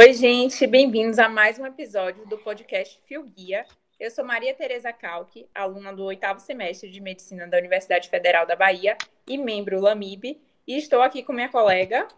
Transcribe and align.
Oi, 0.00 0.14
gente, 0.14 0.66
bem-vindos 0.66 1.18
a 1.18 1.28
mais 1.28 1.58
um 1.58 1.66
episódio 1.66 2.24
do 2.26 2.38
podcast 2.38 2.98
Fio 3.06 3.22
Guia. 3.22 3.66
Eu 4.00 4.10
sou 4.10 4.24
Maria 4.24 4.54
Tereza 4.54 4.90
Calque, 4.94 5.46
aluna 5.54 5.92
do 5.92 6.04
oitavo 6.04 6.40
semestre 6.40 6.90
de 6.90 7.02
Medicina 7.02 7.46
da 7.46 7.58
Universidade 7.58 8.08
Federal 8.08 8.46
da 8.46 8.56
Bahia 8.56 8.96
e 9.28 9.36
membro 9.36 9.78
LAMIB, 9.78 10.40
e 10.66 10.78
estou 10.78 11.02
aqui 11.02 11.22
com 11.22 11.34
minha 11.34 11.50
colega. 11.50 12.08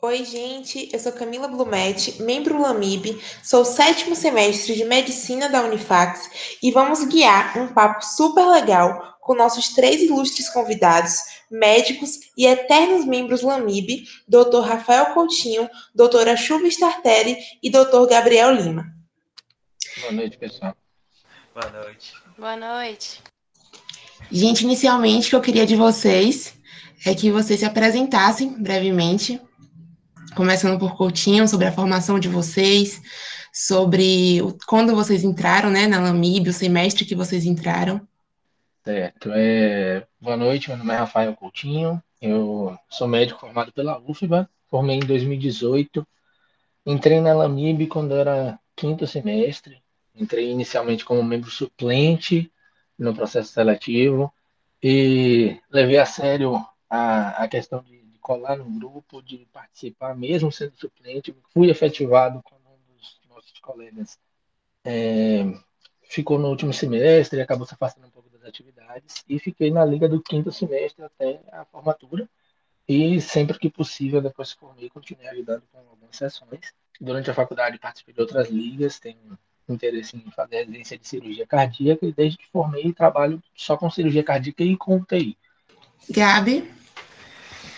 Oi, 0.00 0.24
gente, 0.24 0.88
eu 0.92 0.98
sou 1.00 1.10
Camila 1.10 1.48
Blumetti, 1.48 2.22
membro 2.22 2.60
LAMIB, 2.60 3.20
sou 3.42 3.64
sétimo 3.64 4.14
semestre 4.14 4.76
de 4.76 4.84
Medicina 4.84 5.48
da 5.48 5.62
Unifax 5.62 6.58
e 6.62 6.70
vamos 6.70 7.02
guiar 7.04 7.58
um 7.58 7.74
papo 7.74 8.04
super 8.04 8.46
legal 8.46 9.13
com 9.24 9.34
nossos 9.34 9.70
três 9.70 10.02
ilustres 10.02 10.50
convidados, 10.50 11.14
médicos 11.50 12.20
e 12.36 12.46
eternos 12.46 13.06
membros 13.06 13.40
LAMIB, 13.40 14.04
Dr. 14.28 14.60
Rafael 14.60 15.14
Coutinho, 15.14 15.66
doutora 15.94 16.36
Chuva 16.36 16.68
Startelli 16.68 17.38
e 17.62 17.70
Dr. 17.70 18.06
Gabriel 18.06 18.52
Lima. 18.52 18.84
Boa 20.02 20.12
noite, 20.12 20.36
pessoal. 20.36 20.76
Boa 21.54 21.70
noite. 21.70 22.12
Boa 22.36 22.56
noite. 22.56 23.22
Gente, 24.30 24.64
inicialmente, 24.64 25.28
o 25.28 25.30
que 25.30 25.36
eu 25.36 25.40
queria 25.40 25.66
de 25.66 25.74
vocês 25.74 26.54
é 27.06 27.14
que 27.14 27.30
vocês 27.30 27.60
se 27.60 27.64
apresentassem 27.64 28.50
brevemente, 28.62 29.40
começando 30.36 30.78
por 30.78 30.98
Coutinho, 30.98 31.48
sobre 31.48 31.66
a 31.66 31.72
formação 31.72 32.18
de 32.18 32.28
vocês, 32.28 33.00
sobre 33.50 34.42
quando 34.66 34.94
vocês 34.94 35.24
entraram 35.24 35.70
né, 35.70 35.86
na 35.86 35.98
LAMIB, 36.00 36.50
o 36.50 36.52
semestre 36.52 37.06
que 37.06 37.14
vocês 37.14 37.46
entraram. 37.46 38.06
Certo. 38.84 39.32
É... 39.32 40.06
Boa 40.20 40.36
noite, 40.36 40.68
meu 40.68 40.76
nome 40.76 40.92
é 40.92 40.96
Rafael 40.96 41.34
Coutinho, 41.34 42.02
eu 42.20 42.78
sou 42.90 43.08
médico 43.08 43.40
formado 43.40 43.72
pela 43.72 43.98
UFBA, 43.98 44.48
formei 44.68 44.96
em 44.96 45.00
2018, 45.00 46.06
entrei 46.84 47.18
na 47.18 47.32
LAMIB 47.32 47.86
quando 47.86 48.14
era 48.14 48.60
quinto 48.76 49.06
semestre, 49.06 49.82
entrei 50.14 50.50
inicialmente 50.50 51.02
como 51.02 51.24
membro 51.24 51.50
suplente 51.50 52.52
no 52.98 53.14
processo 53.14 53.54
seletivo 53.54 54.30
e 54.82 55.58
levei 55.70 55.96
a 55.96 56.04
sério 56.04 56.56
a, 56.88 57.42
a 57.42 57.48
questão 57.48 57.82
de, 57.82 58.02
de 58.02 58.18
colar 58.18 58.58
no 58.58 58.66
grupo, 58.78 59.22
de 59.22 59.48
participar 59.50 60.14
mesmo 60.14 60.52
sendo 60.52 60.76
suplente, 60.76 61.34
fui 61.54 61.70
efetivado 61.70 62.42
como 62.42 62.60
um 62.68 62.94
dos 62.94 63.18
nossos 63.30 63.58
colegas. 63.60 64.18
É, 64.84 65.42
ficou 66.02 66.38
no 66.38 66.48
último 66.48 66.72
semestre 66.72 67.38
e 67.38 67.42
acabou 67.42 67.66
se 67.66 67.72
afastando 67.72 68.10
atividades 68.44 69.24
e 69.28 69.38
fiquei 69.38 69.70
na 69.70 69.84
liga 69.84 70.08
do 70.08 70.22
quinto 70.22 70.52
semestre 70.52 71.04
até 71.04 71.40
a 71.52 71.64
formatura. 71.64 72.28
E 72.86 73.20
sempre 73.20 73.58
que 73.58 73.70
possível 73.70 74.20
depois 74.20 74.52
que 74.52 74.60
formei 74.60 74.90
continuei 74.90 75.26
ajudando 75.28 75.62
com 75.72 75.78
algumas 75.78 76.16
sessões. 76.16 76.72
Durante 77.00 77.30
a 77.30 77.34
faculdade 77.34 77.78
participei 77.78 78.14
de 78.14 78.20
outras 78.20 78.50
ligas 78.50 79.00
tenho 79.00 79.38
interesse 79.68 80.16
em 80.16 80.30
fazer 80.30 80.58
residência 80.58 80.98
de 80.98 81.08
cirurgia 81.08 81.46
cardíaca 81.46 82.04
e 82.04 82.12
desde 82.12 82.36
que 82.36 82.46
formei 82.50 82.92
trabalho 82.92 83.42
só 83.54 83.76
com 83.76 83.90
cirurgia 83.90 84.22
cardíaca 84.22 84.62
e 84.62 84.76
com 84.76 84.96
UTI 84.96 85.38
Gabi? 86.10 86.70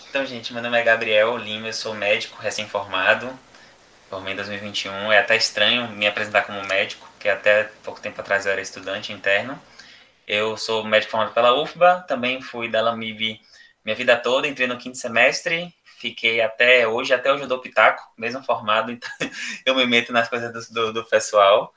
Então 0.09 0.25
gente 0.25 0.53
meu 0.53 0.61
nome 0.61 0.77
é 0.77 0.83
Gabriel 0.83 1.37
Lima 1.37 1.67
eu 1.67 1.73
sou 1.73 1.95
médico 1.95 2.41
recém-formado. 2.41 3.29
Formei 4.09 4.33
em 4.33 4.35
2021 4.35 5.11
é 5.11 5.19
até 5.19 5.37
estranho 5.37 5.89
me 5.91 6.05
apresentar 6.05 6.43
como 6.45 6.61
médico 6.65 7.09
que 7.17 7.29
até 7.29 7.63
pouco 7.83 8.01
tempo 8.01 8.19
atrás 8.19 8.45
eu 8.45 8.51
era 8.51 8.61
estudante 8.61 9.13
interno 9.13 9.57
eu 10.27 10.57
sou 10.57 10.83
médico 10.83 11.11
formado 11.11 11.33
pela 11.33 11.59
UFBA, 11.59 12.05
também 12.07 12.41
fui 12.41 12.69
da 12.69 12.81
LAMIB 12.81 13.39
minha 13.87 13.95
vida 13.95 14.17
toda, 14.17 14.49
entrei 14.49 14.67
no 14.67 14.77
quinto 14.77 14.97
semestre, 14.97 15.73
fiquei 15.97 16.41
até 16.41 16.85
hoje, 16.85 17.13
até 17.13 17.31
hoje 17.31 17.43
eu 17.43 17.47
dou 17.47 17.61
pitaco, 17.61 18.03
mesmo 18.17 18.43
formado, 18.43 18.91
então 18.91 19.09
eu 19.65 19.73
me 19.73 19.85
meto 19.85 20.11
nas 20.11 20.27
coisas 20.27 20.69
do, 20.69 20.73
do, 20.73 20.93
do 20.93 21.05
pessoal. 21.05 21.73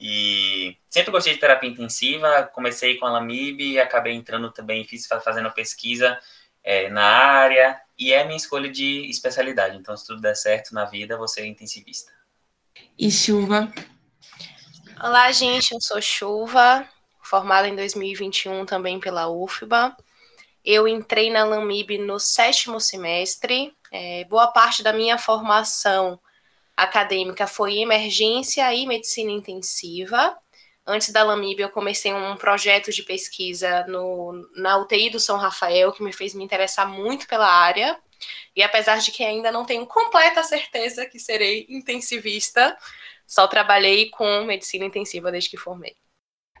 E 0.00 0.76
sempre 0.88 1.12
gostei 1.12 1.34
de 1.34 1.40
terapia 1.40 1.68
intensiva, 1.68 2.50
comecei 2.54 2.96
com 2.96 3.04
a 3.04 3.10
LAMIB 3.10 3.72
e 3.72 3.78
acabei 3.78 4.14
entrando 4.14 4.50
também, 4.50 4.84
fiz 4.84 5.06
fazendo 5.06 5.50
pesquisa 5.50 6.18
é, 6.62 6.88
na 6.88 7.04
área, 7.04 7.78
e 7.98 8.10
é 8.10 8.22
a 8.22 8.24
minha 8.24 8.38
escolha 8.38 8.70
de 8.70 9.08
especialidade. 9.10 9.76
Então, 9.76 9.94
se 9.94 10.06
tudo 10.06 10.22
der 10.22 10.34
certo 10.34 10.74
na 10.74 10.86
vida, 10.86 11.18
você 11.18 11.42
é 11.42 11.46
intensivista. 11.46 12.10
E 12.98 13.10
Chuva? 13.10 13.70
Olá, 14.98 15.30
gente, 15.30 15.72
eu 15.72 15.80
sou 15.80 16.00
Chuva, 16.00 16.88
formada 17.24 17.66
em 17.66 17.74
2021 17.74 18.66
também 18.66 19.00
pela 19.00 19.28
UFBA. 19.28 19.96
Eu 20.64 20.86
entrei 20.86 21.30
na 21.30 21.44
LAMIB 21.44 21.98
no 21.98 22.20
sétimo 22.20 22.80
semestre. 22.80 23.74
É, 23.90 24.24
boa 24.24 24.48
parte 24.48 24.82
da 24.82 24.92
minha 24.92 25.18
formação 25.18 26.20
acadêmica 26.76 27.46
foi 27.46 27.74
em 27.74 27.82
emergência 27.82 28.72
e 28.74 28.86
medicina 28.86 29.30
intensiva. 29.30 30.36
Antes 30.86 31.10
da 31.10 31.22
LAMIB, 31.22 31.62
eu 31.62 31.70
comecei 31.70 32.12
um 32.12 32.36
projeto 32.36 32.90
de 32.90 33.02
pesquisa 33.02 33.86
no, 33.86 34.46
na 34.54 34.76
UTI 34.76 35.08
do 35.08 35.18
São 35.18 35.38
Rafael, 35.38 35.92
que 35.92 36.02
me 36.02 36.12
fez 36.12 36.34
me 36.34 36.44
interessar 36.44 36.86
muito 36.86 37.26
pela 37.26 37.48
área. 37.48 37.98
E 38.54 38.62
apesar 38.62 38.98
de 38.98 39.10
que 39.10 39.24
ainda 39.24 39.50
não 39.50 39.64
tenho 39.64 39.86
completa 39.86 40.42
certeza 40.42 41.06
que 41.06 41.18
serei 41.18 41.66
intensivista, 41.68 42.76
só 43.26 43.46
trabalhei 43.46 44.10
com 44.10 44.44
medicina 44.44 44.84
intensiva 44.84 45.32
desde 45.32 45.50
que 45.50 45.56
formei. 45.56 45.96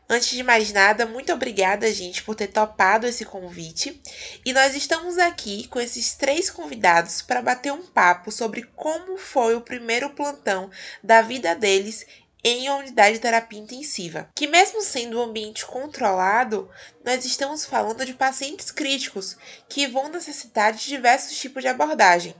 Antes 0.08 0.30
de 0.30 0.42
mais 0.42 0.70
nada, 0.70 1.06
muito 1.06 1.32
obrigada, 1.32 1.90
gente, 1.92 2.22
por 2.22 2.34
ter 2.34 2.48
topado 2.48 3.06
esse 3.06 3.24
convite. 3.24 4.00
E 4.44 4.52
nós 4.52 4.74
estamos 4.74 5.16
aqui 5.16 5.66
com 5.68 5.80
esses 5.80 6.14
três 6.14 6.50
convidados 6.50 7.22
para 7.22 7.40
bater 7.40 7.72
um 7.72 7.82
papo 7.82 8.30
sobre 8.30 8.64
como 8.76 9.16
foi 9.16 9.54
o 9.54 9.62
primeiro 9.62 10.10
plantão 10.10 10.70
da 11.02 11.22
vida 11.22 11.54
deles 11.54 12.06
em 12.44 12.68
uma 12.68 12.80
unidade 12.80 13.14
de 13.14 13.22
terapia 13.22 13.58
intensiva. 13.58 14.28
Que 14.36 14.46
mesmo 14.46 14.82
sendo 14.82 15.18
um 15.18 15.22
ambiente 15.22 15.64
controlado, 15.64 16.70
nós 17.02 17.24
estamos 17.24 17.64
falando 17.64 18.04
de 18.04 18.12
pacientes 18.12 18.70
críticos 18.70 19.38
que 19.66 19.86
vão 19.86 20.10
necessitar 20.10 20.74
de 20.74 20.84
diversos 20.84 21.38
tipos 21.38 21.62
de 21.62 21.68
abordagem. 21.68 22.34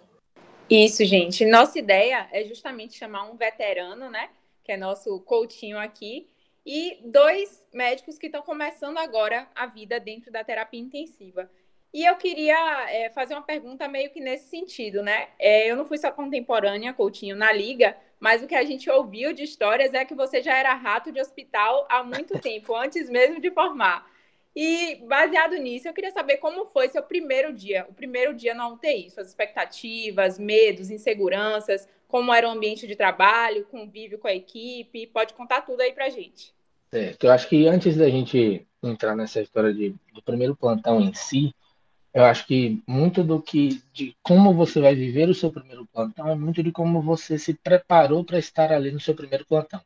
Isso, 0.69 1.03
gente. 1.05 1.47
Nossa 1.47 1.79
ideia 1.79 2.29
é 2.31 2.45
justamente 2.45 2.99
chamar 2.99 3.31
um 3.31 3.37
veterano, 3.37 4.11
né, 4.11 4.29
que 4.63 4.73
é 4.73 4.77
nosso 4.77 5.21
coachinho 5.21 5.79
aqui, 5.79 6.27
e 6.65 6.99
dois 7.05 7.67
médicos 7.73 8.19
que 8.19 8.27
estão 8.27 8.43
começando 8.43 8.99
agora 8.99 9.49
a 9.55 9.67
vida 9.67 10.01
dentro 10.01 10.33
da 10.33 10.43
terapia 10.43 10.81
intensiva. 10.81 11.51
E 11.93 12.05
eu 12.05 12.17
queria 12.17 12.91
é, 12.91 13.11
fazer 13.11 13.35
uma 13.35 13.43
pergunta 13.43 13.87
meio 13.87 14.11
que 14.11 14.21
nesse 14.21 14.49
sentido, 14.49 15.03
né? 15.03 15.29
É, 15.39 15.71
eu 15.71 15.77
não 15.77 15.85
fui 15.85 15.97
só 15.97 16.11
contemporânea, 16.11 16.93
Coutinho, 16.93 17.37
na 17.37 17.53
liga, 17.53 17.97
mas 18.19 18.43
o 18.43 18.49
que 18.49 18.55
a 18.55 18.65
gente 18.65 18.91
ouviu 18.91 19.33
de 19.33 19.45
histórias 19.45 19.95
é 19.95 20.05
que 20.05 20.15
você 20.15 20.43
já 20.43 20.57
era 20.57 20.75
rato 20.75 21.13
de 21.13 21.21
hospital 21.21 21.87
há 21.89 22.03
muito 22.03 22.37
tempo, 22.41 22.75
antes 22.75 23.09
mesmo 23.09 23.41
de 23.41 23.51
formar. 23.51 24.11
E 24.57 24.97
baseado 25.07 25.57
nisso, 25.57 25.89
eu 25.89 25.93
queria 25.93 26.13
saber 26.13 26.37
como 26.37 26.67
foi 26.67 26.89
seu 26.89 27.03
primeiro 27.03 27.53
dia, 27.53 27.85
o 27.89 27.93
primeiro 27.93 28.33
dia 28.33 28.55
na 28.55 28.69
UTI, 28.69 29.11
suas 29.11 29.29
expectativas, 29.29 30.39
medos, 30.39 30.91
inseguranças, 30.91 31.89
como 32.07 32.33
era 32.33 32.47
o 32.47 32.53
ambiente 32.53 32.87
de 32.87 32.95
trabalho, 32.95 33.67
convívio 33.67 34.19
com 34.19 34.29
a 34.29 34.35
equipe, 34.35 35.09
pode 35.09 35.35
contar 35.35 35.63
tudo 35.63 35.81
aí 35.81 35.93
pra 35.93 36.09
gente. 36.09 36.55
Certo. 36.93 37.25
Eu 37.25 37.33
acho 37.33 37.49
que 37.49 37.67
antes 37.67 37.97
da 37.97 38.09
gente 38.09 38.65
entrar 38.81 39.17
nessa 39.17 39.41
história 39.41 39.75
de, 39.75 39.97
do 40.13 40.23
primeiro 40.23 40.55
plantão 40.55 41.01
em 41.01 41.13
si, 41.13 41.53
eu 42.13 42.23
acho 42.25 42.47
que 42.47 42.81
muito 42.87 43.25
do 43.25 43.43
que 43.43 43.83
de 43.93 44.17
como 44.23 44.55
você 44.55 44.81
vai 44.81 44.95
viver 44.95 45.29
o 45.29 45.35
seu 45.35 45.51
primeiro 45.51 45.85
plantão 45.87 46.29
é 46.29 46.37
muito 46.37 46.63
de 46.63 46.71
como 46.71 47.03
você 47.03 47.37
se 47.37 47.55
preparou 47.55 48.25
para 48.25 48.39
estar 48.39 48.71
ali 48.71 48.93
no 48.93 49.01
seu 49.01 49.17
primeiro 49.17 49.45
plantão. 49.45 49.81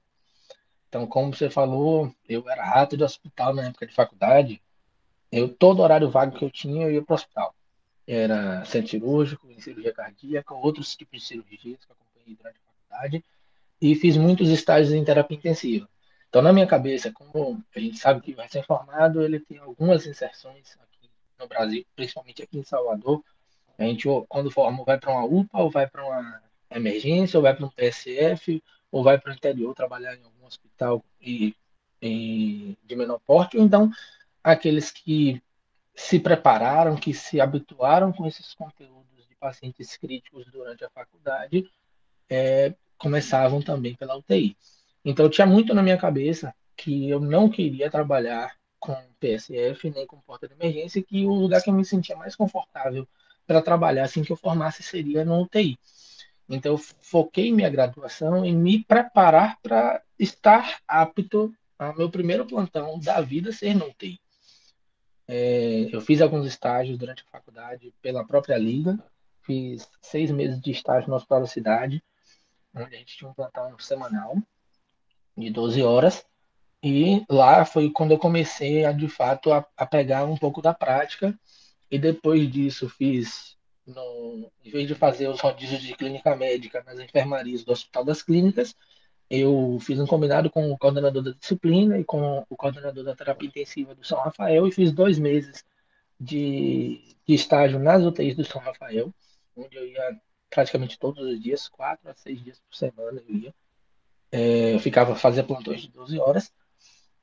Então, 0.89 1.07
como 1.07 1.35
você 1.35 1.49
falou, 1.49 2.13
eu 2.29 2.49
era 2.49 2.65
rato 2.65 2.97
de 2.97 3.05
hospital 3.05 3.55
na 3.55 3.67
época 3.67 3.87
de 3.87 3.95
faculdade. 3.95 4.61
Eu 5.31 5.49
todo 5.49 5.83
horário 5.83 6.11
vago 6.11 6.37
que 6.37 6.45
eu 6.45 6.51
tinha, 6.51 6.87
eu 6.87 6.93
ia 6.93 7.03
para 7.03 7.13
o 7.13 7.17
hospital. 7.17 7.55
Era 8.07 8.65
centro 8.65 8.91
cirúrgico, 8.91 9.51
em 9.51 9.61
cirurgia 9.61 9.93
cardíaca, 9.93 10.55
outros 10.55 10.97
tipos 10.97 11.21
de 11.21 11.27
cirurgias 11.27 11.85
que 11.85 11.93
eu 11.93 11.97
acompanhei 12.01 12.37
durante 12.37 12.57
a 12.57 12.73
faculdade 12.73 13.25
e 13.81 13.95
fiz 13.95 14.17
muitos 14.17 14.49
estágios 14.49 14.93
em 14.93 15.05
terapia 15.05 15.37
intensiva. 15.37 15.89
Então, 16.29 16.43
na 16.43 16.53
minha 16.53 16.67
cabeça, 16.67 17.13
como 17.13 17.63
a 17.75 17.81
gente 17.81 17.99
sabe 17.99 18.21
que 18.21 18.33
o 18.33 18.37
recém-formado 18.37 19.23
ele 19.23 19.41
tem 19.41 19.59
algumas 19.59 20.07
inserções 20.07 20.77
aqui 20.81 21.11
no 21.39 21.47
Brasil, 21.47 21.85
principalmente 21.95 22.43
aqui 22.43 22.59
em 22.59 22.65
Salvador. 22.65 23.23
A 23.79 23.85
gente, 23.85 24.07
quando 24.29 24.51
forma, 24.51 24.85
vai 24.85 24.99
para 24.99 25.11
uma 25.11 25.25
UPA, 25.25 25.59
ou 25.59 25.71
vai 25.71 25.87
para 25.87 26.05
uma 26.05 26.43
emergência, 26.71 27.39
ou 27.39 27.43
vai 27.43 27.55
para 27.55 27.65
um 27.65 27.71
PSF, 27.71 28.63
ou 28.91 29.03
vai 29.03 29.19
para 29.19 29.33
o 29.33 29.35
interior 29.35 29.75
trabalhar 29.75 30.17
em 30.17 30.23
algum 30.23 30.47
hospital 30.47 31.03
e, 31.21 31.55
e 32.03 32.77
de 32.85 32.97
menor 32.97 33.21
porte, 33.21 33.57
ou 33.57 33.65
então 33.65 33.91
aqueles 34.43 34.91
que 34.91 35.43
se 35.95 36.21
prepararam, 36.21 36.97
que 36.97 37.13
se 37.13 37.41
habituaram 37.41 38.13
com 38.13 38.27
esses 38.27 38.55
conteúdos 38.55 39.27
de 39.29 39.35
pacientes 39.35 39.97
críticos 39.97 40.47
durante 40.51 40.85
a 40.85 40.91
faculdade, 40.91 41.69
é, 42.31 42.75
começavam 42.97 43.61
também 43.61 43.95
pela 43.95 44.17
UTI. 44.17 44.57
Então 45.05 45.29
tinha 45.29 45.47
muito 45.47 45.75
na 45.75 45.83
minha 45.83 45.97
cabeça 45.97 46.55
que 46.77 47.09
eu 47.09 47.21
não 47.21 47.49
queria 47.49 47.91
trabalhar 47.91 48.57
com 48.79 48.95
PSF 49.19 49.91
nem 49.91 50.07
com 50.07 50.21
porta 50.21 50.47
de 50.47 50.55
emergência, 50.55 51.03
que 51.03 51.27
o 51.27 51.35
lugar 51.35 51.63
que 51.63 51.71
eu 51.71 51.75
me 51.75 51.85
sentia 51.85 52.17
mais 52.17 52.37
confortável 52.37 53.07
para 53.47 53.63
trabalhar 53.63 54.05
assim 54.05 54.23
que 54.23 54.31
eu 54.31 54.37
formasse 54.37 54.83
seria 54.83 55.25
no 55.25 55.43
UTI. 55.43 55.79
Então, 56.49 56.73
eu 56.73 56.79
foquei 56.79 57.53
minha 57.53 57.69
graduação 57.69 58.45
em 58.45 58.57
me 58.57 58.85
preparar 58.85 59.59
para 59.63 60.03
estar 60.19 60.81
apto 60.87 61.53
ao 61.79 61.97
meu 61.97 62.09
primeiro 62.11 62.47
plantão 62.47 62.99
da 62.99 63.21
vida 63.21 63.53
ser 63.53 63.75
no 63.75 63.87
UTI. 63.87 64.19
É, 65.29 65.95
eu 65.95 66.01
fiz 66.01 66.23
alguns 66.23 66.47
estágios 66.47 66.97
durante 66.97 67.23
a 67.23 67.31
faculdade 67.31 67.93
pela 68.01 68.27
própria 68.27 68.57
liga, 68.57 68.99
fiz 69.43 69.87
seis 70.01 70.31
meses 70.31 70.59
de 70.59 70.71
estágio 70.71 71.11
no 71.11 71.17
Hospital 71.17 71.43
da 71.43 71.47
Cidade, 71.47 72.03
onde 72.75 72.95
a 72.95 72.99
gente 72.99 73.17
tinha 73.17 73.31
um 73.31 73.35
plantão 73.35 73.79
semanal 73.79 74.37
de 75.37 75.51
12 75.51 75.83
horas, 75.83 76.25
e 76.83 77.25
lá 77.29 77.65
foi 77.65 77.91
quando 77.91 78.13
eu 78.13 78.19
comecei 78.19 78.85
a, 78.85 78.93
de 78.93 79.09
fato, 79.09 79.53
a, 79.53 79.67
a 79.77 79.85
pegar 79.85 80.25
um 80.25 80.37
pouco 80.37 80.63
da 80.63 80.73
prática, 80.73 81.39
e 81.91 81.99
depois 81.99 82.51
disso 82.51 82.89
fiz 82.89 83.57
no, 83.87 84.51
em 84.65 84.71
vez 84.71 84.87
de 84.87 84.95
fazer 84.95 85.29
os 85.29 85.41
rodízios 85.41 85.83
de 85.83 85.95
clínica 85.95 86.35
médica 86.37 86.83
nas 86.85 86.99
enfermarias 86.99 87.65
do 87.65 87.73
Hospital 87.73 88.05
das 88.05 88.23
Clínicas, 88.23 88.75
eu 89.31 89.79
fiz 89.81 89.99
um 90.01 90.07
combinado 90.07 90.51
com 90.51 90.71
o 90.71 90.79
coordenador 90.79 91.23
da 91.23 91.33
disciplina 91.33 91.99
e 91.99 92.05
com 92.05 92.45
o 92.49 92.57
coordenador 92.57 93.05
da 93.05 93.15
terapia 93.15 93.49
intensiva 93.49 93.95
do 93.95 94.05
São 94.05 94.19
Rafael 94.19 94.67
e 94.67 94.73
fiz 94.73 94.91
dois 94.91 95.19
meses 95.19 95.65
de, 96.19 97.17
de 97.27 97.35
estágio 97.35 97.79
nas 97.79 98.03
UTIs 98.03 98.37
do 98.37 98.45
São 98.45 98.61
Rafael, 98.61 99.13
onde 99.57 99.77
eu 99.77 99.87
ia 99.87 100.19
praticamente 100.51 100.99
todos 100.99 101.23
os 101.25 101.41
dias, 101.41 101.69
quatro 101.69 102.09
a 102.11 102.15
seis 102.15 102.43
dias 102.43 102.59
por 102.61 102.77
semana 102.77 103.23
eu 103.29 103.35
ia. 103.35 103.55
É, 104.33 104.75
eu 104.75 104.81
ficava 104.81 105.15
fazia 105.15 105.45
plantões 105.45 105.83
de 105.83 105.89
12 105.89 106.19
horas. 106.19 106.53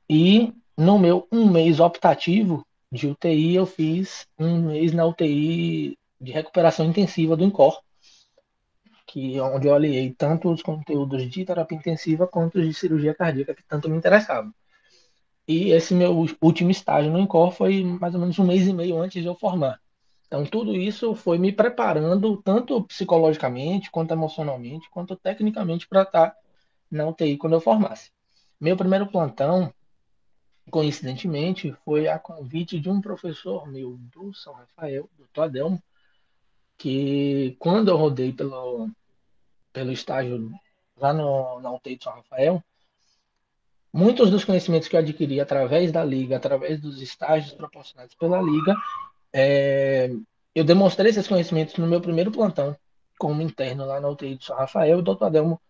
E 0.08 0.52
no 0.76 0.98
meu 0.98 1.26
um 1.32 1.50
mês 1.50 1.80
optativo 1.80 2.64
de 2.90 3.08
UTI, 3.08 3.56
eu 3.56 3.66
fiz 3.66 4.26
um 4.38 4.62
mês 4.62 4.92
na 4.92 5.04
UTI 5.04 5.98
de 6.20 6.32
recuperação 6.32 6.86
intensiva 6.86 7.36
do 7.36 7.44
INCOR, 7.44 7.82
que 9.06 9.40
onde 9.40 9.68
eu 9.68 9.74
aliei 9.74 10.12
tanto 10.12 10.50
os 10.52 10.62
conteúdos 10.62 11.30
de 11.30 11.44
terapia 11.44 11.78
intensiva 11.78 12.26
quanto 12.26 12.58
os 12.58 12.66
de 12.66 12.74
cirurgia 12.74 13.14
cardíaca, 13.14 13.54
que 13.54 13.62
tanto 13.62 13.88
me 13.88 13.96
interessavam. 13.96 14.52
E 15.48 15.70
esse 15.70 15.94
meu 15.94 16.26
último 16.40 16.70
estágio 16.70 17.12
no 17.12 17.20
INCOR 17.20 17.52
foi 17.52 17.84
mais 17.84 18.14
ou 18.14 18.20
menos 18.20 18.38
um 18.38 18.44
mês 18.44 18.66
e 18.66 18.72
meio 18.72 18.98
antes 18.98 19.22
de 19.22 19.28
eu 19.28 19.36
formar. 19.36 19.80
Então, 20.26 20.44
tudo 20.44 20.74
isso 20.74 21.14
foi 21.14 21.38
me 21.38 21.52
preparando, 21.52 22.36
tanto 22.42 22.82
psicologicamente, 22.82 23.90
quanto 23.92 24.10
emocionalmente, 24.10 24.90
quanto 24.90 25.14
tecnicamente, 25.14 25.86
para 25.86 26.02
estar 26.02 26.34
na 26.90 27.06
UTI 27.06 27.36
quando 27.36 27.52
eu 27.52 27.60
formasse. 27.60 28.10
Meu 28.60 28.76
primeiro 28.76 29.06
plantão, 29.06 29.72
coincidentemente, 30.68 31.72
foi 31.84 32.08
a 32.08 32.18
convite 32.18 32.80
de 32.80 32.90
um 32.90 33.00
professor 33.00 33.68
meu 33.68 33.96
do 34.12 34.34
São 34.34 34.52
Rafael, 34.54 35.08
doutor 35.16 35.42
Adelmo, 35.42 35.80
que 36.78 37.56
quando 37.58 37.88
eu 37.88 37.96
rodei 37.96 38.32
pelo, 38.32 38.88
pelo 39.72 39.92
estágio 39.92 40.50
lá 40.96 41.12
no, 41.12 41.60
na 41.60 41.72
UTI 41.72 41.96
de 41.96 42.04
São 42.04 42.12
Rafael, 42.12 42.62
muitos 43.92 44.30
dos 44.30 44.44
conhecimentos 44.44 44.88
que 44.88 44.96
eu 44.96 45.00
adquiri 45.00 45.40
através 45.40 45.90
da 45.92 46.04
Liga, 46.04 46.36
através 46.36 46.80
dos 46.80 47.00
estágios 47.00 47.54
proporcionados 47.54 48.14
pela 48.14 48.40
Liga, 48.40 48.74
é, 49.32 50.10
eu 50.54 50.64
demonstrei 50.64 51.10
esses 51.10 51.28
conhecimentos 51.28 51.76
no 51.76 51.86
meu 51.86 52.00
primeiro 52.00 52.30
plantão 52.30 52.76
como 53.18 53.42
interno 53.42 53.84
lá 53.84 54.00
na 54.00 54.08
UTI 54.08 54.36
de 54.36 54.44
São 54.44 54.56
Rafael. 54.56 54.98
O 54.98 55.02
doutor 55.02 55.26
Adelmo 55.26 55.60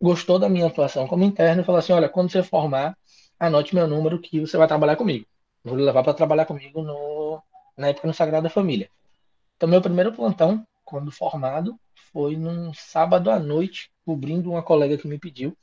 gostou 0.00 0.38
da 0.38 0.48
minha 0.48 0.66
atuação 0.66 1.06
como 1.06 1.24
interno 1.24 1.62
e 1.62 1.64
falou 1.64 1.78
assim: 1.78 1.92
Olha, 1.92 2.08
quando 2.08 2.30
você 2.30 2.42
formar, 2.42 2.96
anote 3.38 3.74
meu 3.74 3.86
número 3.86 4.20
que 4.20 4.40
você 4.40 4.56
vai 4.56 4.68
trabalhar 4.68 4.96
comigo. 4.96 5.26
Vou 5.64 5.74
levar 5.74 6.02
para 6.02 6.14
trabalhar 6.14 6.46
comigo 6.46 6.82
no, 6.82 7.42
na 7.76 7.88
época 7.88 8.06
no 8.06 8.14
Sagrada 8.14 8.48
Família. 8.48 8.88
Então, 9.56 9.68
meu 9.68 9.80
primeiro 9.80 10.12
plantão, 10.12 10.66
quando 10.84 11.10
formado, 11.10 11.78
foi 12.12 12.36
num 12.36 12.72
sábado 12.74 13.30
à 13.30 13.38
noite, 13.38 13.90
cobrindo 14.04 14.50
uma 14.50 14.62
colega 14.62 14.98
que 14.98 15.08
me 15.08 15.18
pediu 15.18 15.56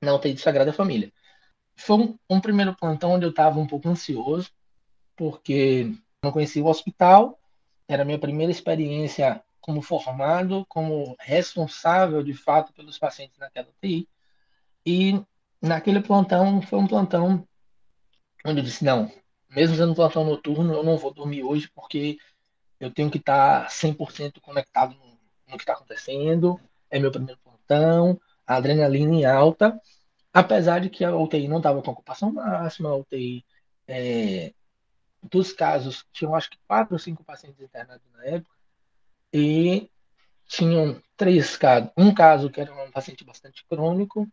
na 0.00 0.14
UTI 0.14 0.34
de 0.34 0.40
Sagrada 0.40 0.72
Família. 0.72 1.12
Foi 1.76 1.96
um, 1.96 2.18
um 2.28 2.40
primeiro 2.40 2.74
plantão 2.76 3.12
onde 3.12 3.24
eu 3.24 3.30
estava 3.30 3.58
um 3.58 3.66
pouco 3.66 3.88
ansioso, 3.88 4.50
porque 5.16 5.92
não 6.22 6.30
conhecia 6.30 6.62
o 6.62 6.68
hospital, 6.68 7.38
era 7.88 8.02
a 8.02 8.04
minha 8.04 8.18
primeira 8.18 8.52
experiência 8.52 9.42
como 9.60 9.82
formado, 9.82 10.64
como 10.68 11.16
responsável 11.18 12.22
de 12.22 12.34
fato 12.34 12.72
pelos 12.72 12.98
pacientes 12.98 13.38
naquela 13.38 13.68
UTI. 13.68 14.08
E 14.86 15.20
naquele 15.60 16.00
plantão, 16.00 16.62
foi 16.62 16.78
um 16.78 16.86
plantão 16.86 17.46
onde 18.44 18.60
eu 18.60 18.64
disse: 18.64 18.84
não, 18.84 19.10
mesmo 19.50 19.76
sendo 19.76 19.94
plantão 19.94 20.24
noturno, 20.24 20.72
eu 20.72 20.82
não 20.82 20.96
vou 20.96 21.12
dormir 21.12 21.42
hoje 21.42 21.70
porque 21.74 22.18
eu 22.80 22.90
tenho 22.90 23.10
que 23.10 23.18
estar 23.18 23.68
100% 23.68 24.40
conectado 24.40 24.94
no, 24.94 25.18
no 25.48 25.56
que 25.56 25.62
está 25.62 25.74
acontecendo, 25.74 26.58
é 26.90 26.98
meu 26.98 27.12
primeiro 27.12 27.38
plantão, 27.44 28.18
a 28.46 28.56
adrenalina 28.56 29.14
em 29.14 29.24
alta, 29.24 29.78
apesar 30.32 30.80
de 30.80 30.88
que 30.88 31.04
a 31.04 31.14
UTI 31.14 31.46
não 31.46 31.58
estava 31.58 31.82
com 31.82 31.90
ocupação 31.90 32.32
máxima, 32.32 32.88
a 32.88 32.96
UTI, 32.96 33.44
é, 33.86 34.54
dos 35.22 35.52
casos, 35.52 36.06
tinham 36.12 36.34
acho 36.34 36.50
que 36.50 36.58
quatro 36.66 36.94
ou 36.94 36.98
cinco 36.98 37.22
pacientes 37.22 37.60
internados 37.60 38.10
na 38.12 38.24
época, 38.24 38.56
e 39.32 39.90
tinham 40.46 41.00
três 41.16 41.56
casos, 41.56 41.90
um 41.96 42.12
caso 42.12 42.50
que 42.50 42.60
era 42.60 42.72
um 42.72 42.90
paciente 42.90 43.24
bastante 43.24 43.64
crônico, 43.66 44.26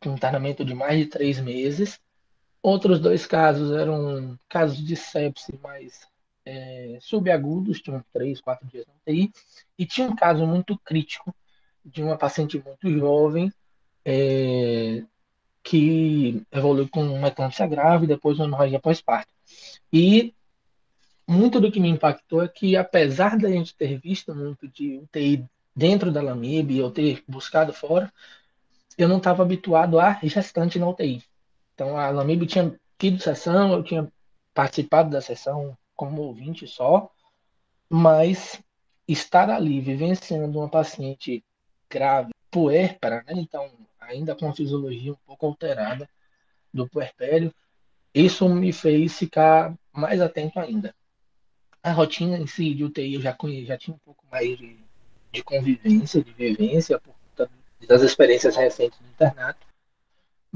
com 0.00 0.10
internamento 0.10 0.64
de 0.64 0.74
mais 0.74 0.98
de 0.98 1.06
três 1.06 1.40
meses, 1.40 2.00
outros 2.60 2.98
dois 2.98 3.24
casos 3.24 3.72
eram 3.72 4.38
casos 4.48 4.78
de 4.78 4.96
sepse 4.96 5.56
mais 5.62 6.06
é, 6.44 6.98
subagudos, 7.00 7.80
tinham 7.80 8.04
três, 8.12 8.40
quatro 8.40 8.66
dias 8.66 8.86
na 8.86 8.94
UTI, 8.94 9.32
e 9.78 9.86
tinha 9.86 10.08
um 10.08 10.16
caso 10.16 10.46
muito 10.46 10.78
crítico 10.78 11.34
de 11.84 12.02
uma 12.02 12.16
paciente 12.16 12.62
muito 12.64 12.90
jovem 12.90 13.52
é, 14.04 15.02
que 15.62 16.42
evoluiu 16.52 16.88
com 16.88 17.02
uma 17.02 17.28
eclâmpsia 17.28 17.66
grave, 17.66 18.06
depois 18.06 18.38
uma 18.38 18.46
hemorragia 18.46 18.80
pós-parto. 18.80 19.32
E 19.92 20.34
muito 21.26 21.60
do 21.60 21.72
que 21.72 21.80
me 21.80 21.88
impactou 21.88 22.42
é 22.42 22.48
que, 22.48 22.76
apesar 22.76 23.38
da 23.38 23.48
gente 23.48 23.74
ter 23.74 23.98
visto 23.98 24.34
muito 24.34 24.68
de 24.68 24.98
UTI 24.98 25.44
dentro 25.74 26.12
da 26.12 26.22
Lamib, 26.22 26.76
eu 26.76 26.90
ter 26.90 27.24
buscado 27.26 27.72
fora, 27.72 28.12
eu 28.96 29.08
não 29.08 29.16
estava 29.18 29.42
habituado 29.42 29.98
a 29.98 30.18
gestante 30.22 30.78
na 30.78 30.88
UTI. 30.88 31.22
Então, 31.74 31.96
a 31.96 32.10
Lamib 32.10 32.46
tinha 32.46 32.78
tido 32.98 33.20
sessão, 33.20 33.72
eu 33.72 33.82
tinha 33.82 34.06
participado 34.52 35.10
da 35.10 35.20
sessão 35.20 35.76
como 36.04 36.22
ouvinte 36.22 36.66
só, 36.66 37.10
mas 37.88 38.62
estar 39.08 39.48
ali 39.50 39.80
vivenciando 39.80 40.58
uma 40.58 40.68
paciente 40.68 41.42
grave, 41.88 42.32
puérpera, 42.50 43.24
né? 43.26 43.34
então 43.36 43.70
ainda 44.00 44.34
com 44.34 44.48
a 44.48 44.54
fisiologia 44.54 45.12
um 45.12 45.18
pouco 45.26 45.46
alterada 45.46 46.08
do 46.72 46.88
puerpério, 46.88 47.54
isso 48.12 48.48
me 48.48 48.72
fez 48.72 49.16
ficar 49.18 49.74
mais 49.92 50.20
atento 50.20 50.58
ainda. 50.58 50.94
A 51.82 51.92
rotina 51.92 52.36
em 52.36 52.46
si 52.46 52.74
de 52.74 52.84
UTI 52.84 53.14
eu 53.14 53.20
já, 53.20 53.32
conheço, 53.32 53.66
já 53.66 53.78
tinha 53.78 53.94
um 53.94 53.98
pouco 53.98 54.24
mais 54.30 54.58
de, 54.58 54.76
de 55.32 55.42
convivência, 55.42 56.22
de 56.22 56.32
vivência, 56.32 56.98
por 56.98 57.14
conta 57.14 57.50
das 57.86 58.02
experiências 58.02 58.56
recentes 58.56 58.98
do 58.98 59.08
internato, 59.08 59.66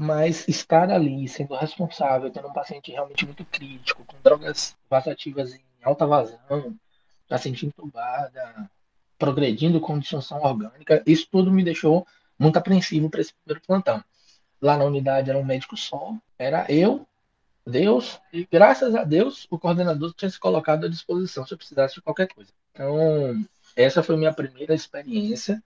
mas 0.01 0.47
estar 0.47 0.89
ali, 0.89 1.27
sendo 1.27 1.53
responsável, 1.55 2.31
tendo 2.31 2.47
um 2.47 2.53
paciente 2.53 2.89
realmente 2.89 3.25
muito 3.25 3.43
crítico, 3.43 4.05
com 4.05 4.15
drogas 4.23 4.73
vasativas 4.89 5.53
em 5.53 5.61
alta 5.83 6.07
vazão, 6.07 6.73
paciente 7.27 7.65
entubada, 7.65 8.71
progredindo 9.17 9.81
com 9.81 9.99
disfunção 9.99 10.41
orgânica, 10.41 11.03
isso 11.05 11.27
tudo 11.29 11.51
me 11.51 11.65
deixou 11.65 12.07
muito 12.39 12.55
apreensivo 12.55 13.09
para 13.09 13.19
esse 13.19 13.33
primeiro 13.33 13.61
plantão. 13.67 14.01
Lá 14.61 14.77
na 14.77 14.85
unidade 14.85 15.29
era 15.29 15.37
um 15.37 15.43
médico 15.43 15.75
só, 15.75 16.15
era 16.37 16.65
eu, 16.71 17.05
Deus, 17.67 18.21
e 18.31 18.47
graças 18.49 18.95
a 18.95 19.03
Deus 19.03 19.47
o 19.51 19.59
coordenador 19.59 20.13
tinha 20.13 20.31
se 20.31 20.39
colocado 20.39 20.85
à 20.85 20.89
disposição 20.89 21.45
se 21.45 21.53
eu 21.53 21.57
precisasse 21.57 21.95
de 21.95 22.01
qualquer 22.01 22.33
coisa. 22.33 22.53
Então, 22.71 23.45
essa 23.75 24.01
foi 24.01 24.15
minha 24.15 24.31
primeira 24.33 24.73
experiência, 24.73 25.61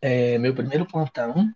é, 0.00 0.38
meu 0.38 0.54
primeiro 0.54 0.86
plantão, 0.86 1.52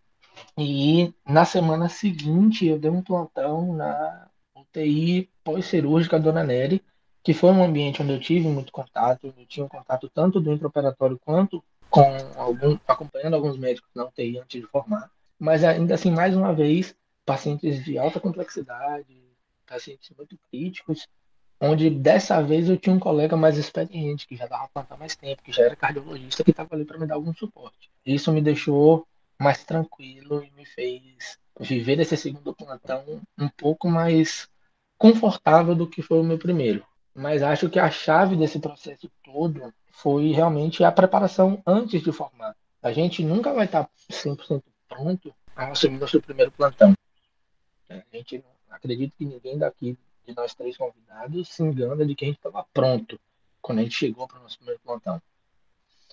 e 0.59 1.13
na 1.27 1.45
semana 1.45 1.89
seguinte 1.89 2.67
eu 2.67 2.79
dei 2.79 2.91
um 2.91 3.03
plantão 3.03 3.75
na 3.75 4.29
UTI 4.55 5.29
pós-cirúrgica 5.45 6.19
Dona 6.19 6.43
Nery, 6.43 6.83
que 7.23 7.35
foi 7.35 7.51
um 7.51 7.65
ambiente 7.65 8.03
onde 8.03 8.13
eu 8.13 8.21
tive 8.21 8.49
muito 8.49 8.73
contato, 8.73 9.35
eu 9.37 9.47
tinha 9.47 9.67
um 9.67 9.69
contato 9.69 10.09
tanto 10.09 10.41
do 10.41 10.53
intraoperatório 10.53 11.19
quanto 11.25 11.63
com 11.91 12.03
algum, 12.37 12.79
acompanhando 12.87 13.35
alguns 13.35 13.59
médicos 13.59 13.91
na 13.95 14.05
UTI 14.05 14.39
antes 14.39 14.61
de 14.61 14.67
formar. 14.67 15.11
Mas 15.39 15.65
ainda 15.65 15.95
assim, 15.95 16.11
mais 16.11 16.37
uma 16.37 16.53
vez, 16.53 16.95
pacientes 17.25 17.85
de 17.85 17.99
alta 17.99 18.21
complexidade, 18.21 19.23
pacientes 19.67 20.11
muito 20.17 20.39
críticos, 20.51 21.07
onde 21.61 21.91
dessa 21.91 22.41
vez 22.43 22.69
eu 22.69 22.77
tinha 22.77 22.95
um 22.95 23.01
colega 23.01 23.37
mais 23.37 23.57
experiente, 23.57 24.27
que 24.27 24.37
já 24.37 24.47
dava 24.47 24.69
plantão 24.69 24.97
mais 24.97 25.17
tempo, 25.17 25.43
que 25.43 25.53
já 25.53 25.65
era 25.65 25.77
cardiologista, 25.77 26.45
que 26.45 26.51
estava 26.51 26.75
ali 26.75 26.85
para 26.85 26.99
me 26.99 27.07
dar 27.07 27.15
algum 27.15 27.35
suporte. 27.35 27.91
Isso 28.05 28.33
me 28.33 28.41
deixou 28.41 29.07
mais 29.39 29.65
tranquilo 29.65 30.43
e 30.43 30.51
me 30.53 30.65
fez 30.65 31.39
viver 31.61 31.99
esse 32.01 32.17
segundo 32.17 32.55
plantão 32.55 33.21
um 33.39 33.49
pouco 33.49 33.89
mais 33.89 34.49
confortável 34.99 35.75
do 35.75 35.89
que 35.89 36.03
foi 36.03 36.19
o 36.19 36.25
meu 36.25 36.39
primeiro. 36.39 36.85
Mas 37.15 37.43
acho 37.43 37.71
que 37.71 37.79
a 37.79 37.91
chave 37.91 38.37
desse 38.37 38.59
processo 38.59 39.11
todo 39.23 39.73
foi 39.91 40.33
realmente 40.33 40.85
a 40.85 40.93
preparação 40.93 41.63
antes 41.67 42.03
de 42.03 42.13
formar. 42.13 42.55
a 42.83 42.93
gente 42.93 43.25
nunca 43.25 43.53
vai 43.53 43.65
estar 43.65 43.89
100% 44.11 44.63
pronto 44.89 45.35
a 45.57 45.69
assumir 45.69 45.99
nosso 45.99 46.21
primeiro 46.21 46.53
plantão. 46.53 46.95
A 47.89 48.03
gente 48.13 48.45
acredito 48.71 49.15
que 49.17 49.25
ninguém 49.25 49.59
daqui 49.59 49.99
de 50.27 50.35
nós 50.35 50.55
três 50.55 50.77
convidados 50.77 51.49
se 51.49 51.63
engana 51.63 52.05
de 52.05 52.15
que 52.15 52.25
a 52.25 52.29
gente 52.29 52.37
estava 52.37 52.65
pronto 52.73 53.19
quando 53.63 53.79
a 53.79 53.83
gente 53.83 53.95
chegou 53.95 54.29
para 54.29 54.39
o 54.39 54.43
nosso 54.43 54.59
primeiro 54.59 54.81
plantão. 54.85 55.21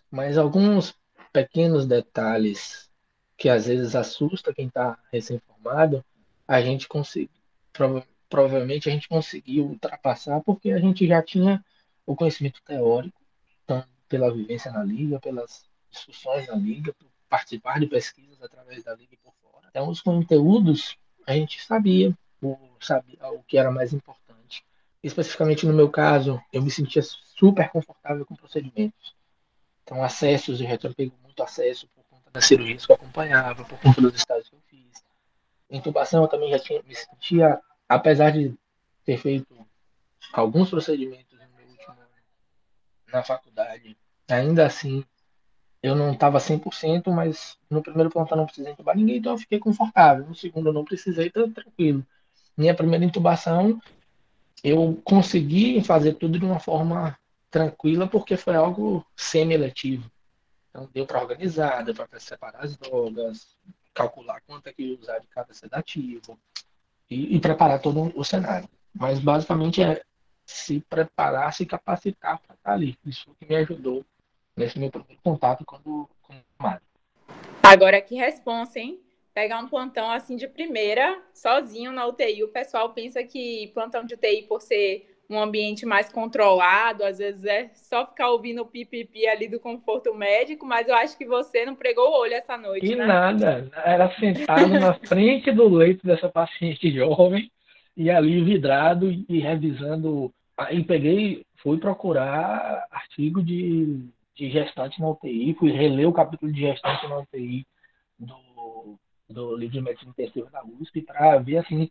Mas 0.10 0.38
alguns 0.38 0.96
pequenos 1.32 1.86
detalhes 1.86 2.89
que 3.43 3.50
às 3.50 3.65
vezes 3.65 3.93
assusta 3.93 4.53
quem 4.53 4.67
está 4.67 4.97
recém-formado, 5.12 6.01
a 6.47 6.62
gente 6.62 6.88
conseguiu, 6.88 7.29
prova 7.73 8.07
provavelmente 8.29 8.88
a 8.88 8.91
gente 8.93 9.09
conseguiu 9.09 9.65
ultrapassar 9.65 10.39
porque 10.45 10.71
a 10.71 10.79
gente 10.79 11.05
já 11.05 11.21
tinha 11.21 11.62
o 12.05 12.15
conhecimento 12.15 12.62
teórico, 12.63 13.21
então, 13.62 13.83
pela 14.07 14.33
vivência 14.33 14.71
na 14.71 14.81
liga, 14.81 15.19
pelas 15.19 15.69
discussões 15.91 16.47
na 16.47 16.55
liga, 16.55 16.93
por 16.93 17.05
participar 17.27 17.81
de 17.81 17.88
pesquisas 17.88 18.41
através 18.41 18.81
da 18.85 18.95
liga 18.95 19.13
e 19.13 19.17
por 19.17 19.33
fora. 19.43 19.67
Então, 19.69 19.89
os 19.89 20.00
conteúdos 20.00 20.97
a 21.27 21.33
gente 21.33 21.62
sabia, 21.62 22.17
o, 22.41 22.57
sabia 22.79 23.27
o 23.29 23.43
que 23.43 23.57
era 23.57 23.69
mais 23.69 23.91
importante. 23.91 24.63
Especificamente 25.03 25.65
no 25.65 25.73
meu 25.73 25.89
caso, 25.89 26.41
eu 26.53 26.62
me 26.62 26.71
sentia 26.71 27.03
super 27.03 27.69
confortável 27.69 28.25
com 28.25 28.38
procedimentos. 28.38 29.13
Então, 29.83 30.01
acessos, 30.01 30.62
eu 30.62 30.65
já 30.65 30.77
muito 31.21 31.43
acesso 31.43 31.89
por 31.93 32.02
das 32.34 32.46
cirurgias 32.46 32.86
que 32.86 32.92
eu 32.92 32.96
acompanhava, 32.96 33.63
por 33.63 33.80
conta 33.80 34.02
dos 34.02 34.16
estágios 34.16 34.50
que 34.50 34.56
eu 34.56 34.62
fiz. 34.66 35.04
Intubação, 35.70 36.24
eu 36.24 36.28
também 36.28 36.50
já 36.50 36.60
tinha, 36.60 36.82
me 36.84 36.96
sentia, 36.96 37.62
apesar 37.88 38.32
de 38.32 38.54
ter 39.06 39.18
feito 39.18 39.56
alguns 40.34 40.70
procedimentos 40.70 41.32
no 41.32 41.58
meu 41.58 41.68
último 41.70 41.94
ano 41.94 42.10
na 43.12 43.24
faculdade, 43.24 43.96
ainda 44.28 44.66
assim 44.66 45.06
eu 45.82 45.96
não 45.96 46.13
estava 46.13 46.40
100%, 46.40 47.12
mas 47.12 47.58
no 47.70 47.84
primeiro 47.84 48.10
plantão 48.10 48.38
não 48.38 48.46
precisei 48.46 48.72
intubar 48.72 48.96
ninguém, 48.96 49.18
então 49.18 49.34
eu 49.34 49.38
fiquei 49.38 49.60
confortável. 49.60 50.25
No 50.25 50.34
segundo 50.34 50.70
eu 50.70 50.74
não 50.74 50.86
precisei, 50.86 51.28
então 51.28 51.52
tranquilo. 51.52 52.06
Minha 52.56 52.74
primeira 52.74 53.04
intubação, 53.04 53.82
eu 54.63 55.00
consegui 55.04 55.84
fazer 55.84 56.13
tudo 56.13 56.40
de 56.40 56.46
uma 56.46 56.60
forma 56.60 57.20
tranquila, 57.52 58.08
porque 58.08 58.38
foi 58.38 58.56
algo 58.56 59.06
semi-eletivo. 59.13 60.10
Então 60.74 60.89
deu 60.92 61.06
para 61.06 61.22
organizar, 61.22 61.84
deu 61.84 61.94
para 61.94 62.20
separar 62.20 62.63
as 62.63 62.75
drogas, 62.75 63.56
calcular 63.94 64.42
quanto 64.42 64.65
é 64.65 64.74
que 64.74 64.82
ia 64.82 65.00
usar 65.00 65.20
de 65.20 65.27
cada 65.27 65.53
sedativo 65.53 66.39
e, 67.08 67.36
e 67.36 67.39
preparar 67.39 67.80
todo 67.80 68.12
o 68.15 68.24
cenário. 68.24 68.68
Mas 68.92 69.20
basicamente 69.20 69.84
é 69.84 70.01
se 70.44 70.80
preparar, 70.89 71.53
se 71.53 71.63
capacitar 71.63 72.39
para 72.39 72.56
estar 72.56 72.74
ali. 72.74 72.98
Isso 73.06 73.36
que 73.39 73.46
me 73.46 73.56
ajudou 73.56 74.03
nesse 74.58 74.80
meu 74.80 74.89
primeiro 74.89 75.22
contato 75.22 75.63
quando 75.63 76.10
com 76.24 76.34
o 76.34 76.63
Mário. 76.63 76.82
Agora 77.62 78.01
que 78.01 78.15
responsa, 78.15 78.80
hein? 78.80 79.00
Pegar 79.32 79.60
um 79.60 79.68
plantão 79.68 80.12
assim 80.12 80.36
de 80.36 80.48
primeira, 80.48 81.22
sozinho 81.36 81.92
na 81.92 82.06
UTI. 82.08 82.44
O 82.44 82.50
pessoal 82.50 82.94
pensa 82.94 83.24
que 83.24 83.68
plantão 83.75 84.03
de 84.03 84.15
UTI, 84.15 84.44
por 84.44 84.60
ser 84.60 85.12
um 85.30 85.39
ambiente 85.39 85.86
mais 85.86 86.12
controlado, 86.12 87.03
às 87.03 87.18
vezes 87.18 87.46
é 87.46 87.70
só 87.74 88.06
ficar 88.06 88.30
ouvindo 88.30 88.62
o 88.62 88.65
pipipi 88.65 89.25
ali 89.25 89.48
do 89.48 89.60
conforto 89.60 90.13
médico, 90.13 90.65
mas 90.65 90.88
eu 90.88 90.96
acho 90.96 91.18
que 91.18 91.25
você 91.25 91.65
não 91.65 91.75
pregou 91.75 92.10
o 92.10 92.20
olho 92.20 92.34
essa 92.34 92.58
noite. 92.58 92.86
E 92.86 92.96
né? 92.96 93.06
nada, 93.06 93.72
era 93.84 94.13
sentado 94.20 94.68
na 94.68 94.94
frente 95.08 95.51
do 95.51 95.68
leito 95.68 96.06
dessa 96.06 96.30
paciente 96.30 96.92
jovem 96.92 97.51
e 97.96 98.10
ali 98.10 98.44
vidrado 98.44 99.12
e 99.12 99.39
revisando. 99.39 100.34
Aí 100.58 100.84
peguei, 100.84 101.44
fui 101.58 101.77
procurar 101.80 102.86
artigo 102.92 103.42
de 103.42 104.12
de 104.36 104.50
gestante 104.50 105.00
na 105.00 105.10
UTI, 105.10 105.56
fui 105.56 105.72
reler 105.72 106.08
o 106.08 106.13
capítulo 106.13 106.51
de 106.51 106.62
gestante 106.62 107.08
na 107.08 107.20
UTI 107.20 107.65
do, 108.18 108.98
do 109.30 109.56
livro 109.56 109.74
de 109.74 109.82
medicina 109.82 110.12
intensiva 110.12 110.50
da 110.50 110.63
USP 110.63 111.01
para 111.01 111.38
ver 111.38 111.58
assim 111.58 111.89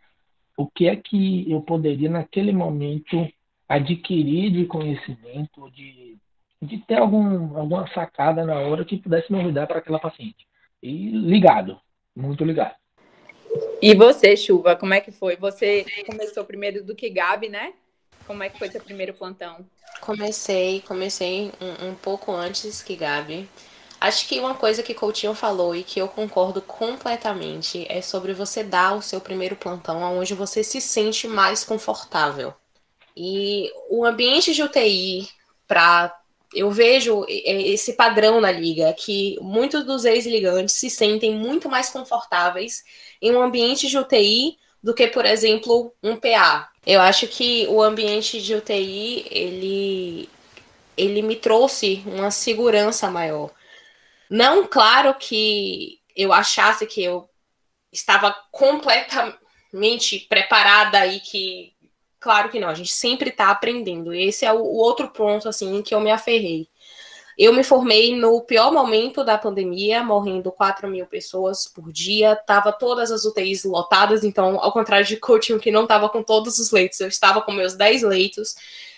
o 0.56 0.66
que 0.66 0.88
é 0.88 0.96
que 0.96 1.50
eu 1.50 1.60
poderia 1.60 2.10
naquele 2.10 2.52
momento 2.52 3.28
adquirir 3.68 4.50
de 4.50 4.66
conhecimento, 4.66 5.70
de, 5.70 6.16
de 6.60 6.78
ter 6.78 6.98
algum, 6.98 7.56
alguma 7.56 7.88
sacada 7.94 8.44
na 8.44 8.58
hora 8.60 8.84
que 8.84 8.98
pudesse 8.98 9.32
me 9.32 9.40
ajudar 9.40 9.66
para 9.66 9.78
aquela 9.78 9.98
paciente. 9.98 10.46
E 10.82 11.10
ligado, 11.10 11.78
muito 12.14 12.44
ligado. 12.44 12.74
E 13.80 13.94
você, 13.94 14.36
Chuva, 14.36 14.76
como 14.76 14.94
é 14.94 15.00
que 15.00 15.10
foi? 15.10 15.36
Você 15.36 15.84
começou 16.06 16.44
primeiro 16.44 16.84
do 16.84 16.94
que 16.94 17.08
Gabi, 17.10 17.48
né? 17.48 17.72
Como 18.26 18.42
é 18.42 18.48
que 18.48 18.58
foi 18.58 18.68
seu 18.68 18.80
primeiro 18.80 19.12
plantão? 19.14 19.66
Comecei, 20.00 20.80
comecei 20.82 21.52
um, 21.60 21.90
um 21.90 21.94
pouco 21.94 22.32
antes 22.32 22.82
que 22.82 22.96
Gabi. 22.96 23.48
Acho 24.02 24.26
que 24.26 24.40
uma 24.40 24.56
coisa 24.56 24.82
que 24.82 24.94
Coutinho 24.94 25.32
falou 25.32 25.76
e 25.76 25.84
que 25.84 26.00
eu 26.00 26.08
concordo 26.08 26.60
completamente 26.60 27.86
é 27.88 28.02
sobre 28.02 28.34
você 28.34 28.64
dar 28.64 28.96
o 28.96 29.00
seu 29.00 29.20
primeiro 29.20 29.54
plantão 29.54 30.02
onde 30.18 30.34
você 30.34 30.64
se 30.64 30.80
sente 30.80 31.28
mais 31.28 31.62
confortável. 31.62 32.52
E 33.16 33.70
o 33.88 34.04
ambiente 34.04 34.52
de 34.52 34.60
UTI 34.60 35.28
para 35.68 36.18
eu 36.52 36.68
vejo 36.72 37.24
esse 37.28 37.92
padrão 37.92 38.40
na 38.40 38.50
liga 38.50 38.92
que 38.92 39.38
muitos 39.40 39.86
dos 39.86 40.04
ex-ligantes 40.04 40.74
se 40.74 40.90
sentem 40.90 41.36
muito 41.36 41.68
mais 41.68 41.88
confortáveis 41.88 42.82
em 43.22 43.30
um 43.30 43.40
ambiente 43.40 43.86
de 43.86 43.96
UTI 43.96 44.58
do 44.82 44.92
que, 44.92 45.06
por 45.06 45.24
exemplo, 45.24 45.94
um 46.02 46.16
PA. 46.16 46.68
Eu 46.84 47.00
acho 47.00 47.28
que 47.28 47.68
o 47.68 47.80
ambiente 47.80 48.42
de 48.42 48.52
UTI, 48.52 49.26
ele, 49.30 50.28
ele 50.96 51.22
me 51.22 51.36
trouxe 51.36 52.02
uma 52.04 52.32
segurança 52.32 53.08
maior. 53.08 53.52
Não, 54.32 54.66
claro 54.66 55.14
que 55.18 56.00
eu 56.16 56.32
achasse 56.32 56.86
que 56.86 57.04
eu 57.04 57.28
estava 57.92 58.34
completamente 58.50 60.20
preparada 60.20 61.06
e 61.06 61.20
que, 61.20 61.74
claro 62.18 62.48
que 62.48 62.58
não, 62.58 62.70
a 62.70 62.74
gente 62.74 62.94
sempre 62.94 63.28
está 63.28 63.50
aprendendo. 63.50 64.14
Esse 64.14 64.46
é 64.46 64.52
o, 64.52 64.62
outro 64.62 65.10
ponto, 65.10 65.50
assim, 65.50 65.82
que 65.82 65.94
eu 65.94 66.00
me 66.00 66.10
aferrei. 66.10 66.66
Eu 67.36 67.52
me 67.52 67.62
formei 67.62 68.16
no 68.16 68.40
pior 68.40 68.72
momento 68.72 69.22
da 69.22 69.36
pandemia, 69.36 70.02
morrendo 70.02 70.50
4 70.50 70.88
mil 70.88 71.04
pessoas 71.04 71.66
por 71.68 71.92
dia, 71.92 72.34
tava 72.34 72.72
todas 72.72 73.10
as 73.12 73.26
UTIs 73.26 73.64
lotadas, 73.64 74.24
então, 74.24 74.58
ao 74.58 74.72
contrário 74.72 75.04
de 75.04 75.18
coaching 75.18 75.58
que 75.58 75.70
não 75.70 75.82
estava 75.82 76.08
com 76.08 76.22
todos 76.22 76.58
os 76.58 76.70
leitos, 76.70 76.98
eu 77.00 77.08
estava 77.08 77.42
com 77.42 77.52
meus 77.52 77.74
10 77.74 78.02
leitos 78.02 78.54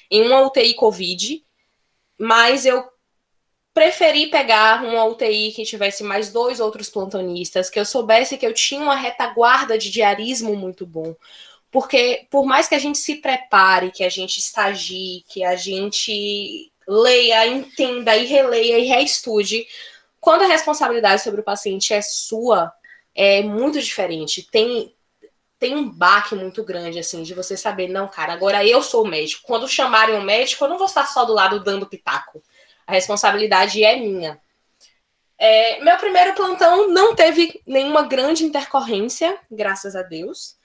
em 0.09 0.25
uma 0.29 0.43
UTI 0.43 0.75
Covid, 0.75 1.45
mas 2.17 2.65
eu 2.65 2.94
preferi 3.75 4.29
pegar 4.29 4.85
uma 4.85 5.05
UTI 5.05 5.53
que 5.53 5.65
tivesse 5.65 6.05
mais 6.05 6.33
dois 6.33 6.61
outros 6.61 6.89
plantonistas, 6.89 7.69
que 7.69 7.79
eu 7.79 7.85
soubesse 7.85 8.39
que 8.39 8.47
eu 8.47 8.55
tinha 8.55 8.81
uma 8.81 8.95
retaguarda 8.95 9.77
de 9.77 9.91
diarismo 9.91 10.55
muito 10.55 10.87
bom. 10.87 11.15
Porque 11.73 12.27
por 12.31 12.47
mais 12.47 12.69
que 12.69 12.75
a 12.77 12.79
gente 12.79 12.99
se 12.99 13.17
prepare, 13.17 13.91
que 13.91 14.05
a 14.05 14.09
gente 14.09 14.39
estagie, 14.39 15.25
que 15.29 15.43
a 15.43 15.57
gente 15.57 16.71
leia, 16.87 17.47
entenda 17.49 18.17
e 18.17 18.27
releia 18.27 18.79
e 18.79 18.87
reestude. 18.87 19.67
Quando 20.21 20.43
a 20.43 20.47
responsabilidade 20.47 21.23
sobre 21.23 21.41
o 21.41 21.45
paciente 21.45 21.93
é 21.93 22.01
sua, 22.01 22.73
é 23.15 23.43
muito 23.43 23.81
diferente. 23.81 24.47
Tem 24.51 24.95
tem 25.59 25.77
um 25.77 25.89
baque 25.89 26.35
muito 26.35 26.63
grande, 26.63 26.99
assim, 26.99 27.23
de 27.23 27.33
você 27.33 27.57
saber, 27.57 27.89
não, 27.89 28.07
cara, 28.07 28.35
agora 28.35 28.67
eu 28.67 28.83
sou 28.83 29.03
o 29.03 29.09
médico. 29.09 29.45
Quando 29.47 29.67
chamarem 29.67 30.15
um 30.15 30.21
médico, 30.21 30.63
eu 30.63 30.69
não 30.69 30.77
vou 30.77 30.87
estar 30.87 31.07
só 31.07 31.25
do 31.25 31.33
lado 31.33 31.59
dando 31.61 31.87
pitaco. 31.87 32.43
A 32.87 32.93
responsabilidade 32.93 33.83
é 33.83 33.97
minha. 33.97 34.41
É, 35.39 35.83
meu 35.83 35.97
primeiro 35.97 36.35
plantão 36.35 36.89
não 36.89 37.15
teve 37.15 37.61
nenhuma 37.67 38.03
grande 38.03 38.45
intercorrência, 38.45 39.37
graças 39.51 39.97
a 39.97 40.03
Deus. 40.03 40.57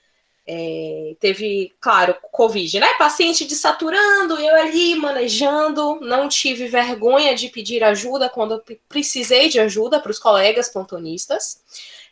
É, 0.52 1.16
teve, 1.20 1.76
claro, 1.80 2.16
Covid, 2.32 2.80
né? 2.80 2.94
Paciente 2.96 3.46
desaturando, 3.46 4.40
eu 4.40 4.56
ali 4.56 4.96
manejando, 4.96 6.00
não 6.02 6.28
tive 6.28 6.68
vergonha 6.68 7.36
de 7.36 7.50
pedir 7.50 7.84
ajuda 7.84 8.30
quando 8.30 8.64
precisei 8.88 9.48
de 9.48 9.60
ajuda 9.60 10.00
para 10.00 10.12
os 10.12 10.18
colegas 10.18 10.70
pontonistas. 10.70 11.62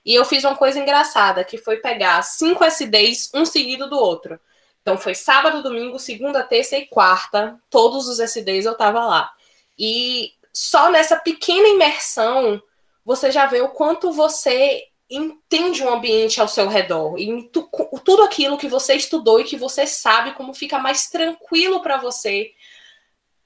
E 0.06 0.14
eu 0.14 0.24
fiz 0.24 0.44
uma 0.44 0.56
coisa 0.56 0.80
engraçada, 0.80 1.44
que 1.44 1.58
foi 1.58 1.78
pegar 1.78 2.22
cinco 2.22 2.64
SDs, 2.64 3.32
um 3.34 3.46
seguido 3.46 3.90
do 3.90 3.98
outro. 3.98 4.40
Então 4.82 4.98
foi 4.98 5.16
sábado, 5.16 5.64
domingo, 5.64 6.00
segunda, 6.00 6.44
terça 6.44 6.78
e 6.78 6.86
quarta, 6.86 7.60
todos 7.70 8.08
os 8.08 8.20
SDs 8.20 8.66
eu 8.66 8.76
tava 8.76 9.06
lá. 9.06 9.32
E 9.78 10.32
só 10.54 10.90
nessa 10.90 11.18
pequena 11.18 11.68
imersão, 11.68 12.62
você 13.06 13.32
já 13.32 13.46
vê 13.46 13.62
o 13.62 13.70
quanto 13.70 14.12
você 14.12 14.88
entende 15.10 15.84
o 15.84 15.90
ambiente 15.90 16.42
ao 16.42 16.48
seu 16.48 16.68
redor 16.68 17.18
e 17.18 17.44
tu, 17.44 17.70
tudo 18.04 18.24
aquilo 18.24 18.58
que 18.58 18.68
você 18.68 18.94
estudou 18.94 19.40
e 19.40 19.46
que 19.46 19.56
você 19.56 19.88
sabe 19.88 20.34
como 20.34 20.54
fica 20.54 20.78
mais 20.80 21.10
tranquilo 21.10 21.82
para 21.82 21.96
você 21.98 22.52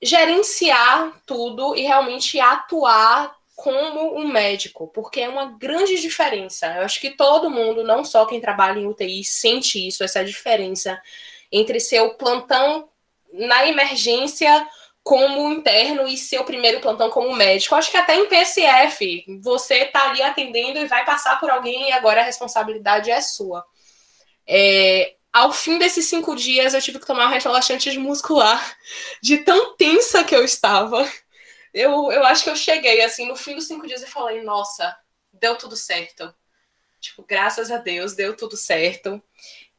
gerenciar 0.01 1.21
tudo 1.25 1.75
e 1.75 1.81
realmente 1.81 2.39
atuar 2.39 3.35
como 3.55 4.17
um 4.17 4.27
médico, 4.27 4.88
porque 4.88 5.21
é 5.21 5.29
uma 5.29 5.57
grande 5.57 6.01
diferença. 6.01 6.65
Eu 6.77 6.83
acho 6.83 7.00
que 7.00 7.11
todo 7.11 7.51
mundo, 7.51 7.83
não 7.83 8.03
só 8.03 8.25
quem 8.25 8.41
trabalha 8.41 8.79
em 8.79 8.88
UTI, 8.88 9.23
sente 9.23 9.88
isso, 9.88 10.03
essa 10.03 10.25
diferença 10.25 11.00
entre 11.51 11.79
ser 11.79 12.01
o 12.01 12.15
plantão 12.15 12.89
na 13.31 13.67
emergência 13.67 14.67
como 15.03 15.51
interno 15.51 16.08
e 16.08 16.17
seu 16.17 16.43
primeiro 16.43 16.79
plantão 16.79 17.10
como 17.10 17.36
médico. 17.36 17.75
Acho 17.75 17.91
que 17.91 17.98
até 17.98 18.15
em 18.15 18.27
PSF, 18.27 19.25
você 19.41 19.75
está 19.84 20.10
ali 20.10 20.22
atendendo 20.22 20.79
e 20.79 20.86
vai 20.86 21.03
passar 21.05 21.39
por 21.39 21.50
alguém 21.50 21.89
e 21.89 21.91
agora 21.91 22.22
a 22.22 22.25
responsabilidade 22.25 23.10
é 23.10 23.20
sua. 23.20 23.65
É, 24.48 25.15
ao 25.34 25.51
fim 25.51 25.77
desses 25.79 26.05
cinco 26.05 26.36
dias, 26.36 26.74
eu 26.74 26.81
tive 26.81 27.00
que 27.00 27.05
tomar 27.05 27.27
um 27.27 27.31
relaxante 27.31 27.98
muscular 27.98 28.77
de 29.22 29.39
tão 29.39 29.75
tensa 29.75 30.24
que 30.24 30.36
eu 30.36 30.43
estava. 30.43 31.10
Eu, 31.74 32.12
eu 32.12 32.25
acho 32.25 32.43
que 32.43 32.50
eu 32.50 32.55
cheguei, 32.55 33.01
assim, 33.01 33.27
no 33.27 33.36
fim 33.36 33.55
dos 33.55 33.65
cinco 33.65 33.88
dias 33.88 34.03
e 34.03 34.08
falei, 34.08 34.43
nossa, 34.43 34.96
deu 35.31 35.55
tudo 35.58 35.75
certo. 35.75 36.34
Tipo, 37.00 37.24
graças 37.24 37.72
a 37.72 37.77
Deus, 37.77 38.13
deu 38.13 38.36
tudo 38.36 38.58
certo. 38.58 39.22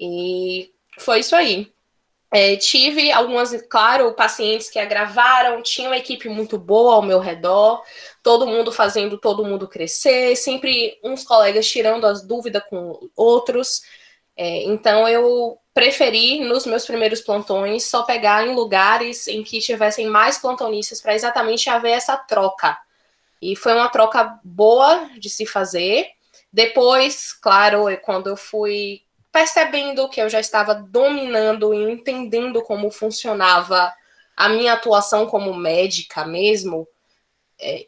E 0.01 0.73
foi 0.99 1.21
isso 1.21 1.37
aí. 1.37 1.73
É, 2.35 2.57
tive 2.57 3.13
algumas, 3.13 3.55
claro, 3.69 4.15
pacientes 4.15 4.71
que 4.71 4.79
agravaram, 4.79 5.63
tinha 5.63 5.89
uma 5.91 5.99
equipe 5.99 6.31
muito 6.31 6.57
boa 6.57 6.95
ao 6.95 7.03
meu 7.03 7.19
redor, 7.19 7.83
todo 8.23 8.47
mundo 8.47 8.73
fazendo 8.73 9.19
todo 9.19 9.45
mundo 9.45 9.69
crescer, 9.69 10.35
sempre 10.35 10.99
uns 11.05 11.25
colegas 11.25 11.69
tirando 11.69 12.07
as 12.07 12.23
dúvidas 12.23 12.63
com 12.71 13.11
outros. 13.15 13.83
É, 14.35 14.63
então 14.65 15.07
eu 15.07 15.59
preferi, 15.75 16.41
nos 16.41 16.65
meus 16.65 16.87
primeiros 16.87 17.21
plantões, 17.21 17.85
só 17.85 18.03
pegar 18.03 18.47
em 18.47 18.55
lugares 18.55 19.27
em 19.27 19.43
que 19.43 19.61
tivessem 19.61 20.07
mais 20.07 20.39
plantonistas 20.39 21.03
para 21.03 21.15
exatamente 21.15 21.69
haver 21.69 21.93
essa 21.93 22.17
troca. 22.17 22.79
E 23.43 23.55
foi 23.55 23.75
uma 23.75 23.91
troca 23.91 24.39
boa 24.43 25.11
de 25.19 25.29
se 25.29 25.45
fazer. 25.45 26.07
Depois, 26.51 27.35
claro, 27.35 27.91
é 27.91 27.97
quando 27.97 28.29
eu 28.29 28.37
fui 28.37 29.03
percebendo 29.33 30.09
que 30.11 30.21
eu 30.21 30.29
já 30.29 30.39
estava 30.39 30.75
dominando 30.75 31.73
e 31.73 31.91
entendendo 31.91 32.63
como 32.63 32.91
funcionava 32.91 33.93
a 34.37 34.49
minha 34.51 34.75
atuação 34.75 35.27
como 35.27 35.55
médica 35.55 36.25
mesmo, 36.25 36.87
é, 37.59 37.87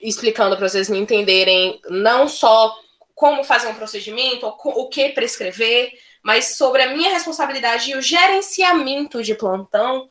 explicando 0.00 0.56
para 0.56 0.68
vocês 0.68 0.88
me 0.88 0.98
entenderem 0.98 1.80
não 1.88 2.26
só 2.26 2.76
como 3.14 3.44
fazer 3.44 3.68
um 3.68 3.74
procedimento, 3.74 4.46
o 4.46 4.88
que 4.88 5.10
prescrever, 5.10 5.92
mas 6.22 6.56
sobre 6.56 6.82
a 6.82 6.92
minha 6.92 7.10
responsabilidade 7.10 7.90
e 7.90 7.96
o 7.96 8.02
gerenciamento 8.02 9.22
de 9.22 9.34
plantão. 9.34 10.10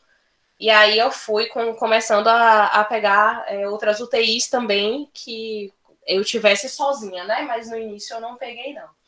E 0.57 0.69
aí 0.69 0.97
eu 0.97 1.11
fui 1.11 1.47
com, 1.47 1.73
começando 1.75 2.27
a, 2.27 2.67
a 2.67 2.85
pegar 2.85 3.43
é, 3.47 3.67
outras 3.67 3.99
UTIs 3.99 4.47
também 4.47 5.09
que 5.13 5.73
eu 6.07 6.23
tivesse 6.23 6.69
sozinha, 6.69 7.25
né? 7.25 7.41
Mas 7.41 7.69
no 7.69 7.77
início 7.77 8.15
eu 8.15 8.21
não 8.21 8.37
peguei, 8.37 8.73
não. 8.73 9.00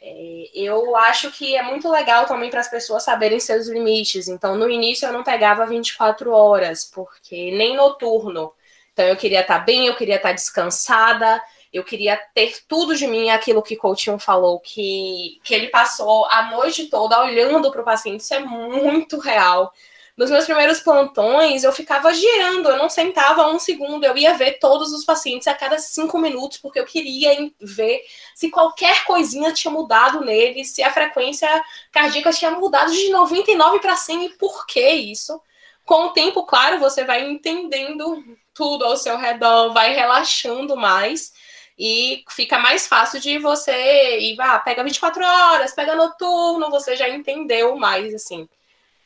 É, 0.00 0.50
eu 0.54 0.96
acho 0.96 1.30
que 1.30 1.56
é 1.56 1.62
muito 1.62 1.90
legal 1.90 2.26
também 2.26 2.50
para 2.50 2.60
as 2.60 2.70
pessoas 2.70 3.02
saberem 3.02 3.40
seus 3.40 3.68
limites. 3.68 4.28
Então, 4.28 4.56
no 4.56 4.68
início 4.68 5.06
eu 5.06 5.12
não 5.12 5.24
pegava 5.24 5.66
24 5.66 6.30
horas, 6.32 6.84
porque 6.84 7.50
nem 7.52 7.76
noturno. 7.76 8.52
Então, 8.92 9.06
eu 9.06 9.16
queria 9.16 9.40
estar 9.40 9.60
tá 9.60 9.64
bem, 9.64 9.86
eu 9.86 9.96
queria 9.96 10.16
estar 10.16 10.30
tá 10.30 10.34
descansada, 10.34 11.42
eu 11.72 11.84
queria 11.84 12.16
ter 12.34 12.56
tudo 12.66 12.96
de 12.96 13.06
mim, 13.06 13.30
aquilo 13.30 13.62
que 13.62 13.76
Coutinho 13.76 14.18
falou, 14.18 14.58
que, 14.60 15.38
que 15.44 15.54
ele 15.54 15.68
passou 15.68 16.26
a 16.26 16.50
noite 16.50 16.86
toda 16.86 17.22
olhando 17.22 17.70
para 17.70 17.82
o 17.82 17.84
paciente. 17.84 18.20
Isso 18.20 18.34
é 18.34 18.40
muito 18.40 19.18
real. 19.18 19.72
Nos 20.18 20.32
meus 20.32 20.46
primeiros 20.46 20.80
plantões, 20.80 21.62
eu 21.62 21.72
ficava 21.72 22.12
girando, 22.12 22.68
eu 22.68 22.76
não 22.76 22.90
sentava 22.90 23.46
um 23.46 23.58
segundo, 23.60 24.02
eu 24.02 24.16
ia 24.18 24.34
ver 24.34 24.58
todos 24.58 24.92
os 24.92 25.04
pacientes 25.04 25.46
a 25.46 25.54
cada 25.54 25.78
cinco 25.78 26.18
minutos, 26.18 26.58
porque 26.58 26.80
eu 26.80 26.84
queria 26.84 27.48
ver 27.60 28.02
se 28.34 28.50
qualquer 28.50 29.04
coisinha 29.04 29.52
tinha 29.52 29.72
mudado 29.72 30.20
nele, 30.22 30.64
se 30.64 30.82
a 30.82 30.92
frequência 30.92 31.48
cardíaca 31.92 32.32
tinha 32.32 32.50
mudado 32.50 32.90
de 32.90 33.10
99 33.10 33.78
para 33.78 33.94
100 33.94 34.24
e 34.24 34.28
por 34.30 34.66
que 34.66 34.90
isso. 34.90 35.40
Com 35.84 36.06
o 36.06 36.10
tempo, 36.12 36.44
claro, 36.44 36.80
você 36.80 37.04
vai 37.04 37.24
entendendo 37.30 38.20
tudo 38.52 38.84
ao 38.84 38.96
seu 38.96 39.16
redor, 39.16 39.72
vai 39.72 39.94
relaxando 39.94 40.76
mais 40.76 41.32
e 41.78 42.24
fica 42.30 42.58
mais 42.58 42.88
fácil 42.88 43.20
de 43.20 43.38
você 43.38 44.18
ir, 44.18 44.36
ah, 44.40 44.58
pega 44.58 44.82
24 44.82 45.24
horas, 45.24 45.72
pega 45.72 45.94
noturno, 45.94 46.70
você 46.70 46.96
já 46.96 47.08
entendeu 47.08 47.76
mais, 47.76 48.12
assim 48.12 48.48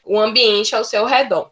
o 0.04 0.18
ambiente 0.18 0.74
ao 0.74 0.84
seu 0.84 1.04
redor. 1.04 1.50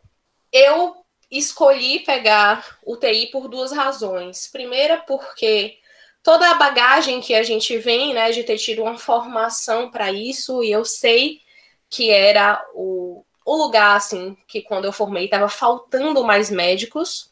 Eu 0.53 0.97
escolhi 1.31 2.01
pegar 2.01 2.79
UTI 2.85 3.31
por 3.31 3.49
duas 3.49 3.73
razões. 3.73 4.49
Primeira, 4.49 4.99
porque 4.99 5.79
toda 6.23 6.51
a 6.51 6.55
bagagem 6.55 7.21
que 7.21 7.35
a 7.35 7.43
gente 7.43 7.79
vem, 7.79 8.13
né, 8.13 8.33
de 8.33 8.43
ter 8.43 8.59
tido 8.59 8.83
uma 8.83 8.99
formação 8.99 9.91
para 9.91 10.13
isso, 10.13 10.63
e 10.63 10.71
eu 10.71 10.85
sei 10.85 11.41
que 11.89 12.11
era 12.11 12.65
o, 12.75 13.25
o 13.45 13.57
lugar, 13.57 13.97
assim, 13.97 14.37
que 14.47 14.63
quando 14.63 14.85
eu 14.85 14.93
formei 14.93 15.25
estava 15.25 15.49
faltando 15.49 16.23
mais 16.25 16.51
médicos. 16.51 17.30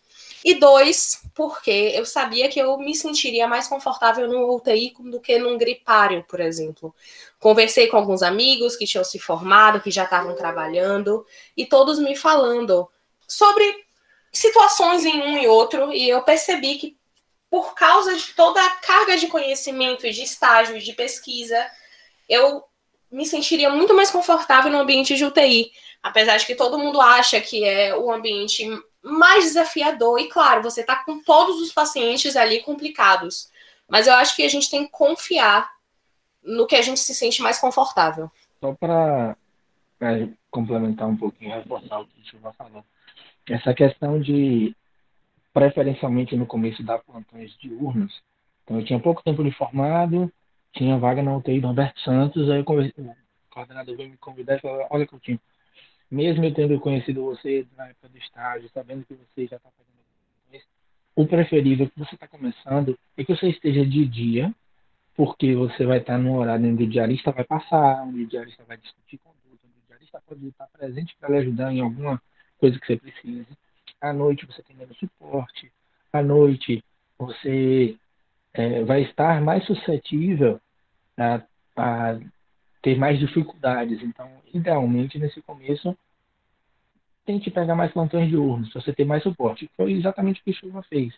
E 0.48 0.54
dois, 0.54 1.20
porque 1.34 1.92
eu 1.94 2.06
sabia 2.06 2.48
que 2.48 2.58
eu 2.58 2.78
me 2.78 2.94
sentiria 2.94 3.46
mais 3.46 3.68
confortável 3.68 4.26
no 4.26 4.56
UTI 4.56 4.94
do 4.98 5.20
que 5.20 5.38
num 5.38 5.58
gripário, 5.58 6.24
por 6.26 6.40
exemplo. 6.40 6.94
Conversei 7.38 7.86
com 7.86 7.98
alguns 7.98 8.22
amigos 8.22 8.74
que 8.74 8.86
tinham 8.86 9.04
se 9.04 9.18
formado, 9.18 9.82
que 9.82 9.90
já 9.90 10.04
estavam 10.04 10.34
trabalhando, 10.34 11.26
e 11.54 11.66
todos 11.66 11.98
me 11.98 12.16
falando 12.16 12.88
sobre 13.26 13.62
situações 14.32 15.04
em 15.04 15.20
um 15.20 15.36
e 15.36 15.46
outro, 15.46 15.92
e 15.92 16.08
eu 16.08 16.22
percebi 16.22 16.76
que 16.76 16.96
por 17.50 17.74
causa 17.74 18.16
de 18.16 18.28
toda 18.28 18.64
a 18.64 18.70
carga 18.76 19.18
de 19.18 19.26
conhecimento 19.26 20.10
de 20.10 20.22
estágio 20.22 20.80
de 20.80 20.94
pesquisa, 20.94 21.70
eu 22.26 22.64
me 23.12 23.26
sentiria 23.26 23.68
muito 23.68 23.92
mais 23.92 24.10
confortável 24.10 24.72
no 24.72 24.78
ambiente 24.78 25.14
de 25.14 25.26
UTI, 25.26 25.70
apesar 26.02 26.38
de 26.38 26.46
que 26.46 26.54
todo 26.54 26.78
mundo 26.78 27.02
acha 27.02 27.38
que 27.38 27.66
é 27.66 27.94
o 27.94 28.10
ambiente 28.10 28.66
mais 29.02 29.44
desafiador, 29.44 30.18
e 30.18 30.28
claro, 30.28 30.62
você 30.62 30.80
está 30.80 30.96
com 31.04 31.22
todos 31.22 31.60
os 31.60 31.72
pacientes 31.72 32.36
ali 32.36 32.60
complicados, 32.62 33.50
mas 33.88 34.06
eu 34.06 34.14
acho 34.14 34.34
que 34.36 34.42
a 34.42 34.48
gente 34.48 34.70
tem 34.70 34.84
que 34.84 34.90
confiar 34.90 35.70
no 36.42 36.66
que 36.66 36.76
a 36.76 36.82
gente 36.82 37.00
se 37.00 37.14
sente 37.14 37.42
mais 37.42 37.58
confortável. 37.58 38.30
Só 38.60 38.74
para 38.74 39.36
complementar 40.50 41.08
um 41.08 41.16
pouquinho, 41.16 41.54
reforçar 41.54 42.00
o 42.00 42.06
que 42.06 42.36
o 42.36 42.52
falou. 42.52 42.84
Essa 43.48 43.72
questão 43.72 44.20
de, 44.20 44.74
preferencialmente 45.52 46.36
no 46.36 46.46
começo, 46.46 46.82
dar 46.82 46.98
plantões 46.98 47.56
diurnos. 47.58 48.22
Então, 48.64 48.78
eu 48.78 48.84
tinha 48.84 49.00
pouco 49.00 49.22
tempo 49.22 49.42
de 49.42 49.50
formado, 49.52 50.30
tinha 50.72 50.98
vaga 50.98 51.22
na 51.22 51.36
UTI 51.36 51.60
do 51.60 51.68
Roberto 51.68 51.98
Santos, 52.00 52.50
aí 52.50 52.60
o 52.60 52.64
coordenador 52.64 53.96
veio 53.96 54.10
me 54.10 54.16
convidar 54.18 54.56
e 54.56 54.60
falou, 54.60 54.86
olha, 54.90 55.06
Coutinho, 55.06 55.40
mesmo 56.10 56.44
eu 56.44 56.54
tendo 56.54 56.80
conhecido 56.80 57.24
você 57.24 57.66
na 57.76 57.88
época 57.88 58.08
do 58.08 58.18
estágio, 58.18 58.70
sabendo 58.72 59.04
que 59.04 59.14
você 59.14 59.46
já 59.46 59.56
está 59.56 59.70
fazendo 59.70 59.88
o 61.18 61.26
preferível 61.26 61.90
que 61.90 61.98
você 61.98 62.14
está 62.14 62.28
começando 62.28 62.96
é 63.16 63.24
que 63.24 63.34
você 63.34 63.48
esteja 63.48 63.84
de 63.84 64.06
dia, 64.06 64.54
porque 65.16 65.52
você 65.52 65.84
vai 65.84 65.98
estar 65.98 66.16
num 66.16 66.36
horário 66.36 66.70
onde 66.70 66.84
o 66.84 66.88
diarista 66.88 67.32
vai 67.32 67.42
passar, 67.42 68.04
onde 68.04 68.22
o 68.22 68.26
diarista 68.28 68.62
vai 68.68 68.76
discutir 68.76 69.18
conduta, 69.18 69.66
onde 69.66 69.80
o 69.84 69.88
diarista 69.88 70.22
pode 70.24 70.46
estar 70.46 70.68
presente 70.68 71.16
para 71.18 71.30
lhe 71.30 71.38
ajudar 71.38 71.72
em 71.72 71.80
alguma 71.80 72.22
coisa 72.56 72.78
que 72.78 72.86
você 72.86 72.96
precise. 72.96 73.48
À 74.00 74.12
noite 74.12 74.46
você 74.46 74.62
tem 74.62 74.76
menos 74.76 74.96
suporte, 74.96 75.72
à 76.12 76.22
noite 76.22 76.84
você 77.18 77.96
é, 78.54 78.84
vai 78.84 79.02
estar 79.02 79.40
mais 79.40 79.66
suscetível 79.66 80.60
a, 81.16 81.42
a 81.76 82.16
ter 82.82 82.96
mais 82.96 83.18
dificuldades. 83.18 84.02
Então, 84.02 84.30
idealmente, 84.52 85.18
nesse 85.18 85.40
começo, 85.42 85.96
tente 87.24 87.50
pegar 87.50 87.74
mais 87.74 87.92
plantões 87.92 88.28
diurnos, 88.28 88.70
para 88.70 88.80
você 88.80 88.92
ter 88.92 89.04
mais 89.04 89.22
suporte. 89.22 89.70
Foi 89.76 89.92
exatamente 89.92 90.40
o 90.40 90.44
que 90.44 90.50
a 90.50 90.54
Chuva 90.54 90.82
fez. 90.84 91.14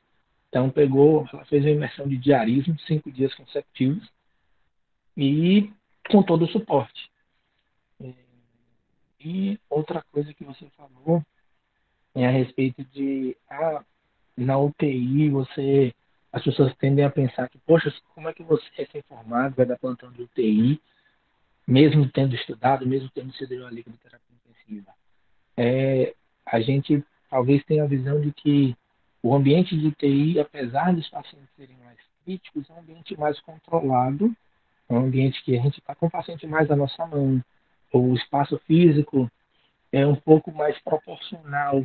Então 0.48 0.68
pegou, 0.68 1.28
ela 1.32 1.44
fez 1.44 1.64
uma 1.64 1.70
imersão 1.70 2.08
de 2.08 2.16
diarismo, 2.16 2.76
cinco 2.80 3.10
dias 3.12 3.32
consecutivos, 3.34 4.10
e 5.16 5.72
com 6.10 6.22
todo 6.22 6.44
o 6.44 6.48
suporte. 6.48 7.08
É, 8.02 8.12
e 9.20 9.60
outra 9.70 10.02
coisa 10.10 10.34
que 10.34 10.42
você 10.42 10.66
falou 10.76 11.24
é 12.16 12.26
a 12.26 12.30
respeito 12.30 12.84
de 12.86 13.36
ah, 13.48 13.84
na 14.36 14.58
UTI 14.58 15.30
você 15.30 15.94
as 16.32 16.42
pessoas 16.42 16.74
tendem 16.76 17.04
a 17.04 17.10
pensar 17.10 17.48
que, 17.48 17.58
poxa, 17.58 17.92
como 18.14 18.28
é 18.28 18.32
que 18.32 18.42
você 18.42 18.64
é 18.76 18.82
recém-formado, 18.82 19.56
vai 19.56 19.66
dar 19.66 19.78
plantão 19.78 20.12
de 20.12 20.22
UTI, 20.22 20.80
mesmo 21.66 22.08
tendo 22.10 22.34
estudado, 22.34 22.86
mesmo 22.86 23.10
tendo 23.14 23.32
sido 23.34 23.54
uma 23.56 23.70
liga 23.70 23.90
de 23.90 23.96
terapia 23.98 24.36
intensiva? 24.44 24.92
É, 25.56 26.14
a 26.46 26.60
gente 26.60 27.04
talvez 27.28 27.64
tenha 27.64 27.84
a 27.84 27.86
visão 27.86 28.20
de 28.20 28.32
que 28.32 28.76
o 29.22 29.34
ambiente 29.34 29.76
de 29.76 29.92
TI, 29.92 30.40
apesar 30.40 30.94
dos 30.94 31.08
pacientes 31.08 31.48
serem 31.56 31.76
mais 31.84 31.98
críticos, 32.24 32.68
é 32.70 32.72
um 32.72 32.80
ambiente 32.80 33.18
mais 33.18 33.38
controlado, 33.40 34.34
é 34.88 34.94
um 34.94 35.04
ambiente 35.04 35.42
que 35.44 35.56
a 35.56 35.62
gente 35.62 35.78
está 35.78 35.94
com 35.94 36.06
o 36.06 36.10
paciente 36.10 36.46
mais 36.46 36.68
na 36.68 36.76
nossa 36.76 37.06
mão. 37.06 37.42
O 37.92 38.14
espaço 38.14 38.58
físico 38.66 39.30
é 39.92 40.06
um 40.06 40.16
pouco 40.16 40.52
mais 40.52 40.78
proporcional 40.80 41.84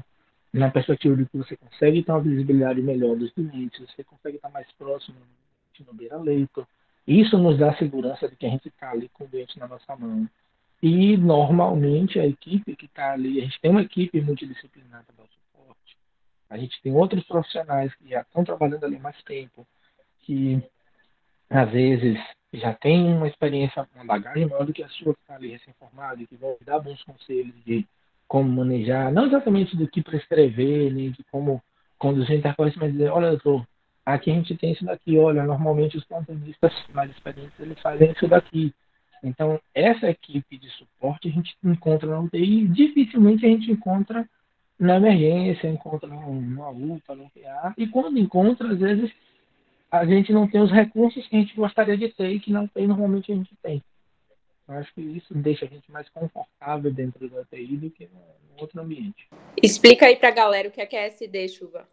na 0.53 0.71
perspectiva 0.71 1.15
de 1.17 1.25
que 1.25 1.37
você 1.37 1.57
consegue 1.57 2.01
ter 2.01 2.11
uma 2.11 2.21
visibilidade 2.21 2.81
melhor 2.81 3.17
dos 3.17 3.31
doentes, 3.33 3.79
você 3.81 4.03
consegue 4.03 4.37
estar 4.37 4.49
mais 4.49 4.71
próximo 4.77 5.17
no 5.85 5.93
beira-leito. 5.93 6.65
Isso 7.07 7.37
nos 7.37 7.57
dá 7.57 7.71
a 7.71 7.77
segurança 7.77 8.27
de 8.27 8.35
que 8.35 8.45
a 8.45 8.49
gente 8.49 8.67
está 8.67 8.91
ali 8.91 9.09
com 9.09 9.25
o 9.25 9.27
doente 9.27 9.59
na 9.59 9.67
nossa 9.67 9.95
mão. 9.95 10.27
E, 10.81 11.17
normalmente, 11.17 12.19
a 12.19 12.25
equipe 12.25 12.75
que 12.75 12.85
está 12.85 13.13
ali, 13.13 13.39
a 13.39 13.43
gente 13.43 13.59
tem 13.61 13.71
uma 13.71 13.81
equipe 13.81 14.19
multidisciplinar 14.21 15.03
para 15.05 15.23
dar 15.23 15.29
suporte, 15.29 15.97
A 16.49 16.57
gente 16.57 16.81
tem 16.81 16.93
outros 16.93 17.23
profissionais 17.25 17.93
que 17.95 18.09
já 18.09 18.21
estão 18.21 18.43
trabalhando 18.43 18.83
ali 18.83 18.99
mais 18.99 19.21
tempo, 19.23 19.65
que 20.21 20.61
às 21.49 21.69
vezes 21.71 22.19
já 22.53 22.73
tem 22.73 23.13
uma 23.13 23.27
experiência, 23.27 23.87
uma 23.95 24.05
bagagem 24.05 24.47
maior 24.47 24.65
do 24.65 24.73
que 24.73 24.83
a 24.83 24.89
sua 24.89 25.13
que 25.13 25.21
está 25.21 25.35
ali 25.35 25.49
recém-formada 25.51 26.21
e 26.21 26.27
que 26.27 26.35
vai 26.35 26.55
dar 26.65 26.79
bons 26.79 27.01
conselhos 27.03 27.53
de 27.65 27.85
como 28.27 28.49
manejar, 28.49 29.11
não 29.11 29.27
exatamente 29.27 29.75
do 29.77 29.87
que 29.87 30.01
prescrever, 30.01 30.91
nem 30.91 31.11
de 31.11 31.23
como 31.25 31.61
conduzir 31.97 32.37
interface, 32.37 32.77
mas 32.77 32.91
dizer, 32.91 33.11
olha, 33.11 33.29
doutor, 33.29 33.65
aqui 34.05 34.31
a 34.31 34.35
gente 34.35 34.55
tem 34.55 34.71
isso 34.71 34.85
daqui, 34.85 35.17
olha, 35.17 35.43
normalmente 35.43 35.97
os 35.97 36.05
plantonistas 36.05 36.73
mais 36.93 37.09
experientes, 37.11 37.59
eles 37.59 37.79
fazem 37.79 38.11
isso 38.11 38.27
daqui. 38.27 38.73
Então, 39.23 39.59
essa 39.73 40.09
equipe 40.09 40.57
de 40.57 40.69
suporte 40.71 41.27
a 41.27 41.31
gente 41.31 41.57
encontra 41.63 42.07
na 42.07 42.19
UTI, 42.19 42.67
dificilmente 42.67 43.45
a 43.45 43.49
gente 43.49 43.71
encontra 43.71 44.29
na 44.77 44.97
emergência, 44.97 45.67
encontra 45.67 46.07
numa 46.07 46.69
UPA, 46.69 47.15
no 47.15 47.29
PA, 47.29 47.73
e 47.77 47.87
quando 47.87 48.19
encontra, 48.19 48.71
às 48.71 48.77
vezes, 48.77 49.11
a 49.89 50.05
gente 50.05 50.31
não 50.31 50.47
tem 50.47 50.61
os 50.61 50.71
recursos 50.71 51.25
que 51.27 51.35
a 51.35 51.39
gente 51.39 51.55
gostaria 51.55 51.97
de 51.97 52.09
ter 52.09 52.29
e 52.29 52.39
que 52.39 52.51
não 52.51 52.67
tem, 52.67 52.85
normalmente 52.85 53.31
a 53.31 53.35
gente 53.35 53.55
tem. 53.63 53.81
Eu 54.67 54.75
acho 54.75 54.93
que 54.93 55.01
isso 55.01 55.33
deixa 55.33 55.65
a 55.65 55.67
gente 55.67 55.91
mais 55.91 56.09
confortável 56.09 56.91
dentro 56.91 57.29
da 57.29 57.41
UTI 57.41 57.77
do 57.77 57.89
que 57.89 58.05
no 58.05 58.61
outro 58.61 58.81
ambiente. 58.81 59.27
Explica 59.61 60.07
aí 60.07 60.15
para 60.15 60.29
a 60.29 60.33
galera 60.33 60.67
o 60.67 60.71
que 60.71 60.81
é, 60.81 60.85
que 60.85 60.95
é 60.95 61.05
SD, 61.05 61.47
Chuva. 61.49 61.87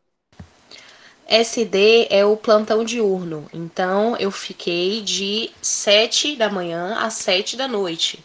SD 1.26 2.08
é 2.10 2.24
o 2.24 2.36
plantão 2.36 2.84
diurno. 2.84 3.48
Então, 3.52 4.16
eu 4.18 4.30
fiquei 4.30 5.00
de 5.02 5.50
7 5.62 6.36
da 6.36 6.50
manhã 6.50 6.96
às 6.98 7.14
7 7.14 7.56
da 7.56 7.66
noite. 7.68 8.22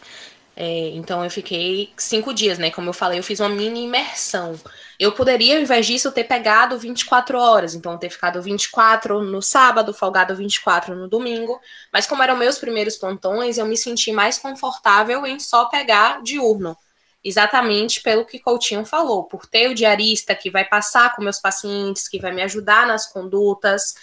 É, 0.56 0.90
então, 0.90 1.22
eu 1.24 1.30
fiquei 1.30 1.92
cinco 1.96 2.34
dias, 2.34 2.58
né? 2.58 2.70
Como 2.70 2.88
eu 2.88 2.92
falei, 2.92 3.18
eu 3.18 3.22
fiz 3.22 3.38
uma 3.38 3.48
mini 3.48 3.84
imersão. 3.84 4.58
Eu 4.98 5.12
poderia, 5.12 5.56
ao 5.56 5.62
invés 5.62 5.86
disso, 5.86 6.10
ter 6.10 6.24
pegado 6.24 6.76
24 6.78 7.38
horas. 7.38 7.74
Então, 7.74 7.96
ter 7.96 8.10
ficado 8.10 8.42
24 8.42 9.22
no 9.22 9.40
sábado, 9.40 9.94
folgado 9.94 10.34
24 10.34 10.96
no 10.96 11.08
domingo. 11.08 11.60
Mas, 11.92 12.06
como 12.06 12.22
eram 12.22 12.36
meus 12.36 12.58
primeiros 12.58 12.96
plantões, 12.96 13.56
eu 13.58 13.66
me 13.66 13.76
senti 13.76 14.10
mais 14.12 14.38
confortável 14.38 15.24
em 15.24 15.38
só 15.38 15.66
pegar 15.66 16.22
diurno 16.22 16.76
exatamente 17.22 18.00
pelo 18.00 18.24
que 18.24 18.38
Coutinho 18.38 18.84
falou, 18.84 19.24
por 19.24 19.46
ter 19.46 19.68
o 19.68 19.74
diarista 19.74 20.34
que 20.34 20.50
vai 20.50 20.64
passar 20.64 21.14
com 21.14 21.22
meus 21.22 21.38
pacientes, 21.38 22.08
que 22.08 22.18
vai 22.18 22.32
me 22.32 22.42
ajudar 22.42 22.86
nas 22.86 23.10
condutas, 23.12 23.94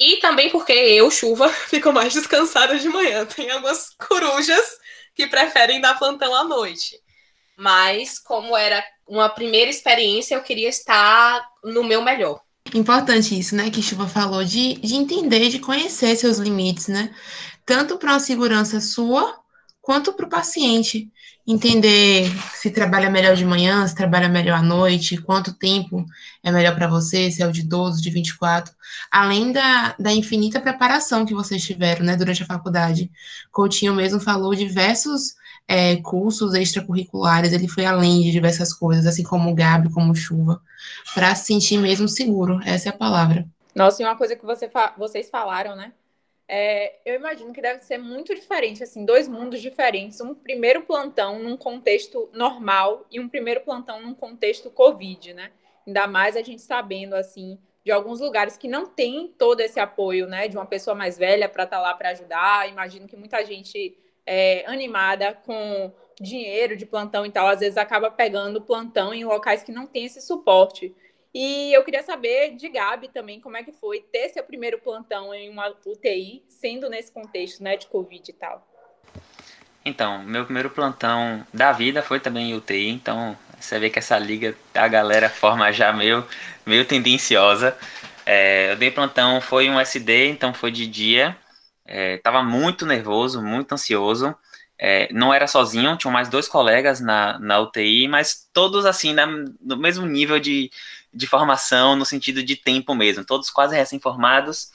e 0.00 0.16
também 0.16 0.48
porque 0.48 0.72
eu, 0.72 1.10
chuva, 1.10 1.48
fico 1.68 1.92
mais 1.92 2.14
descansada 2.14 2.78
de 2.78 2.88
manhã. 2.88 3.26
Tem 3.26 3.50
algumas 3.50 3.90
corujas 3.90 4.78
que 5.14 5.26
preferem 5.26 5.80
dar 5.80 5.98
plantão 5.98 6.34
à 6.34 6.42
noite. 6.42 6.98
Mas, 7.54 8.18
como 8.18 8.56
era 8.56 8.82
uma 9.06 9.28
primeira 9.28 9.70
experiência, 9.70 10.34
eu 10.34 10.42
queria 10.42 10.70
estar 10.70 11.46
no 11.62 11.84
meu 11.84 12.00
melhor. 12.00 12.40
Importante 12.72 13.38
isso, 13.38 13.54
né, 13.54 13.68
que 13.68 13.82
Chuva 13.82 14.08
falou, 14.08 14.44
de, 14.44 14.74
de 14.74 14.94
entender, 14.94 15.48
de 15.50 15.58
conhecer 15.58 16.16
seus 16.16 16.38
limites, 16.38 16.88
né? 16.88 17.14
Tanto 17.66 17.98
para 17.98 18.12
uma 18.12 18.20
segurança 18.20 18.80
sua, 18.80 19.38
quanto 19.82 20.12
para 20.12 20.24
o 20.24 20.30
paciente 20.30 21.10
entender 21.50 22.30
se 22.54 22.70
trabalha 22.70 23.10
melhor 23.10 23.34
de 23.34 23.44
manhã, 23.44 23.86
se 23.86 23.94
trabalha 23.94 24.28
melhor 24.28 24.58
à 24.58 24.62
noite, 24.62 25.16
quanto 25.16 25.52
tempo 25.52 26.04
é 26.42 26.52
melhor 26.52 26.74
para 26.74 26.86
você, 26.86 27.30
se 27.30 27.42
é 27.42 27.46
o 27.46 27.52
de 27.52 27.62
12, 27.62 28.00
de 28.00 28.10
24, 28.10 28.74
além 29.10 29.52
da, 29.52 29.94
da 29.98 30.12
infinita 30.12 30.60
preparação 30.60 31.26
que 31.26 31.34
vocês 31.34 31.62
tiveram 31.62 32.04
né, 32.04 32.16
durante 32.16 32.42
a 32.42 32.46
faculdade. 32.46 33.10
Coutinho 33.50 33.94
mesmo 33.94 34.20
falou 34.20 34.54
diversos 34.54 35.34
é, 35.66 35.96
cursos 35.96 36.54
extracurriculares, 36.54 37.52
ele 37.52 37.68
foi 37.68 37.84
além 37.84 38.22
de 38.22 38.30
diversas 38.30 38.72
coisas, 38.72 39.06
assim 39.06 39.22
como 39.22 39.50
o 39.50 39.54
Gabi, 39.54 39.90
como 39.92 40.14
Chuva, 40.14 40.60
para 41.14 41.34
se 41.34 41.46
sentir 41.46 41.78
mesmo 41.78 42.08
seguro, 42.08 42.60
essa 42.64 42.88
é 42.88 42.90
a 42.90 42.96
palavra. 42.96 43.46
Nossa, 43.74 44.02
e 44.02 44.04
uma 44.06 44.16
coisa 44.16 44.34
que 44.34 44.44
você 44.44 44.68
fa 44.68 44.92
vocês 44.98 45.30
falaram, 45.30 45.76
né? 45.76 45.92
É, 46.52 46.94
eu 47.04 47.14
imagino 47.14 47.52
que 47.52 47.62
deve 47.62 47.84
ser 47.84 47.96
muito 47.96 48.34
diferente, 48.34 48.82
assim, 48.82 49.04
dois 49.04 49.28
mundos 49.28 49.60
diferentes. 49.60 50.20
Um 50.20 50.34
primeiro 50.34 50.82
plantão 50.82 51.38
num 51.38 51.56
contexto 51.56 52.28
normal 52.32 53.06
e 53.08 53.20
um 53.20 53.28
primeiro 53.28 53.60
plantão 53.60 54.02
num 54.02 54.12
contexto 54.12 54.68
Covid, 54.68 55.32
né? 55.32 55.52
Ainda 55.86 56.08
mais 56.08 56.36
a 56.36 56.42
gente 56.42 56.60
sabendo, 56.60 57.14
assim, 57.14 57.56
de 57.84 57.92
alguns 57.92 58.18
lugares 58.18 58.56
que 58.56 58.66
não 58.66 58.84
tem 58.84 59.28
todo 59.38 59.60
esse 59.60 59.78
apoio, 59.78 60.26
né? 60.26 60.48
De 60.48 60.56
uma 60.56 60.66
pessoa 60.66 60.92
mais 60.92 61.16
velha 61.16 61.48
para 61.48 61.62
estar 61.62 61.76
tá 61.76 61.82
lá 61.82 61.94
para 61.94 62.08
ajudar. 62.08 62.68
Imagino 62.68 63.06
que 63.06 63.16
muita 63.16 63.44
gente 63.44 63.96
é, 64.26 64.64
animada 64.66 65.32
com 65.46 65.92
dinheiro 66.20 66.76
de 66.76 66.84
plantão 66.84 67.24
e 67.24 67.30
tal, 67.30 67.46
às 67.46 67.60
vezes 67.60 67.78
acaba 67.78 68.10
pegando 68.10 68.60
plantão 68.60 69.14
em 69.14 69.24
locais 69.24 69.62
que 69.62 69.70
não 69.70 69.86
tem 69.86 70.06
esse 70.06 70.20
suporte. 70.20 70.92
E 71.32 71.72
eu 71.72 71.84
queria 71.84 72.02
saber 72.02 72.56
de 72.56 72.68
Gabi 72.68 73.08
também 73.08 73.40
como 73.40 73.56
é 73.56 73.62
que 73.62 73.72
foi 73.72 74.00
ter 74.00 74.28
seu 74.30 74.42
primeiro 74.42 74.78
plantão 74.78 75.32
em 75.32 75.48
uma 75.48 75.72
UTI, 75.86 76.42
sendo 76.48 76.88
nesse 76.90 77.12
contexto 77.12 77.62
né, 77.62 77.76
de 77.76 77.86
Covid 77.86 78.28
e 78.28 78.34
tal. 78.34 78.66
Então, 79.84 80.22
meu 80.24 80.44
primeiro 80.44 80.70
plantão 80.70 81.46
da 81.54 81.72
vida 81.72 82.02
foi 82.02 82.20
também 82.20 82.50
em 82.50 82.54
UTI, 82.54 82.88
então 82.88 83.36
você 83.58 83.78
vê 83.78 83.88
que 83.88 83.98
essa 83.98 84.18
liga 84.18 84.56
a 84.74 84.88
galera 84.88 85.28
forma 85.28 85.72
já 85.72 85.92
meio, 85.92 86.26
meio 86.66 86.84
tendenciosa. 86.84 87.76
É, 88.26 88.72
eu 88.72 88.76
dei 88.76 88.90
plantão, 88.90 89.40
foi 89.40 89.70
um 89.70 89.78
SD, 89.78 90.28
então 90.28 90.52
foi 90.52 90.70
de 90.70 90.86
dia. 90.86 91.36
É, 91.84 92.18
tava 92.18 92.42
muito 92.42 92.84
nervoso, 92.84 93.42
muito 93.42 93.72
ansioso. 93.72 94.34
É, 94.78 95.12
não 95.12 95.32
era 95.32 95.46
sozinho, 95.46 95.96
tinham 95.96 96.12
mais 96.12 96.28
dois 96.28 96.48
colegas 96.48 97.00
na, 97.00 97.38
na 97.38 97.60
UTI, 97.60 98.08
mas 98.08 98.48
todos 98.52 98.86
assim, 98.86 99.12
na, 99.12 99.26
no 99.26 99.76
mesmo 99.76 100.06
nível 100.06 100.40
de, 100.40 100.70
de 101.12 101.26
formação 101.26 101.96
no 101.96 102.04
sentido 102.04 102.42
de 102.42 102.56
tempo 102.56 102.94
mesmo, 102.94 103.24
todos 103.24 103.50
quase 103.50 103.76
recém-formados. 103.76 104.70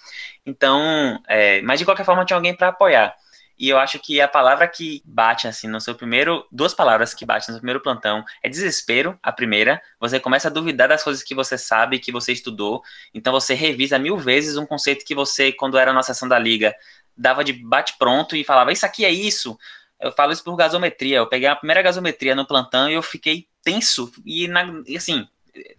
Então, 0.45 1.21
é, 1.27 1.61
mas 1.61 1.79
de 1.79 1.85
qualquer 1.85 2.05
forma 2.05 2.25
tinha 2.25 2.37
alguém 2.37 2.55
para 2.55 2.69
apoiar. 2.69 3.15
E 3.57 3.69
eu 3.69 3.77
acho 3.77 3.97
que 3.99 4.19
a 4.19 4.27
palavra 4.27 4.67
que 4.67 5.01
bate 5.05 5.47
assim 5.47 5.67
no 5.67 5.79
seu 5.79 5.95
primeiro, 5.95 6.45
duas 6.51 6.73
palavras 6.73 7.13
que 7.13 7.25
batem 7.25 7.47
no 7.47 7.53
seu 7.53 7.59
primeiro 7.59 7.79
plantão 7.79 8.23
é 8.43 8.49
desespero, 8.49 9.17
a 9.23 9.31
primeira, 9.31 9.81
você 9.97 10.19
começa 10.19 10.49
a 10.49 10.51
duvidar 10.51 10.89
das 10.89 11.03
coisas 11.03 11.23
que 11.23 11.33
você 11.33 11.57
sabe, 11.57 11.99
que 11.99 12.11
você 12.11 12.33
estudou, 12.33 12.83
então 13.13 13.31
você 13.31 13.53
revisa 13.53 13.97
mil 13.97 14.17
vezes 14.17 14.57
um 14.57 14.65
conceito 14.65 15.05
que 15.05 15.15
você, 15.15 15.53
quando 15.53 15.77
era 15.77 15.93
na 15.93 16.03
sessão 16.03 16.27
da 16.27 16.37
liga, 16.37 16.75
dava 17.15 17.45
de 17.45 17.53
bate 17.53 17.95
pronto 17.97 18.35
e 18.35 18.43
falava, 18.43 18.73
isso 18.73 18.85
aqui 18.85 19.05
é 19.05 19.11
isso. 19.11 19.57
Eu 20.01 20.11
falo 20.11 20.33
isso 20.33 20.43
por 20.43 20.57
gasometria, 20.57 21.17
eu 21.17 21.27
peguei 21.27 21.47
a 21.47 21.55
primeira 21.55 21.81
gasometria 21.81 22.35
no 22.35 22.45
plantão 22.45 22.89
e 22.89 22.93
eu 22.93 23.01
fiquei 23.01 23.47
tenso, 23.63 24.11
e, 24.25 24.49
na, 24.49 24.65
e 24.85 24.97
assim, 24.97 25.25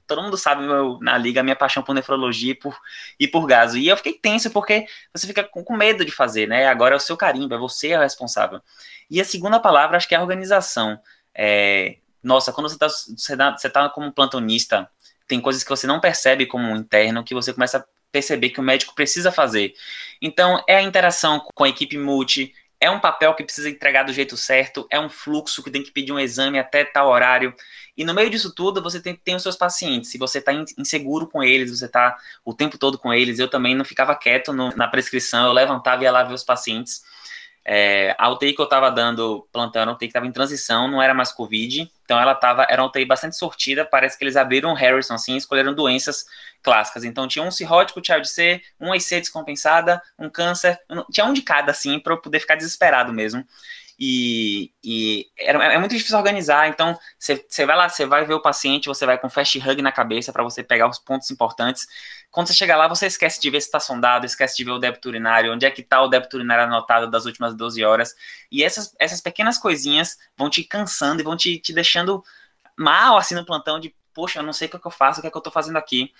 todo 0.06 0.22
mundo 0.22 0.36
sabe 0.36 0.66
meu, 0.66 0.98
na 1.00 1.16
liga 1.18 1.40
a 1.40 1.42
minha 1.42 1.56
paixão 1.56 1.82
por 1.82 1.94
nefrologia 1.94 2.52
e 2.52 2.54
por, 2.54 2.78
e 3.18 3.28
por 3.28 3.46
gaso. 3.46 3.78
E 3.78 3.88
eu 3.88 3.96
fiquei 3.96 4.14
tenso 4.14 4.50
porque 4.50 4.86
você 5.12 5.26
fica 5.26 5.44
com, 5.44 5.62
com, 5.62 5.76
medo 5.76 6.04
de 6.04 6.10
fazer, 6.10 6.46
né? 6.48 6.66
Agora 6.66 6.94
é 6.94 6.96
o 6.96 7.00
seu 7.00 7.16
carimbo, 7.16 7.54
é 7.54 7.58
você 7.58 7.90
é 7.90 7.98
o 7.98 8.02
responsável. 8.02 8.60
E 9.10 9.20
a 9.20 9.24
segunda 9.24 9.60
palavra, 9.60 9.96
acho 9.96 10.08
que 10.08 10.14
é 10.14 10.18
a 10.18 10.22
organização. 10.22 10.98
É, 11.34 11.96
nossa, 12.22 12.52
quando 12.52 12.68
você 12.68 12.76
está 12.76 12.88
você 12.88 13.36
tá, 13.36 13.56
você 13.56 13.70
tá 13.70 13.88
como 13.88 14.12
plantonista, 14.12 14.88
tem 15.28 15.40
coisas 15.40 15.62
que 15.62 15.70
você 15.70 15.86
não 15.86 16.00
percebe 16.00 16.46
como 16.46 16.74
interno, 16.74 17.24
que 17.24 17.34
você 17.34 17.52
começa 17.52 17.78
a 17.78 17.84
perceber 18.10 18.50
que 18.50 18.60
o 18.60 18.62
médico 18.62 18.94
precisa 18.94 19.30
fazer. 19.30 19.74
Então, 20.22 20.62
é 20.66 20.76
a 20.76 20.82
interação 20.82 21.40
com 21.54 21.64
a 21.64 21.68
equipe 21.68 21.98
multi, 21.98 22.54
é 22.80 22.90
um 22.90 23.00
papel 23.00 23.34
que 23.34 23.44
precisa 23.44 23.70
entregar 23.70 24.02
do 24.02 24.12
jeito 24.12 24.36
certo, 24.36 24.86
é 24.90 25.00
um 25.00 25.08
fluxo 25.08 25.62
que 25.62 25.70
tem 25.70 25.82
que 25.82 25.90
pedir 25.90 26.12
um 26.12 26.18
exame 26.18 26.58
até 26.58 26.84
tal 26.84 27.08
horário. 27.08 27.54
E 27.96 28.04
no 28.04 28.12
meio 28.12 28.28
disso 28.28 28.54
tudo, 28.54 28.82
você 28.82 29.00
tem, 29.00 29.14
tem 29.14 29.34
os 29.34 29.42
seus 29.42 29.56
pacientes. 29.56 30.10
Se 30.10 30.18
você 30.18 30.38
está 30.38 30.52
inseguro 30.52 31.26
com 31.26 31.42
eles, 31.42 31.70
você 31.70 31.86
está 31.86 32.16
o 32.44 32.52
tempo 32.52 32.76
todo 32.76 32.98
com 32.98 33.12
eles. 33.12 33.38
Eu 33.38 33.48
também 33.48 33.74
não 33.74 33.84
ficava 33.84 34.14
quieto 34.14 34.52
no, 34.52 34.74
na 34.76 34.86
prescrição, 34.86 35.46
eu 35.46 35.52
levantava 35.52 36.02
e 36.02 36.04
ia 36.04 36.12
lá 36.12 36.22
ver 36.22 36.34
os 36.34 36.44
pacientes. 36.44 37.02
É, 37.68 38.14
a 38.16 38.30
UTI 38.30 38.52
que 38.52 38.60
eu 38.60 38.64
estava 38.66 38.92
dando 38.92 39.44
era 39.74 39.86
uma 39.86 39.94
UTI 39.94 39.98
que 39.98 40.04
estava 40.06 40.24
em 40.24 40.30
transição, 40.30 40.86
não 40.86 41.02
era 41.02 41.12
mais 41.12 41.32
Covid, 41.32 41.90
então 42.04 42.16
ela 42.20 42.32
tava, 42.32 42.64
era 42.70 42.80
uma 42.80 42.86
UTI 42.88 43.04
bastante 43.04 43.36
sortida, 43.36 43.84
parece 43.84 44.16
que 44.16 44.22
eles 44.22 44.36
abriram 44.36 44.72
Harrison, 44.72 45.14
assim, 45.14 45.36
escolheram 45.36 45.74
doenças 45.74 46.26
clássicas, 46.62 47.02
então 47.02 47.26
tinha 47.26 47.44
um 47.44 47.50
cirrótico, 47.50 48.00
Child 48.04 48.28
C, 48.28 48.62
um 48.80 48.94
IC 48.94 49.18
descompensada, 49.18 50.00
um 50.16 50.30
câncer, 50.30 50.78
tinha 51.10 51.26
um 51.26 51.32
de 51.32 51.42
cada, 51.42 51.72
assim, 51.72 51.98
para 51.98 52.12
eu 52.12 52.20
poder 52.20 52.38
ficar 52.38 52.54
desesperado 52.54 53.12
mesmo, 53.12 53.44
e, 53.98 54.70
e 54.84 55.26
é, 55.38 55.50
é, 55.50 55.78
muito 55.78 55.94
difícil 55.96 56.18
organizar. 56.18 56.68
Então, 56.68 56.98
você 57.18 57.64
vai 57.64 57.76
lá, 57.76 57.88
você 57.88 58.04
vai 58.04 58.24
ver 58.24 58.34
o 58.34 58.42
paciente, 58.42 58.86
você 58.86 59.06
vai 59.06 59.18
com 59.18 59.30
fast 59.30 59.58
hug 59.58 59.80
na 59.80 59.90
cabeça 59.90 60.32
para 60.32 60.44
você 60.44 60.62
pegar 60.62 60.88
os 60.88 60.98
pontos 60.98 61.30
importantes. 61.30 61.86
Quando 62.30 62.48
você 62.48 62.54
chega 62.54 62.76
lá, 62.76 62.86
você 62.86 63.06
esquece 63.06 63.40
de 63.40 63.48
ver 63.50 63.60
se 63.60 63.68
está 63.68 63.80
sondado, 63.80 64.26
esquece 64.26 64.56
de 64.56 64.64
ver 64.64 64.72
o 64.72 64.78
débito 64.78 65.08
urinário, 65.08 65.52
onde 65.52 65.64
é 65.64 65.70
que 65.70 65.80
está 65.80 66.02
o 66.02 66.08
débito 66.08 66.36
urinário 66.36 66.64
anotado 66.64 67.10
das 67.10 67.24
últimas 67.24 67.54
12 67.54 67.82
horas. 67.84 68.14
E 68.50 68.62
essas, 68.62 68.94
essas 68.98 69.20
pequenas 69.20 69.58
coisinhas 69.58 70.18
vão 70.36 70.50
te 70.50 70.62
cansando 70.62 71.20
e 71.20 71.24
vão 71.24 71.36
te, 71.36 71.58
te 71.58 71.72
deixando 71.72 72.22
mal 72.76 73.16
assim 73.16 73.34
no 73.34 73.46
plantão 73.46 73.80
de, 73.80 73.94
poxa, 74.12 74.40
eu 74.40 74.42
não 74.42 74.52
sei 74.52 74.66
o 74.66 74.70
que, 74.70 74.76
é 74.76 74.80
que 74.80 74.86
eu 74.86 74.90
faço, 74.90 75.18
o 75.18 75.22
que 75.22 75.28
é 75.28 75.30
que 75.30 75.36
eu 75.36 75.40
estou 75.40 75.52
fazendo 75.52 75.76
aqui. 75.76 76.12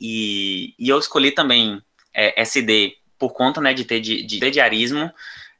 E, 0.00 0.74
e 0.78 0.88
eu 0.88 0.98
escolhi 0.98 1.32
também 1.32 1.82
é, 2.12 2.40
SD 2.42 2.96
por 3.18 3.32
conta 3.32 3.60
né, 3.60 3.72
de 3.72 3.84
ter 3.84 4.00
de, 4.00 4.22
de, 4.22 4.38
de 4.38 4.50
diarismo 4.50 5.12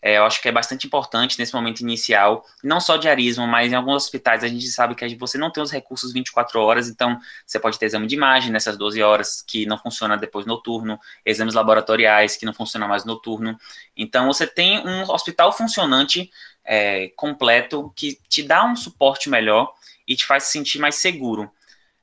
é, 0.04 0.18
eu 0.18 0.26
acho 0.26 0.42
que 0.42 0.48
é 0.50 0.52
bastante 0.52 0.86
importante 0.86 1.38
nesse 1.38 1.54
momento 1.54 1.80
inicial, 1.80 2.44
não 2.62 2.78
só 2.78 2.98
diarismo, 2.98 3.46
mas 3.46 3.72
em 3.72 3.74
alguns 3.74 4.04
hospitais 4.04 4.44
a 4.44 4.48
gente 4.48 4.66
sabe 4.66 4.94
que 4.94 5.16
você 5.16 5.38
não 5.38 5.50
tem 5.50 5.62
os 5.62 5.70
recursos 5.70 6.12
24 6.12 6.60
horas, 6.60 6.90
então 6.90 7.18
você 7.46 7.58
pode 7.58 7.78
ter 7.78 7.86
exame 7.86 8.06
de 8.06 8.14
imagem 8.14 8.52
nessas 8.52 8.76
12 8.76 9.02
horas 9.02 9.40
que 9.40 9.64
não 9.64 9.78
funciona 9.78 10.18
depois 10.18 10.44
noturno, 10.44 11.00
exames 11.24 11.54
laboratoriais 11.54 12.36
que 12.36 12.44
não 12.44 12.52
funcionam 12.52 12.86
mais 12.86 13.06
noturno. 13.06 13.58
Então 13.96 14.26
você 14.26 14.46
tem 14.46 14.86
um 14.86 15.10
hospital 15.10 15.50
funcionante 15.54 16.30
é, 16.62 17.08
completo 17.16 17.90
que 17.96 18.18
te 18.28 18.42
dá 18.42 18.62
um 18.62 18.76
suporte 18.76 19.30
melhor 19.30 19.72
e 20.06 20.14
te 20.14 20.26
faz 20.26 20.44
se 20.44 20.52
sentir 20.52 20.78
mais 20.78 20.96
seguro. 20.96 21.50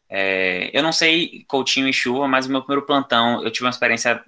É, 0.10 0.72
eu 0.74 0.82
não 0.82 0.92
sei 0.92 1.46
Coutinho 1.48 1.88
e 1.88 1.94
Chuva, 1.94 2.28
mas 2.28 2.48
o 2.48 2.50
meu 2.50 2.64
primeiro 2.64 2.84
plantão 2.84 3.44
eu 3.44 3.52
tive 3.52 3.66
uma 3.66 3.70
experiência 3.70 4.24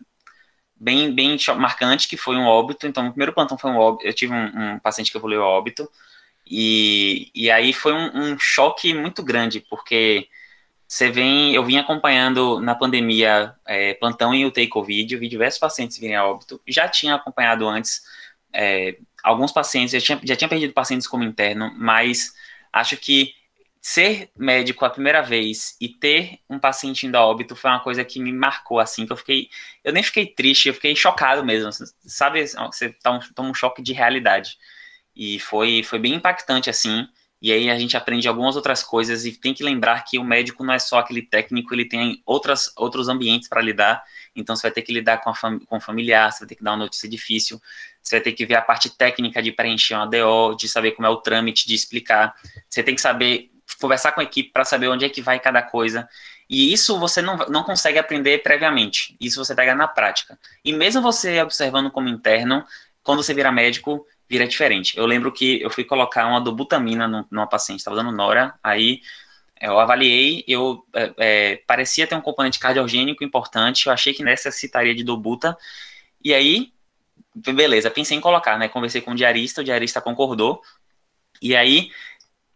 bem, 0.83 1.13
bem 1.13 1.37
marcante, 1.57 2.07
que 2.07 2.17
foi 2.17 2.35
um 2.35 2.45
óbito. 2.45 2.85
Então, 2.85 3.07
o 3.07 3.09
primeiro 3.11 3.33
plantão 3.33 3.57
foi 3.57 3.71
um 3.71 3.77
óbito. 3.77 4.05
Eu 4.05 4.13
tive 4.13 4.33
um, 4.33 4.73
um 4.73 4.79
paciente 4.79 5.11
que 5.11 5.17
evoluiu 5.17 5.41
óbito. 5.41 5.89
E, 6.45 7.31
e 7.33 7.49
aí 7.49 7.71
foi 7.71 7.93
um, 7.93 8.33
um, 8.33 8.39
choque 8.39 8.93
muito 8.93 9.23
grande, 9.23 9.61
porque 9.61 10.27
você 10.85 11.09
vem, 11.09 11.53
eu 11.55 11.63
vim 11.63 11.77
acompanhando 11.77 12.59
na 12.59 12.75
pandemia 12.75 13.55
é, 13.65 13.93
plantão 13.93 14.33
em 14.33 14.45
UTI 14.45 14.67
Covid, 14.67 15.13
eu 15.13 15.19
vi 15.19 15.29
diversos 15.29 15.59
pacientes 15.59 15.97
virem 15.97 16.17
a 16.17 16.25
óbito. 16.25 16.61
Já 16.67 16.87
tinha 16.89 17.15
acompanhado 17.15 17.67
antes 17.67 18.01
é, 18.51 18.97
alguns 19.23 19.53
pacientes, 19.53 19.93
já 19.93 20.01
tinha, 20.01 20.19
já 20.23 20.35
tinha 20.35 20.49
perdido 20.49 20.73
pacientes 20.73 21.07
como 21.07 21.23
interno, 21.23 21.73
mas 21.77 22.33
acho 22.73 22.97
que 22.97 23.33
ser 23.85 24.31
médico 24.37 24.85
a 24.85 24.89
primeira 24.89 25.21
vez 25.21 25.75
e 25.79 25.89
ter 25.89 26.39
um 26.49 26.57
paciente 26.57 27.05
indo 27.05 27.17
a 27.17 27.25
óbito 27.25 27.53
foi 27.53 27.69
uma 27.69 27.81
coisa 27.81 28.05
que 28.05 28.17
me 28.17 28.31
marcou, 28.31 28.79
assim, 28.79 29.05
que 29.05 29.11
eu 29.11 29.17
fiquei, 29.17 29.49
eu 29.83 29.91
nem 29.91 30.01
fiquei 30.01 30.25
triste, 30.25 30.69
eu 30.69 30.73
fiquei 30.73 30.95
chocado 30.95 31.43
mesmo, 31.43 31.69
sabe, 32.05 32.47
você 32.47 32.95
toma 33.03 33.49
um 33.49 33.53
choque 33.53 33.81
de 33.81 33.91
realidade, 33.91 34.57
e 35.13 35.37
foi, 35.37 35.83
foi 35.83 35.99
bem 35.99 36.13
impactante, 36.13 36.69
assim, 36.69 37.05
e 37.41 37.51
aí 37.51 37.69
a 37.69 37.77
gente 37.77 37.97
aprende 37.97 38.25
algumas 38.25 38.55
outras 38.55 38.81
coisas 38.81 39.25
e 39.25 39.33
tem 39.33 39.53
que 39.53 39.65
lembrar 39.65 40.05
que 40.05 40.17
o 40.17 40.23
médico 40.23 40.63
não 40.63 40.73
é 40.73 40.79
só 40.79 40.99
aquele 40.99 41.21
técnico, 41.21 41.75
ele 41.75 41.83
tem 41.83 42.23
outras, 42.25 42.71
outros 42.77 43.09
ambientes 43.09 43.49
para 43.49 43.61
lidar, 43.61 44.01
então 44.33 44.55
você 44.55 44.61
vai 44.61 44.71
ter 44.71 44.83
que 44.83 44.93
lidar 44.93 45.17
com, 45.17 45.29
a 45.29 45.35
fam 45.35 45.59
com 45.59 45.75
o 45.75 45.81
familiar, 45.81 46.31
você 46.31 46.39
vai 46.39 46.47
ter 46.47 46.55
que 46.55 46.63
dar 46.63 46.71
uma 46.71 46.85
notícia 46.85 47.09
difícil, 47.09 47.61
você 48.01 48.15
vai 48.15 48.23
ter 48.23 48.31
que 48.31 48.45
ver 48.45 48.55
a 48.55 48.61
parte 48.61 48.89
técnica 48.89 49.43
de 49.43 49.51
preencher 49.51 49.95
uma 49.95 50.05
DO, 50.05 50.55
de 50.55 50.69
saber 50.69 50.91
como 50.91 51.05
é 51.05 51.09
o 51.09 51.17
trâmite, 51.17 51.67
de 51.67 51.75
explicar, 51.75 52.33
você 52.69 52.81
tem 52.81 52.95
que 52.95 53.01
saber 53.01 53.52
conversar 53.83 54.13
com 54.13 54.21
a 54.21 54.23
equipe 54.23 54.49
para 54.49 54.63
saber 54.63 54.87
onde 54.87 55.03
é 55.03 55.09
que 55.09 55.21
vai 55.21 55.37
cada 55.41 55.61
coisa. 55.61 56.07
E 56.49 56.71
isso 56.71 56.97
você 56.97 57.21
não, 57.21 57.35
não 57.49 57.63
consegue 57.63 57.99
aprender 57.99 58.41
previamente. 58.41 59.17
Isso 59.19 59.43
você 59.43 59.53
pega 59.53 59.75
na 59.75 59.89
prática. 59.89 60.39
E 60.63 60.71
mesmo 60.71 61.01
você 61.01 61.41
observando 61.41 61.91
como 61.91 62.07
interno, 62.07 62.65
quando 63.03 63.21
você 63.21 63.33
vira 63.33 63.51
médico, 63.51 64.07
vira 64.29 64.47
diferente. 64.47 64.97
Eu 64.97 65.05
lembro 65.05 65.33
que 65.33 65.61
eu 65.61 65.69
fui 65.69 65.83
colocar 65.83 66.25
uma 66.25 66.39
dobutamina 66.39 67.27
numa 67.29 67.45
paciente, 67.45 67.79
estava 67.79 67.97
dando 67.97 68.11
Nora, 68.11 68.55
aí 68.63 69.01
eu 69.59 69.77
avaliei, 69.77 70.45
eu 70.47 70.85
é, 70.93 71.13
é, 71.17 71.55
parecia 71.67 72.07
ter 72.07 72.15
um 72.15 72.21
componente 72.21 72.59
cardiogênico 72.59 73.23
importante, 73.23 73.87
eu 73.87 73.93
achei 73.93 74.13
que 74.13 74.23
necessitaria 74.23 74.95
de 74.95 75.03
dobuta, 75.03 75.57
e 76.23 76.33
aí, 76.33 76.71
beleza, 77.35 77.91
pensei 77.91 78.17
em 78.17 78.21
colocar, 78.21 78.57
né? 78.57 78.69
Conversei 78.69 79.01
com 79.01 79.11
o 79.11 79.15
diarista, 79.15 79.61
o 79.61 79.63
diarista 79.63 80.01
concordou, 80.01 80.61
e 81.41 81.55
aí 81.55 81.91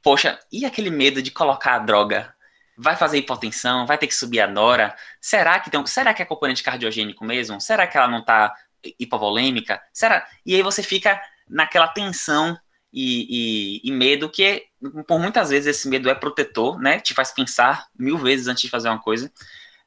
poxa, 0.08 0.40
e 0.50 0.66
aquele 0.66 0.90
medo 0.90 1.22
de 1.22 1.30
colocar 1.30 1.76
a 1.76 1.80
droga? 1.80 2.34
Vai 2.78 2.96
fazer 2.96 3.18
hipotensão? 3.18 3.86
Vai 3.86 3.98
ter 3.98 4.08
que 4.08 4.16
subir 4.16 4.40
a 4.40 4.48
nora? 4.48 4.96
Será 5.20 5.60
que 5.60 5.70
tem, 5.70 5.86
será 5.86 6.14
que 6.14 6.22
é 6.22 6.26
componente 6.26 6.64
cardiogênico 6.64 7.26
mesmo? 7.26 7.60
Será 7.60 7.86
que 7.86 7.98
ela 7.98 8.08
não 8.08 8.20
está 8.20 8.56
hipovolêmica? 8.98 9.82
Será? 9.92 10.26
E 10.46 10.56
aí 10.56 10.62
você 10.62 10.82
fica 10.82 11.22
naquela 11.50 11.90
tensão 11.90 12.58
e, 12.94 13.82
e, 13.84 13.90
e, 13.90 13.92
medo 13.92 14.30
que, 14.30 14.68
por 15.06 15.20
muitas 15.20 15.50
vezes, 15.50 15.76
esse 15.76 15.90
medo 15.90 16.10
é 16.10 16.16
protetor, 16.16 16.80
né? 16.80 17.02
Te 17.02 17.14
faz 17.14 17.32
pensar 17.34 17.88
mil 18.00 18.18
vezes 18.18 18.48
antes 18.48 18.62
de 18.62 18.70
fazer 18.70 18.88
uma 18.88 19.02
coisa, 19.02 19.30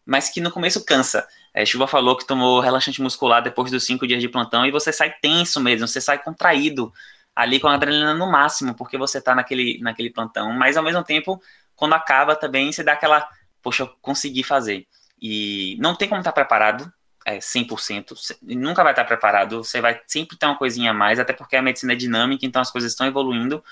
mas 0.04 0.28
que 0.28 0.38
no 0.38 0.50
começo 0.50 0.84
cansa. 0.84 1.26
É, 1.54 1.64
Chuva 1.64 1.86
falou 1.86 2.14
que 2.14 2.26
tomou 2.26 2.60
relaxante 2.60 3.00
muscular 3.00 3.42
depois 3.42 3.70
dos 3.70 3.84
cinco 3.84 4.06
dias 4.06 4.20
de 4.20 4.28
plantão 4.28 4.66
e 4.66 4.70
você 4.70 4.92
sai 4.92 5.14
tenso 5.22 5.60
mesmo, 5.60 5.88
você 5.88 5.98
sai 5.98 6.22
contraído 6.22 6.92
ali 7.40 7.58
com 7.58 7.68
a 7.68 7.74
adrenalina 7.74 8.12
no 8.12 8.30
máximo, 8.30 8.74
porque 8.74 8.98
você 8.98 9.16
está 9.16 9.34
naquele, 9.34 9.78
naquele 9.80 10.10
plantão, 10.10 10.52
mas 10.52 10.76
ao 10.76 10.84
mesmo 10.84 11.02
tempo, 11.02 11.40
quando 11.74 11.94
acaba 11.94 12.36
também, 12.36 12.70
você 12.70 12.84
dá 12.84 12.92
aquela, 12.92 13.26
poxa, 13.62 13.84
eu 13.84 13.88
consegui 14.02 14.42
fazer. 14.42 14.86
E 15.20 15.76
não 15.80 15.94
tem 15.94 16.06
como 16.06 16.20
estar 16.20 16.32
tá 16.32 16.34
preparado, 16.34 16.92
é, 17.24 17.38
100%, 17.38 18.10
você 18.10 18.36
nunca 18.42 18.82
vai 18.82 18.92
estar 18.92 19.04
tá 19.04 19.08
preparado, 19.08 19.64
você 19.64 19.80
vai 19.80 19.98
sempre 20.06 20.36
ter 20.36 20.44
uma 20.44 20.56
coisinha 20.56 20.90
a 20.90 20.94
mais, 20.94 21.18
até 21.18 21.32
porque 21.32 21.56
a 21.56 21.62
medicina 21.62 21.94
é 21.94 21.96
dinâmica, 21.96 22.44
então 22.44 22.60
as 22.60 22.70
coisas 22.70 22.92
estão 22.92 23.06
evoluindo, 23.06 23.64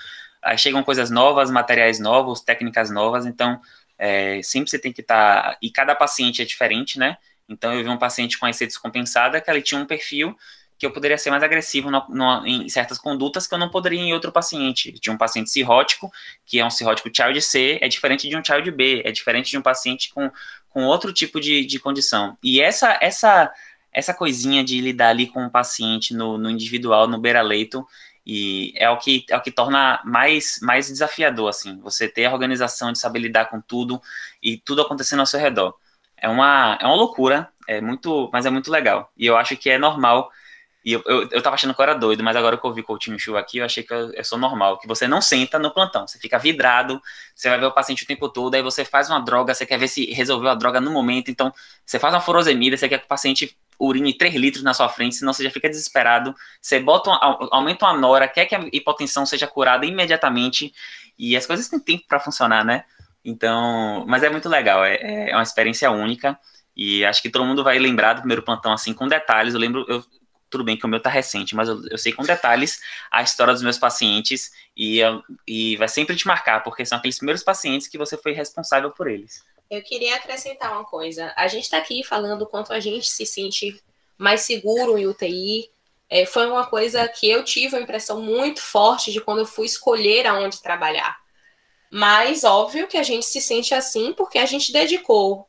aí 0.43 0.57
chegam 0.57 0.83
coisas 0.83 1.11
novas, 1.11 1.51
materiais 1.51 2.01
novos, 2.01 2.41
técnicas 2.41 2.91
novas, 2.91 3.27
então 3.27 3.61
é, 3.99 4.41
sempre 4.43 4.71
você 4.71 4.79
tem 4.79 4.95
que 4.95 5.03
estar, 5.03 5.43
tá, 5.43 5.59
e 5.61 5.71
cada 5.71 5.95
paciente 5.95 6.41
é 6.41 6.45
diferente, 6.47 6.99
né? 6.99 7.19
Então 7.47 7.75
eu 7.75 7.83
vi 7.83 7.89
um 7.91 7.99
paciente 7.99 8.39
com 8.39 8.47
a 8.47 8.51
IC 8.51 8.67
descompensada 8.67 9.41
que 9.41 9.51
ele 9.51 9.63
tinha 9.63 9.81
um 9.81 9.87
perfil 9.87 10.35
que 10.79 10.87
eu 10.87 10.93
poderia 10.93 11.19
ser 11.19 11.31
mais 11.31 11.43
agressivo 11.43 11.91
no, 11.91 12.05
no, 12.09 12.47
em 12.47 12.69
certas 12.69 12.99
condutas 12.99 13.47
que 13.47 13.55
eu 13.55 13.59
não 13.59 13.69
poderia 13.69 14.01
em 14.01 14.13
outro 14.13 14.31
paciente. 14.31 14.93
tinha 14.93 15.13
um 15.13 15.19
paciente 15.19 15.51
cirrótico, 15.51 16.11
que 16.47 16.61
é 16.61 16.65
um 16.65 16.71
cirrótico 16.71 17.11
child 17.15 17.43
C, 17.43 17.79
é 17.83 17.89
diferente 17.89 18.29
de 18.29 18.37
um 18.37 18.45
child 18.45 18.71
B, 18.71 19.03
é 19.05 19.11
diferente 19.11 19.51
de 19.51 19.59
um 19.59 19.63
paciente 19.63 20.13
com, 20.15 20.31
com 20.71 20.85
outro 20.85 21.13
tipo 21.13 21.41
de, 21.41 21.67
de 21.67 21.81
condição. 21.81 22.39
E 22.43 22.61
essa, 22.61 22.97
essa, 23.01 23.53
essa 23.93 24.15
coisinha 24.15 24.63
de 24.63 24.81
lidar 24.81 25.09
ali 25.09 25.27
com 25.27 25.45
o 25.45 25.51
paciente 25.51 26.15
no, 26.15 26.39
no 26.39 26.49
individual, 26.49 27.09
no 27.09 27.19
beira-leito, 27.19 27.85
e 28.25 28.73
é 28.77 28.89
o 28.91 28.99
que 28.99 29.25
é 29.31 29.37
o 29.37 29.41
que 29.41 29.51
torna 29.51 30.03
mais 30.05 30.59
mais 30.61 30.89
desafiador 30.89 31.49
assim 31.49 31.81
você 31.81 32.07
ter 32.07 32.27
a 32.27 32.33
organização 32.33 32.93
de 32.93 32.99
saber 32.99 33.21
lidar 33.21 33.47
com 33.47 33.59
tudo 33.59 34.03
e 34.43 34.59
tudo 34.59 34.83
acontecendo 34.83 35.21
ao 35.21 35.27
seu 35.27 35.41
redor 35.41 35.75
é 36.15 36.29
uma 36.29 36.77
é 36.79 36.85
uma 36.85 36.95
loucura 36.95 37.49
é 37.67 37.81
muito 37.81 38.29
mas 38.31 38.45
é 38.45 38.51
muito 38.51 38.71
legal 38.71 39.11
e 39.17 39.25
eu 39.25 39.35
acho 39.35 39.57
que 39.57 39.71
é 39.71 39.79
normal 39.79 40.31
e 40.89 40.95
eu, 40.95 41.03
eu, 41.05 41.29
eu 41.33 41.43
tava 41.43 41.53
achando 41.53 41.75
que 41.75 41.81
eu 41.83 41.83
era 41.83 41.93
doido, 41.93 42.25
mas 42.25 42.35
agora 42.35 42.57
que 42.57 42.65
eu 42.67 42.73
vi 42.73 42.83
com 42.83 42.95
o 42.95 42.99
time 42.99 43.19
Chu 43.19 43.37
aqui, 43.37 43.59
eu 43.59 43.65
achei 43.67 43.83
que 43.83 43.93
eu, 43.93 44.11
eu, 44.11 44.25
sou 44.25 44.39
normal, 44.39 44.79
que 44.79 44.89
você 44.89 45.07
não 45.07 45.21
senta 45.21 45.59
no 45.59 45.71
plantão, 45.71 46.07
você 46.07 46.19
fica 46.19 46.39
vidrado, 46.39 46.99
você 47.35 47.51
vai 47.51 47.61
ver 47.61 47.67
o 47.67 47.71
paciente 47.71 48.05
o 48.05 48.07
tempo 48.07 48.27
todo, 48.27 48.55
aí 48.55 48.63
você 48.63 48.87
faz 48.87 49.11
uma 49.11 49.21
droga, 49.21 49.53
você 49.53 49.67
quer 49.67 49.79
ver 49.79 49.89
se 49.89 50.07
resolveu 50.07 50.49
a 50.49 50.55
droga 50.55 50.81
no 50.81 50.91
momento, 50.91 51.31
então 51.31 51.53
você 51.85 51.99
faz 51.99 52.15
uma 52.15 52.23
furosemida, 52.23 52.75
você 52.75 52.89
quer 52.89 53.01
que 53.01 53.05
o 53.05 53.09
paciente 53.09 53.55
urine 53.79 54.17
3 54.17 54.35
litros 54.37 54.63
na 54.63 54.73
sua 54.73 54.89
frente, 54.89 55.17
senão 55.17 55.35
você 55.35 55.45
já 55.45 55.51
fica 55.51 55.69
desesperado, 55.69 56.35
você 56.59 56.81
bota 56.81 57.11
uma, 57.11 57.49
aumenta 57.51 57.85
uma 57.85 57.99
nora, 57.99 58.27
quer 58.27 58.47
que 58.47 58.55
a 58.55 58.61
hipotensão 58.73 59.27
seja 59.27 59.47
curada 59.47 59.85
imediatamente, 59.85 60.73
e 61.19 61.37
as 61.37 61.45
coisas 61.45 61.69
têm 61.69 61.79
tempo 61.79 62.05
para 62.09 62.19
funcionar, 62.19 62.65
né? 62.65 62.85
Então, 63.23 64.07
mas 64.09 64.23
é 64.23 64.31
muito 64.31 64.49
legal, 64.49 64.83
é, 64.87 65.29
é 65.29 65.35
uma 65.35 65.43
experiência 65.43 65.91
única, 65.91 66.39
e 66.75 67.05
acho 67.05 67.21
que 67.21 67.29
todo 67.29 67.45
mundo 67.45 67.65
vai 67.65 67.77
lembrar 67.77 68.15
do 68.15 68.21
primeiro 68.21 68.43
plantão 68.43 68.73
assim 68.73 68.95
com 68.95 69.09
detalhes. 69.09 69.53
Eu 69.53 69.59
lembro, 69.59 69.85
eu, 69.89 70.03
tudo 70.51 70.65
bem 70.65 70.77
que 70.77 70.85
o 70.85 70.89
meu 70.89 71.01
tá 71.01 71.11
recente, 71.11 71.55
mas 71.55 71.69
eu, 71.69 71.81
eu 71.91 71.99
sei 71.99 72.13
com 72.13 72.23
detalhes 72.23 72.81
a 73.11 73.23
história 73.23 73.53
dos 73.53 73.63
meus 73.63 73.79
pacientes 73.79 74.51
e, 74.77 75.01
e 75.47 75.77
vai 75.77 75.89
sempre 75.89 76.17
te 76.17 76.27
marcar, 76.27 76.63
porque 76.63 76.85
são 76.85 76.99
aqueles 76.99 77.19
primeiros 77.19 77.43
pacientes 77.43 77.89
que 77.89 77.99
você 77.99 78.17
foi 78.17 78.33
responsável 78.33 78.91
por 78.91 79.09
eles. 79.09 79.45
Eu 79.71 79.83
queria 79.83 80.17
acrescentar 80.17 80.73
uma 80.73 80.85
coisa. 80.85 81.33
A 81.37 81.47
gente 81.47 81.65
está 81.65 81.77
aqui 81.77 82.03
falando 82.03 82.47
quanto 82.47 82.73
a 82.73 82.81
gente 82.81 83.07
se 83.07 83.27
sente 83.27 83.83
mais 84.17 84.43
seguro 84.43 84.97
em 84.97 85.07
UTI. 85.07 85.71
É, 86.09 86.25
foi 86.25 86.47
uma 86.47 86.67
coisa 86.67 87.07
que 87.07 87.29
eu 87.29 87.45
tive 87.45 87.77
uma 87.77 87.83
impressão 87.83 88.23
muito 88.23 88.63
forte 88.63 89.13
de 89.13 89.21
quando 89.21 89.41
eu 89.41 89.47
fui 89.47 89.67
escolher 89.67 90.27
aonde 90.27 90.63
trabalhar. 90.63 91.19
Mas 91.91 92.45
óbvio 92.45 92.87
que 92.87 92.97
a 92.97 93.03
gente 93.03 93.27
se 93.27 93.41
sente 93.41 93.75
assim 93.75 94.13
porque 94.13 94.39
a 94.39 94.47
gente 94.47 94.73
dedicou 94.73 95.48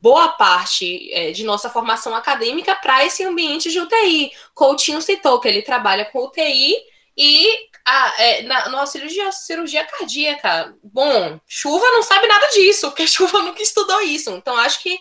boa 0.00 0.28
parte 0.28 1.10
é, 1.12 1.30
de 1.30 1.44
nossa 1.44 1.70
formação 1.70 2.14
acadêmica 2.14 2.74
para 2.76 3.04
esse 3.04 3.24
ambiente 3.24 3.70
de 3.70 3.80
UTI. 3.80 4.30
Coutinho 4.54 5.00
citou 5.00 5.40
que 5.40 5.48
ele 5.48 5.62
trabalha 5.62 6.04
com 6.04 6.24
UTI 6.24 6.76
e 7.16 7.48
a, 7.84 8.22
é, 8.22 8.42
na, 8.42 8.68
no 8.68 8.78
auxílio 8.78 9.08
de 9.08 9.32
cirurgia 9.32 9.84
cardíaca. 9.84 10.74
Bom, 10.82 11.40
chuva 11.46 11.86
não 11.90 12.02
sabe 12.02 12.26
nada 12.26 12.46
disso, 12.48 12.88
porque 12.88 13.06
chuva 13.06 13.40
nunca 13.42 13.62
estudou 13.62 14.00
isso. 14.02 14.30
Então, 14.30 14.56
acho 14.56 14.82
que 14.82 14.98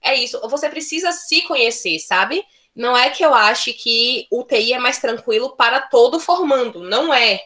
é 0.00 0.14
isso. 0.14 0.40
Você 0.48 0.68
precisa 0.68 1.12
se 1.12 1.42
conhecer, 1.42 1.98
sabe? 1.98 2.44
Não 2.74 2.96
é 2.96 3.10
que 3.10 3.24
eu 3.24 3.34
ache 3.34 3.72
que 3.72 4.26
UTI 4.30 4.72
é 4.72 4.78
mais 4.78 4.98
tranquilo 4.98 5.56
para 5.56 5.80
todo 5.80 6.20
formando. 6.20 6.82
Não 6.82 7.12
é. 7.12 7.40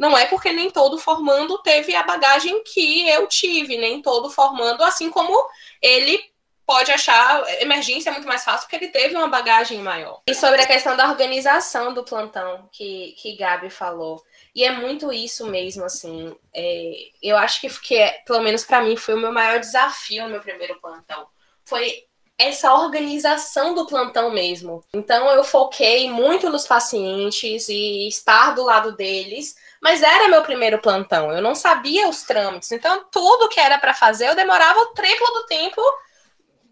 Não 0.00 0.16
é 0.16 0.24
porque 0.24 0.50
nem 0.50 0.70
todo 0.70 0.96
formando 0.96 1.58
teve 1.58 1.94
a 1.94 2.02
bagagem 2.02 2.62
que 2.64 3.06
eu 3.06 3.26
tive, 3.26 3.76
nem 3.76 4.00
todo 4.00 4.30
formando, 4.30 4.82
assim 4.82 5.10
como 5.10 5.38
ele 5.82 6.18
pode 6.64 6.90
achar 6.90 7.44
emergência 7.60 8.10
muito 8.10 8.26
mais 8.26 8.42
fácil 8.42 8.62
porque 8.66 8.82
ele 8.82 8.90
teve 8.90 9.14
uma 9.14 9.28
bagagem 9.28 9.78
maior. 9.80 10.22
E 10.26 10.34
sobre 10.34 10.62
a 10.62 10.66
questão 10.66 10.96
da 10.96 11.10
organização 11.10 11.92
do 11.92 12.02
plantão 12.02 12.66
que, 12.72 13.14
que 13.18 13.36
Gabi 13.36 13.68
falou. 13.68 14.24
E 14.54 14.64
é 14.64 14.70
muito 14.70 15.12
isso 15.12 15.46
mesmo, 15.48 15.84
assim. 15.84 16.34
É, 16.54 16.92
eu 17.22 17.36
acho 17.36 17.60
que, 17.60 17.68
que 17.80 17.94
é, 17.94 18.22
pelo 18.24 18.40
menos 18.40 18.64
para 18.64 18.80
mim, 18.80 18.96
foi 18.96 19.12
o 19.12 19.20
meu 19.20 19.32
maior 19.32 19.60
desafio 19.60 20.24
no 20.24 20.30
meu 20.30 20.40
primeiro 20.40 20.80
plantão. 20.80 21.26
Foi 21.62 22.06
essa 22.38 22.72
organização 22.72 23.74
do 23.74 23.86
plantão 23.86 24.30
mesmo. 24.30 24.82
Então 24.94 25.28
eu 25.28 25.44
foquei 25.44 26.08
muito 26.10 26.48
nos 26.48 26.66
pacientes 26.66 27.68
e 27.68 28.08
estar 28.08 28.54
do 28.54 28.64
lado 28.64 28.96
deles, 28.96 29.56
mas 29.80 30.02
era 30.02 30.28
meu 30.28 30.42
primeiro 30.42 30.80
plantão, 30.80 31.32
eu 31.32 31.40
não 31.40 31.54
sabia 31.54 32.08
os 32.08 32.22
trâmites. 32.22 32.70
Então 32.72 33.04
tudo 33.10 33.48
que 33.48 33.60
era 33.60 33.78
para 33.78 33.94
fazer 33.94 34.28
eu 34.28 34.36
demorava 34.36 34.78
o 34.80 34.92
triplo 34.94 35.26
do 35.26 35.46
tempo 35.46 35.80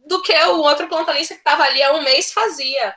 do 0.07 0.23
que 0.23 0.33
o 0.33 0.61
outro 0.61 0.89
plantonista 0.89 1.35
que 1.35 1.41
estava 1.41 1.65
ali 1.65 1.83
há 1.83 1.93
um 1.93 2.03
mês 2.03 2.33
fazia. 2.33 2.95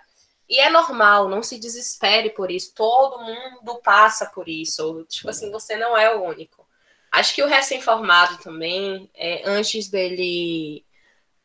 E 0.49 0.59
é 0.59 0.69
normal, 0.69 1.29
não 1.29 1.41
se 1.41 1.57
desespere 1.57 2.31
por 2.31 2.51
isso. 2.51 2.73
Todo 2.75 3.23
mundo 3.23 3.79
passa 3.81 4.25
por 4.25 4.49
isso. 4.49 5.05
Tipo 5.07 5.29
assim, 5.29 5.49
você 5.49 5.77
não 5.77 5.97
é 5.97 6.13
o 6.13 6.23
único. 6.23 6.67
Acho 7.09 7.33
que 7.33 7.43
o 7.43 7.47
recém-formado 7.47 8.37
também, 8.37 9.09
é, 9.15 9.43
antes 9.45 9.89
dele 9.89 10.85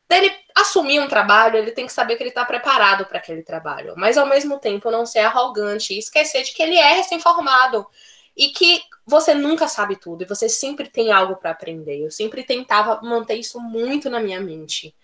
dele 0.08 0.32
assumir 0.54 1.00
um 1.00 1.08
trabalho, 1.08 1.56
ele 1.58 1.72
tem 1.72 1.86
que 1.86 1.92
saber 1.92 2.16
que 2.16 2.22
ele 2.22 2.30
está 2.30 2.44
preparado 2.44 3.06
para 3.06 3.18
aquele 3.18 3.42
trabalho. 3.42 3.94
Mas, 3.96 4.16
ao 4.16 4.26
mesmo 4.26 4.58
tempo, 4.58 4.90
não 4.90 5.04
ser 5.04 5.20
arrogante 5.20 5.94
e 5.94 5.98
esquecer 5.98 6.42
de 6.44 6.52
que 6.52 6.62
ele 6.62 6.76
é 6.76 6.94
recém-formado. 6.94 7.86
E 8.36 8.48
que 8.48 8.82
você 9.06 9.34
nunca 9.34 9.68
sabe 9.68 9.96
tudo 9.96 10.22
e 10.22 10.26
você 10.26 10.48
sempre 10.48 10.88
tem 10.88 11.12
algo 11.12 11.36
para 11.36 11.50
aprender. 11.50 12.04
Eu 12.04 12.10
sempre 12.10 12.42
tentava 12.44 13.00
manter 13.02 13.36
isso 13.36 13.60
muito 13.60 14.10
na 14.10 14.20
minha 14.20 14.40
mente. 14.40 14.94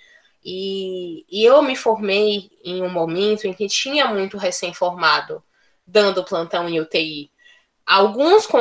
E, 0.45 1.25
e 1.31 1.45
eu 1.45 1.63
me 1.63 1.77
formei 1.77 2.51
em 2.65 2.83
um 2.83 2.91
momento 2.91 3.47
em 3.47 3.55
que 3.55 3.69
tinha 3.69 4.07
muito 4.07 4.37
recém-formado 4.37 5.43
dando 5.87 6.25
plantão 6.25 6.69
em 6.69 6.81
UTI. 6.81 7.31
Alguns 7.87 8.47
com 8.47 8.61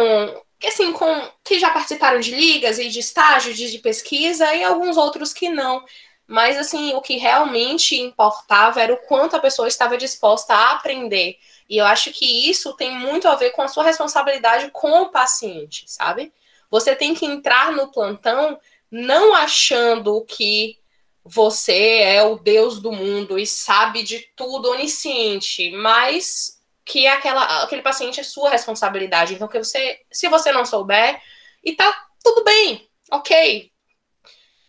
que 0.59 0.67
assim 0.67 0.93
com 0.93 1.29
que 1.43 1.59
já 1.59 1.71
participaram 1.71 2.19
de 2.19 2.35
ligas 2.35 2.77
e 2.77 2.87
de 2.87 2.99
estágios 2.99 3.57
de, 3.57 3.71
de 3.71 3.79
pesquisa 3.79 4.53
e 4.53 4.63
alguns 4.63 4.95
outros 4.95 5.33
que 5.33 5.49
não. 5.49 5.83
Mas, 6.31 6.57
assim, 6.57 6.93
o 6.93 7.01
que 7.01 7.17
realmente 7.17 7.99
importava 7.99 8.81
era 8.81 8.93
o 8.93 9.01
quanto 9.05 9.35
a 9.35 9.39
pessoa 9.39 9.67
estava 9.67 9.97
disposta 9.97 10.53
a 10.53 10.71
aprender. 10.71 11.37
E 11.69 11.75
eu 11.75 11.85
acho 11.85 12.09
que 12.13 12.49
isso 12.49 12.73
tem 12.77 12.95
muito 12.95 13.27
a 13.27 13.35
ver 13.35 13.49
com 13.49 13.61
a 13.61 13.67
sua 13.67 13.83
responsabilidade 13.83 14.71
com 14.71 15.01
o 15.01 15.09
paciente, 15.09 15.83
sabe? 15.87 16.31
Você 16.69 16.95
tem 16.95 17.13
que 17.13 17.25
entrar 17.25 17.73
no 17.73 17.91
plantão 17.91 18.57
não 18.89 19.35
achando 19.35 20.23
que 20.23 20.79
você 21.21 21.97
é 21.97 22.23
o 22.23 22.37
Deus 22.37 22.79
do 22.79 22.93
mundo 22.93 23.37
e 23.37 23.45
sabe 23.45 24.01
de 24.01 24.21
tudo 24.33 24.71
onisciente, 24.71 25.69
mas 25.71 26.61
que 26.85 27.07
aquela, 27.07 27.63
aquele 27.63 27.81
paciente 27.81 28.21
é 28.21 28.23
sua 28.23 28.49
responsabilidade. 28.49 29.33
Então, 29.33 29.49
que 29.49 29.61
você, 29.61 29.99
se 30.09 30.29
você 30.29 30.53
não 30.53 30.63
souber, 30.63 31.21
e 31.61 31.75
tá 31.75 31.93
tudo 32.23 32.41
bem, 32.45 32.89
ok. 33.11 33.69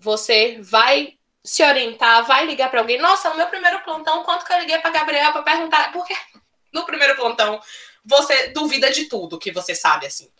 Você 0.00 0.58
vai 0.60 1.21
se 1.44 1.62
orientar, 1.62 2.24
vai 2.24 2.46
ligar 2.46 2.70
para 2.70 2.80
alguém. 2.80 2.98
Nossa, 2.98 3.30
no 3.30 3.36
meu 3.36 3.46
primeiro 3.46 3.80
plantão, 3.80 4.22
quanto 4.22 4.44
que 4.44 4.52
eu 4.52 4.58
liguei 4.58 4.78
para 4.78 4.90
Gabriel 4.90 5.32
para 5.32 5.42
perguntar? 5.42 5.92
Porque 5.92 6.14
no 6.72 6.84
primeiro 6.84 7.16
plantão 7.16 7.60
você 8.04 8.48
duvida 8.48 8.90
de 8.90 9.04
tudo 9.04 9.38
que 9.38 9.52
você 9.52 9.74
sabe 9.74 10.06
assim. 10.06 10.30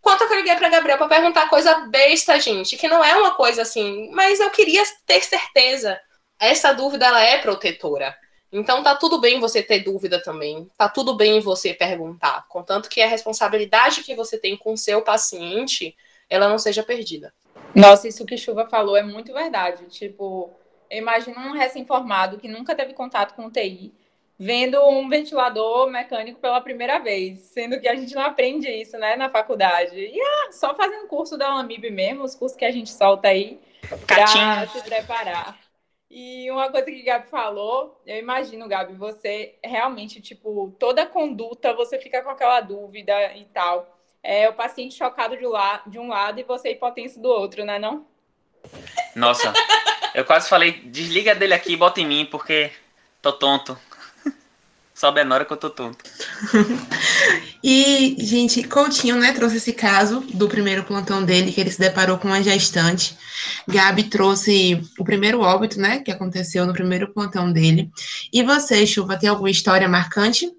Quanto 0.00 0.26
que 0.26 0.32
eu 0.32 0.38
liguei 0.38 0.56
para 0.56 0.68
Gabriel 0.68 0.96
para 0.96 1.08
perguntar 1.08 1.48
coisa 1.48 1.74
besta, 1.88 2.40
gente, 2.40 2.76
que 2.76 2.88
não 2.88 3.04
é 3.04 3.14
uma 3.16 3.34
coisa 3.34 3.62
assim, 3.62 4.10
mas 4.12 4.40
eu 4.40 4.50
queria 4.50 4.82
ter 5.04 5.22
certeza. 5.22 6.00
Essa 6.38 6.72
dúvida 6.72 7.06
ela 7.06 7.22
é 7.22 7.38
protetora. 7.38 8.16
Então 8.50 8.82
tá 8.82 8.96
tudo 8.96 9.20
bem 9.20 9.38
você 9.38 9.62
ter 9.62 9.80
dúvida 9.80 10.22
também. 10.22 10.70
Tá 10.76 10.88
tudo 10.88 11.14
bem 11.14 11.40
você 11.40 11.74
perguntar, 11.74 12.46
contanto 12.48 12.88
que 12.88 13.02
a 13.02 13.06
responsabilidade 13.06 14.02
que 14.02 14.14
você 14.14 14.38
tem 14.38 14.56
com 14.56 14.72
o 14.72 14.78
seu 14.78 15.02
paciente, 15.02 15.94
ela 16.28 16.48
não 16.48 16.58
seja 16.58 16.82
perdida. 16.82 17.32
Nossa, 17.74 18.08
isso 18.08 18.26
que 18.26 18.36
Chuva 18.36 18.66
falou 18.66 18.96
é 18.96 19.02
muito 19.02 19.32
verdade. 19.32 19.86
Tipo, 19.86 20.50
eu 20.90 20.98
imagino 20.98 21.38
um 21.38 21.52
recém-formado 21.52 22.38
que 22.38 22.48
nunca 22.48 22.74
teve 22.74 22.94
contato 22.94 23.34
com 23.34 23.50
TI, 23.50 23.92
vendo 24.38 24.82
um 24.88 25.08
ventilador 25.08 25.90
mecânico 25.90 26.40
pela 26.40 26.60
primeira 26.60 26.98
vez, 26.98 27.38
sendo 27.38 27.80
que 27.80 27.88
a 27.88 27.94
gente 27.94 28.14
não 28.14 28.22
aprende 28.22 28.68
isso, 28.68 28.98
né, 28.98 29.16
na 29.16 29.28
faculdade. 29.28 29.96
E 29.96 30.20
ah, 30.20 30.52
só 30.52 30.74
fazendo 30.74 31.06
curso 31.06 31.36
da 31.36 31.52
UNAMIB 31.54 31.90
mesmo, 31.90 32.24
os 32.24 32.34
cursos 32.34 32.56
que 32.58 32.64
a 32.64 32.72
gente 32.72 32.90
solta 32.90 33.28
aí, 33.28 33.60
para 34.06 34.66
se 34.66 34.82
preparar. 34.82 35.58
E 36.10 36.50
uma 36.50 36.68
coisa 36.72 36.86
que 36.86 37.02
Gabi 37.04 37.28
falou, 37.28 38.02
eu 38.04 38.16
imagino, 38.16 38.66
Gabi, 38.66 38.94
você 38.94 39.54
realmente, 39.62 40.20
tipo, 40.20 40.74
toda 40.76 41.06
conduta, 41.06 41.72
você 41.72 42.00
fica 42.00 42.20
com 42.20 42.30
aquela 42.30 42.60
dúvida 42.60 43.14
e 43.36 43.44
tal 43.44 43.99
é 44.22 44.48
o 44.48 44.54
paciente 44.54 44.94
chocado 44.94 45.36
de, 45.36 45.46
la 45.46 45.82
de 45.86 45.98
um 45.98 46.08
lado 46.08 46.40
e 46.40 46.44
você 46.44 46.70
hipotenso 46.70 47.20
do 47.20 47.28
outro, 47.28 47.64
né 47.64 47.78
não? 47.78 48.06
Nossa, 49.14 49.52
eu 50.14 50.24
quase 50.24 50.48
falei, 50.48 50.72
desliga 50.84 51.34
dele 51.34 51.54
aqui 51.54 51.72
e 51.72 51.76
bota 51.76 52.00
em 52.00 52.06
mim, 52.06 52.28
porque 52.30 52.70
tô 53.22 53.32
tonto. 53.32 53.78
Sobe 54.94 55.20
a 55.20 55.34
hora 55.34 55.44
que 55.44 55.52
eu 55.52 55.56
tô 55.56 55.70
tonto. 55.70 56.04
e, 57.64 58.16
gente, 58.18 58.62
Coutinho, 58.64 59.16
né, 59.16 59.32
trouxe 59.32 59.56
esse 59.56 59.72
caso 59.72 60.20
do 60.34 60.48
primeiro 60.48 60.84
plantão 60.84 61.24
dele, 61.24 61.52
que 61.52 61.60
ele 61.60 61.70
se 61.70 61.80
deparou 61.80 62.18
com 62.18 62.28
uma 62.28 62.42
gestante. 62.42 63.16
Gabi 63.66 64.04
trouxe 64.04 64.80
o 64.98 65.04
primeiro 65.04 65.40
óbito, 65.40 65.80
né, 65.80 66.00
que 66.00 66.10
aconteceu 66.10 66.66
no 66.66 66.74
primeiro 66.74 67.12
plantão 67.12 67.50
dele. 67.50 67.90
E 68.32 68.42
você, 68.42 68.86
Chuva, 68.86 69.18
tem 69.18 69.28
alguma 69.28 69.50
história 69.50 69.88
marcante? 69.88 70.52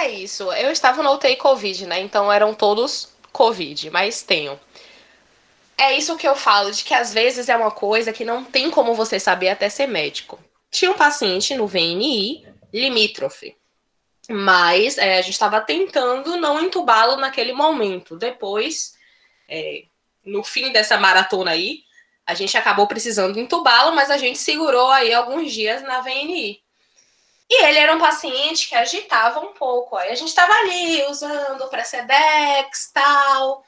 É 0.00 0.08
isso. 0.08 0.50
Eu 0.52 0.70
estava 0.70 1.02
no 1.02 1.12
UTI 1.12 1.36
Covid, 1.36 1.86
né? 1.86 2.00
Então 2.00 2.32
eram 2.32 2.54
todos 2.54 3.12
Covid, 3.30 3.90
mas 3.90 4.22
tenho. 4.22 4.58
É 5.76 5.96
isso 5.96 6.16
que 6.16 6.26
eu 6.26 6.34
falo, 6.34 6.70
de 6.70 6.84
que 6.84 6.94
às 6.94 7.12
vezes 7.12 7.48
é 7.48 7.56
uma 7.56 7.70
coisa 7.70 8.12
que 8.12 8.24
não 8.24 8.44
tem 8.44 8.70
como 8.70 8.94
você 8.94 9.18
saber 9.18 9.48
até 9.48 9.68
ser 9.68 9.86
médico. 9.86 10.38
Tinha 10.70 10.90
um 10.90 10.96
paciente 10.96 11.54
no 11.54 11.66
VNI 11.66 12.46
limítrofe, 12.72 13.56
mas 14.30 14.96
é, 14.96 15.18
a 15.18 15.22
gente 15.22 15.32
estava 15.32 15.60
tentando 15.60 16.36
não 16.36 16.60
entubá-lo 16.60 17.16
naquele 17.16 17.52
momento. 17.52 18.16
Depois, 18.16 18.94
é, 19.48 19.84
no 20.24 20.42
fim 20.42 20.72
dessa 20.72 20.98
maratona 20.98 21.50
aí, 21.50 21.80
a 22.26 22.34
gente 22.34 22.56
acabou 22.56 22.86
precisando 22.86 23.38
entubá-lo, 23.38 23.94
mas 23.94 24.10
a 24.10 24.16
gente 24.16 24.38
segurou 24.38 24.90
aí 24.90 25.12
alguns 25.12 25.52
dias 25.52 25.82
na 25.82 26.00
VNI. 26.00 26.62
E 27.54 27.64
ele 27.64 27.78
era 27.78 27.94
um 27.94 27.98
paciente 27.98 28.66
que 28.66 28.74
agitava 28.74 29.38
um 29.40 29.52
pouco. 29.52 29.94
Aí 29.94 30.10
a 30.10 30.14
gente 30.14 30.28
estava 30.28 30.54
ali 30.54 31.04
usando 31.10 31.68
Precedex 31.68 32.90
tal. 32.94 33.62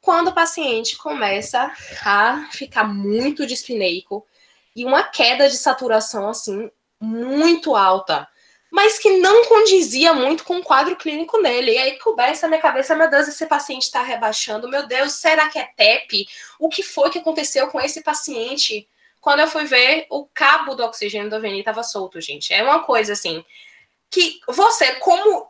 Quando 0.00 0.28
o 0.28 0.34
paciente 0.34 0.96
começa 0.96 1.70
a 2.06 2.48
ficar 2.50 2.84
muito 2.84 3.46
dispineico 3.46 4.26
e 4.74 4.82
uma 4.86 5.02
queda 5.02 5.46
de 5.46 5.58
saturação 5.58 6.30
assim 6.30 6.70
muito 6.98 7.76
alta, 7.76 8.26
mas 8.70 8.98
que 8.98 9.18
não 9.18 9.44
condizia 9.44 10.14
muito 10.14 10.42
com 10.42 10.56
o 10.56 10.64
quadro 10.64 10.96
clínico 10.96 11.42
dele. 11.42 11.72
E 11.72 11.78
aí 11.78 11.98
começa 11.98 12.46
a 12.46 12.48
minha 12.48 12.62
cabeça, 12.62 12.96
meu 12.96 13.10
Deus, 13.10 13.28
esse 13.28 13.44
paciente 13.44 13.82
está 13.82 14.02
rebaixando. 14.02 14.70
Meu 14.70 14.86
Deus, 14.86 15.12
será 15.12 15.50
que 15.50 15.58
é 15.58 15.68
TEP? 15.76 16.26
O 16.58 16.70
que 16.70 16.82
foi 16.82 17.10
que 17.10 17.18
aconteceu 17.18 17.68
com 17.68 17.78
esse 17.78 18.02
paciente? 18.02 18.88
Quando 19.20 19.40
eu 19.40 19.48
fui 19.48 19.64
ver, 19.64 20.06
o 20.10 20.26
cabo 20.26 20.74
do 20.74 20.84
oxigênio 20.84 21.28
do 21.28 21.36
Aveni 21.36 21.60
estava 21.60 21.82
solto, 21.82 22.20
gente. 22.20 22.52
É 22.52 22.62
uma 22.62 22.84
coisa 22.84 23.12
assim 23.12 23.44
que 24.10 24.40
você, 24.48 24.94
como 24.96 25.48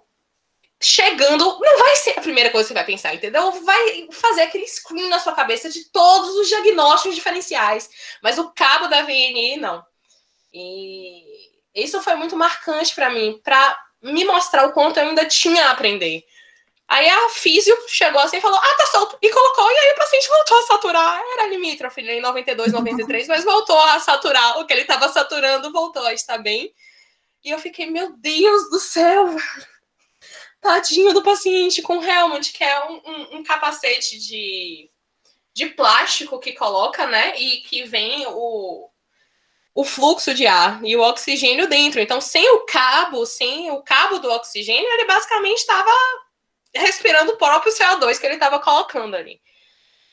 chegando, 0.80 1.44
não 1.44 1.78
vai 1.78 1.96
ser 1.96 2.18
a 2.18 2.22
primeira 2.22 2.50
coisa 2.50 2.66
que 2.66 2.68
você 2.68 2.74
vai 2.74 2.84
pensar, 2.84 3.14
entendeu? 3.14 3.50
Vai 3.62 4.08
fazer 4.12 4.42
aquele 4.42 4.66
screen 4.66 5.08
na 5.08 5.18
sua 5.18 5.34
cabeça 5.34 5.68
de 5.68 5.90
todos 5.90 6.36
os 6.36 6.48
diagnósticos 6.48 7.14
diferenciais. 7.14 7.90
Mas 8.22 8.38
o 8.38 8.50
cabo 8.52 8.86
da 8.86 9.02
VNI, 9.02 9.56
não. 9.56 9.84
E 10.52 11.22
isso 11.74 12.00
foi 12.00 12.14
muito 12.14 12.36
marcante 12.36 12.94
para 12.94 13.10
mim, 13.10 13.40
para 13.42 13.78
me 14.02 14.24
mostrar 14.24 14.66
o 14.66 14.72
quanto 14.72 14.98
eu 14.98 15.08
ainda 15.08 15.24
tinha 15.26 15.66
a 15.66 15.70
aprender. 15.72 16.24
Aí 16.88 17.06
a 17.06 17.28
físio 17.28 17.76
chegou 17.86 18.18
assim 18.18 18.38
e 18.38 18.40
falou: 18.40 18.58
Ah, 18.58 18.74
tá 18.78 18.86
solto. 18.86 19.18
E 19.20 19.30
colocou, 19.30 19.70
e 19.70 19.76
aí 19.76 19.92
o 19.92 19.96
paciente 19.96 20.28
voltou 20.28 20.58
a 20.58 20.62
saturar. 20.62 21.22
Era 21.34 21.46
limítrofe 21.48 22.00
em 22.00 22.20
92, 22.20 22.72
93, 22.72 23.28
mas 23.28 23.44
voltou 23.44 23.78
a 23.78 24.00
saturar. 24.00 24.58
O 24.58 24.66
que 24.66 24.72
ele 24.72 24.82
estava 24.82 25.06
saturando 25.10 25.70
voltou 25.70 26.02
a 26.06 26.14
estar 26.14 26.38
bem. 26.38 26.72
E 27.44 27.50
eu 27.50 27.58
fiquei, 27.58 27.90
meu 27.90 28.16
Deus 28.16 28.70
do 28.70 28.80
céu, 28.80 29.36
tadinho 30.62 31.12
do 31.12 31.22
paciente 31.22 31.82
com 31.82 32.02
helmet, 32.02 32.52
que 32.52 32.64
é 32.64 32.84
um, 32.86 33.02
um, 33.04 33.36
um 33.36 33.44
capacete 33.44 34.18
de, 34.18 34.90
de 35.52 35.66
plástico 35.66 36.40
que 36.40 36.54
coloca, 36.54 37.06
né? 37.06 37.38
E 37.38 37.58
que 37.60 37.84
vem 37.84 38.26
o, 38.28 38.88
o 39.74 39.84
fluxo 39.84 40.32
de 40.32 40.46
ar 40.46 40.82
e 40.82 40.96
o 40.96 41.02
oxigênio 41.02 41.68
dentro. 41.68 42.00
Então, 42.00 42.18
sem 42.18 42.48
o 42.50 42.60
cabo, 42.64 43.26
sem 43.26 43.70
o 43.70 43.82
cabo 43.82 44.18
do 44.18 44.30
oxigênio, 44.30 44.90
ele 44.90 45.04
basicamente 45.04 45.58
estava 45.58 45.92
respirando 46.74 47.32
o 47.32 47.36
próprio 47.36 47.72
CO2 47.72 48.18
que 48.18 48.26
ele 48.26 48.34
estava 48.34 48.58
colocando 48.60 49.14
ali. 49.16 49.40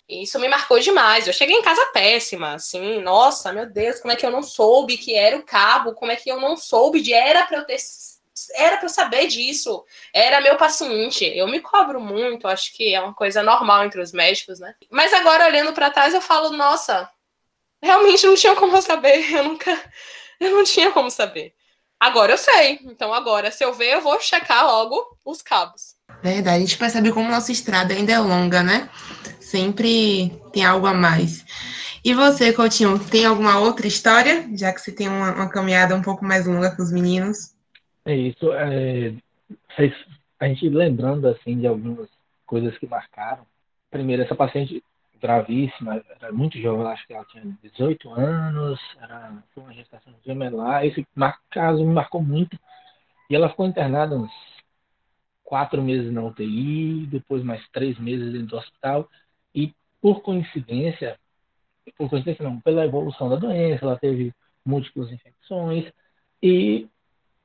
Isso 0.07 0.39
me 0.39 0.47
marcou 0.47 0.79
demais. 0.79 1.27
Eu 1.27 1.33
cheguei 1.33 1.55
em 1.55 1.61
casa 1.63 1.83
péssima, 1.87 2.53
assim, 2.53 3.01
nossa, 3.01 3.51
meu 3.51 3.65
Deus, 3.65 3.99
como 3.99 4.11
é 4.11 4.15
que 4.15 4.25
eu 4.25 4.31
não 4.31 4.43
soube 4.43 4.97
que 4.97 5.15
era 5.15 5.35
o 5.35 5.43
cabo? 5.43 5.93
Como 5.93 6.11
é 6.11 6.15
que 6.15 6.29
eu 6.29 6.39
não 6.39 6.55
soube 6.55 7.01
de 7.01 7.13
era 7.13 7.45
para 7.45 7.57
eu 7.57 7.65
ter 7.65 7.77
era 8.55 8.75
para 8.77 8.85
eu 8.85 8.89
saber 8.89 9.27
disso. 9.27 9.85
Era 10.13 10.41
meu 10.41 10.57
paciente. 10.57 11.25
Eu 11.25 11.47
me 11.47 11.61
cobro 11.61 12.01
muito, 12.01 12.47
acho 12.47 12.73
que 12.73 12.93
é 12.93 12.99
uma 12.99 13.13
coisa 13.13 13.41
normal 13.41 13.85
entre 13.85 14.01
os 14.01 14.11
médicos, 14.11 14.59
né? 14.59 14.75
Mas 14.91 15.13
agora 15.13 15.47
olhando 15.47 15.71
para 15.73 15.89
trás 15.89 16.13
eu 16.13 16.21
falo, 16.21 16.49
nossa, 16.51 17.09
realmente 17.81 18.25
não 18.25 18.35
tinha 18.35 18.55
como 18.55 18.75
eu 18.75 18.81
saber. 18.81 19.31
Eu 19.33 19.43
nunca 19.45 19.71
Eu 20.39 20.51
não 20.51 20.63
tinha 20.63 20.91
como 20.91 21.09
saber. 21.09 21.53
Agora 21.99 22.33
eu 22.33 22.37
sei. 22.37 22.79
Então 22.83 23.13
agora, 23.13 23.51
se 23.51 23.63
eu 23.63 23.73
ver, 23.73 23.95
eu 23.95 24.01
vou 24.01 24.19
checar 24.19 24.65
logo 24.65 25.17
os 25.23 25.41
cabos. 25.41 25.94
Verdade, 26.21 26.57
a 26.57 26.59
gente 26.59 26.77
percebe 26.77 27.11
como 27.11 27.29
nossa 27.29 27.51
estrada 27.51 27.93
ainda 27.93 28.11
é 28.11 28.19
longa, 28.19 28.63
né? 28.63 28.89
Sempre 29.39 30.31
tem 30.51 30.65
algo 30.65 30.87
a 30.87 30.93
mais. 30.93 31.45
E 32.03 32.13
você, 32.13 32.53
Coutinho, 32.53 32.99
tem 32.99 33.25
alguma 33.25 33.59
outra 33.59 33.87
história? 33.87 34.47
Já 34.55 34.71
que 34.71 34.79
você 34.79 34.91
tem 34.91 35.07
uma, 35.07 35.33
uma 35.33 35.49
caminhada 35.49 35.95
um 35.95 36.01
pouco 36.01 36.23
mais 36.23 36.45
longa 36.45 36.75
com 36.75 36.83
os 36.83 36.91
meninos. 36.91 37.55
É 38.05 38.15
isso. 38.15 38.51
É, 38.53 39.13
a 40.39 40.47
gente 40.47 40.69
lembrando 40.69 41.27
assim 41.27 41.59
de 41.59 41.67
algumas 41.67 42.07
coisas 42.45 42.77
que 42.77 42.87
marcaram. 42.87 43.45
Primeiro, 43.89 44.21
essa 44.21 44.35
paciente 44.35 44.83
gravíssima, 45.19 46.03
era 46.21 46.31
muito 46.31 46.59
jovem, 46.59 46.85
acho 46.87 47.07
que 47.07 47.13
ela 47.13 47.25
tinha 47.25 47.43
18 47.63 48.11
anos, 48.11 48.79
era, 49.01 49.33
uma 49.57 49.73
gestação 49.73 50.13
gemelar. 50.23 50.85
Esse 50.85 51.05
caso 51.49 51.83
me 51.83 51.93
marcou 51.93 52.21
muito. 52.21 52.57
E 53.29 53.35
ela 53.35 53.49
ficou 53.49 53.65
internada 53.65 54.15
uns 54.15 54.31
quatro 55.45 55.81
meses 55.81 56.11
na 56.11 56.23
UTI, 56.23 57.05
depois 57.05 57.43
mais 57.43 57.65
três 57.69 57.97
meses 57.99 58.33
dentro 58.33 58.47
do 58.47 58.57
hospital. 58.57 59.09
E, 59.53 59.73
por 60.01 60.21
coincidência, 60.21 61.17
por 61.97 62.09
coincidência 62.09 62.43
não, 62.43 62.59
pela 62.59 62.83
evolução 62.83 63.29
da 63.29 63.37
doença, 63.37 63.85
ela 63.85 63.97
teve 63.97 64.33
múltiplas 64.65 65.11
infecções. 65.11 65.85
E 66.41 66.89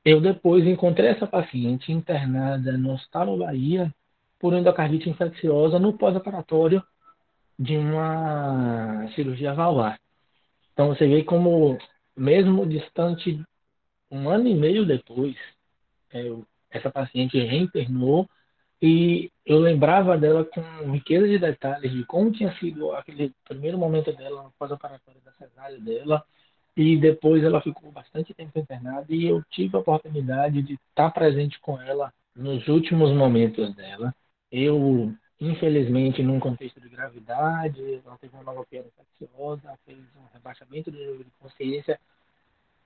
eu 0.03 0.19
depois 0.19 0.65
encontrei 0.65 1.09
essa 1.09 1.27
paciente 1.27 1.91
internada 1.91 2.77
no 2.77 2.93
Hospital 2.93 3.37
Bahia 3.37 3.93
por 4.39 4.53
endocardite 4.53 5.07
infecciosa 5.07 5.77
no 5.77 5.95
pós-operatório 5.95 6.83
de 7.57 7.77
uma 7.77 9.07
cirurgia 9.13 9.53
valvar. 9.53 9.99
Então 10.73 10.87
você 10.87 11.07
vê 11.07 11.23
como, 11.23 11.77
mesmo 12.17 12.65
distante, 12.65 13.39
um 14.09 14.27
ano 14.27 14.47
e 14.47 14.55
meio 14.55 14.83
depois, 14.83 15.35
é, 16.11 16.23
essa 16.71 16.89
paciente 16.89 17.37
reinternou 17.39 18.27
e 18.81 19.31
eu 19.45 19.59
lembrava 19.59 20.17
dela 20.17 20.43
com 20.43 20.61
riqueza 20.91 21.27
de 21.27 21.37
detalhes 21.37 21.91
de 21.91 22.03
como 22.05 22.31
tinha 22.31 22.53
sido 22.57 22.91
aquele 22.93 23.31
primeiro 23.47 23.77
momento 23.77 24.11
dela 24.13 24.43
no 24.43 24.51
pós-operatório 24.57 25.21
da 25.23 25.31
cesárea 25.33 25.79
dela 25.79 26.23
e 26.75 26.97
depois 26.97 27.43
ela 27.43 27.61
ficou 27.61 27.91
bastante 27.91 28.33
tempo 28.33 28.57
internada 28.57 29.05
e 29.09 29.25
eu 29.25 29.43
tive 29.51 29.75
a 29.75 29.79
oportunidade 29.79 30.61
de 30.61 30.73
estar 30.89 31.11
presente 31.11 31.59
com 31.59 31.79
ela 31.81 32.11
nos 32.35 32.67
últimos 32.67 33.11
momentos 33.11 33.75
dela. 33.75 34.15
Eu 34.51 35.13
Infelizmente, 35.41 36.21
num 36.21 36.39
contexto 36.39 36.79
de 36.79 36.87
gravidade, 36.87 37.99
ela 38.05 38.15
teve 38.21 38.35
uma 38.35 38.43
novopia 38.43 38.85
infecciosa, 38.85 39.75
fez 39.83 39.97
um 40.15 40.31
rebaixamento 40.31 40.91
do 40.91 40.97
nível 40.99 41.17
de 41.17 41.31
consciência. 41.39 41.99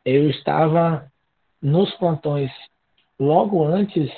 Eu 0.06 0.30
estava 0.30 1.12
nos 1.62 1.94
plantões 1.96 2.50
logo 3.20 3.64
antes 3.64 4.12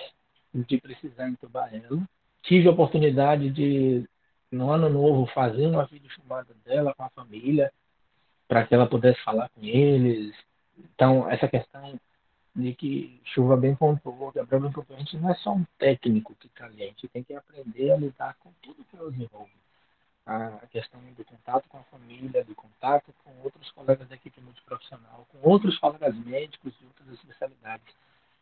de 0.54 0.80
precisar 0.80 1.30
entubar 1.30 1.74
ela. 1.74 2.02
Tive 2.42 2.68
a 2.68 2.72
oportunidade 2.72 3.50
de, 3.50 4.08
no 4.52 4.72
ano 4.72 4.90
novo, 4.90 5.26
fazer 5.34 5.68
uma 5.68 5.86
videochamada 5.86 6.54
dela 6.66 6.94
com 6.96 7.04
a 7.04 7.10
família, 7.10 7.72
para 8.48 8.66
que 8.66 8.74
ela 8.74 8.88
pudesse 8.88 9.22
falar 9.24 9.50
com 9.50 9.64
eles. 9.64 10.34
Então, 10.78 11.30
essa 11.30 11.48
questão 11.48 12.00
de 12.56 12.74
que 12.74 13.22
Chuva 13.26 13.56
bem 13.56 13.76
pontuou, 13.76 14.32
Gabriel 14.32 14.62
bem 14.62 14.72
pontuou, 14.72 14.98
a 14.98 15.02
gente 15.02 15.18
não 15.18 15.30
é 15.30 15.36
só 15.36 15.54
um 15.54 15.66
técnico 15.78 16.36
que 16.40 16.48
está 16.48 16.66
ali, 16.66 16.84
a 16.84 16.88
gente 16.88 17.08
tem 17.10 17.24
que 17.24 17.34
aprender 17.34 17.92
a 17.92 17.98
lidar 17.98 18.36
com 18.40 18.52
tudo 18.62 18.86
que 18.90 18.98
nos 18.98 19.14
envolve. 19.14 19.52
A 20.26 20.66
questão 20.72 21.00
do 21.16 21.24
contato 21.24 21.70
com 21.70 21.78
a 21.78 21.84
família, 21.84 22.44
do 22.44 22.54
contato 22.54 23.14
com 23.24 23.32
outros 23.44 23.72
colegas 23.72 24.08
da 24.10 24.16
equipe 24.16 24.42
multiprofissional, 24.42 25.26
com 25.32 25.50
outros 25.50 25.78
colegas 25.78 26.16
médicos 26.26 26.74
de 26.78 26.86
outras 26.86 27.14
especialidades, 27.14 27.96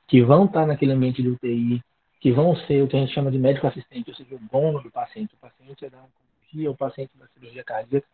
que 0.08 0.22
vão 0.22 0.46
estar 0.46 0.66
naquele 0.66 0.92
ambiente 0.92 1.22
de 1.22 1.30
UTI, 1.30 1.84
que 2.20 2.32
vão 2.32 2.56
ser 2.56 2.82
o 2.84 2.88
que 2.88 2.96
a 2.96 3.00
gente 3.00 3.14
chama 3.14 3.32
de 3.32 3.38
médico 3.38 3.68
assistente, 3.68 4.10
ou 4.10 4.16
seja, 4.16 4.36
o 4.36 4.40
dono 4.52 4.82
do 4.82 4.92
paciente. 4.92 5.36
O 5.36 5.38
paciente 5.38 5.86
é 5.86 5.90
da 5.90 5.98
oncologia, 5.98 6.72
o 6.72 6.78
paciente 6.78 7.12
da 7.18 7.28
cirurgia 7.28 7.64
cardíaca. 7.64 8.08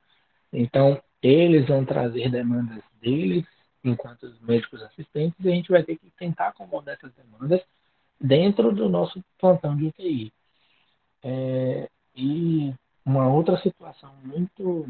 Então, 0.52 1.02
eles 1.22 1.68
vão 1.68 1.86
trazer 1.86 2.30
demandas 2.30 2.84
deles, 3.02 3.46
enquanto 3.84 4.34
médicos 4.42 4.82
assistentes, 4.84 5.38
e 5.40 5.48
a 5.50 5.52
gente 5.52 5.72
vai 5.72 5.84
ter 5.84 5.98
que 5.98 6.10
tentar 6.18 6.50
acomodar 6.50 6.96
essas 6.96 7.14
demandas 7.14 7.62
dentro 8.20 8.72
do 8.74 8.90
nosso 8.90 9.24
plantão 9.40 9.76
de 9.76 9.88
UTI. 9.88 10.34
É, 11.24 11.90
e 12.16 12.74
uma 13.06 13.28
outra 13.28 13.58
situação 13.62 14.14
muito 14.24 14.88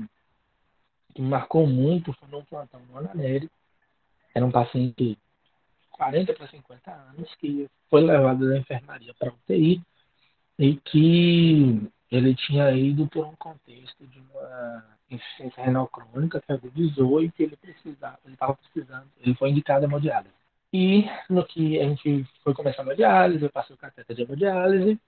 que 1.14 1.22
marcou 1.22 1.68
muito 1.68 2.14
foi 2.14 2.28
num 2.30 2.44
plantão 2.44 2.82
no 2.90 2.98
Ananeri. 2.98 3.50
Era 4.34 4.46
um 4.46 4.52
paciente 4.52 5.18
40 6.02 6.34
para 6.34 6.48
50 6.48 6.92
anos 6.92 7.36
que 7.36 7.70
foi 7.88 8.02
levado 8.02 8.50
da 8.50 8.58
enfermaria 8.58 9.14
para 9.14 9.32
UTI 9.32 9.80
e 10.58 10.76
que 10.78 11.92
ele 12.10 12.34
tinha 12.34 12.72
ido 12.72 13.08
por 13.08 13.28
um 13.28 13.36
contexto 13.36 14.08
de 14.08 14.20
uma 14.20 14.84
insuficiência 15.12 15.64
renal 15.64 15.88
crônica 15.88 16.42
que 16.42 16.52
agudizou 16.52 17.22
e 17.22 17.32
que 17.32 17.44
ele 17.44 17.56
precisava, 17.56 18.18
ele 18.26 18.34
estava 18.34 18.56
precisando, 18.56 19.08
ele 19.20 19.36
foi 19.36 19.52
indicado 19.52 19.86
a 19.86 19.88
hemodiálise. 19.88 20.34
E 20.74 21.06
no 21.30 21.46
que 21.46 21.80
a 21.80 21.84
gente 21.84 22.26
foi 22.44 22.56
começar 22.56 22.82
a 22.82 22.86
hemodiálise, 22.86 23.44
eu 23.44 23.52
passei 23.52 23.76
o 23.76 23.80
cateter 23.80 24.16
de 24.16 24.24
hemodiálise, 24.24 25.00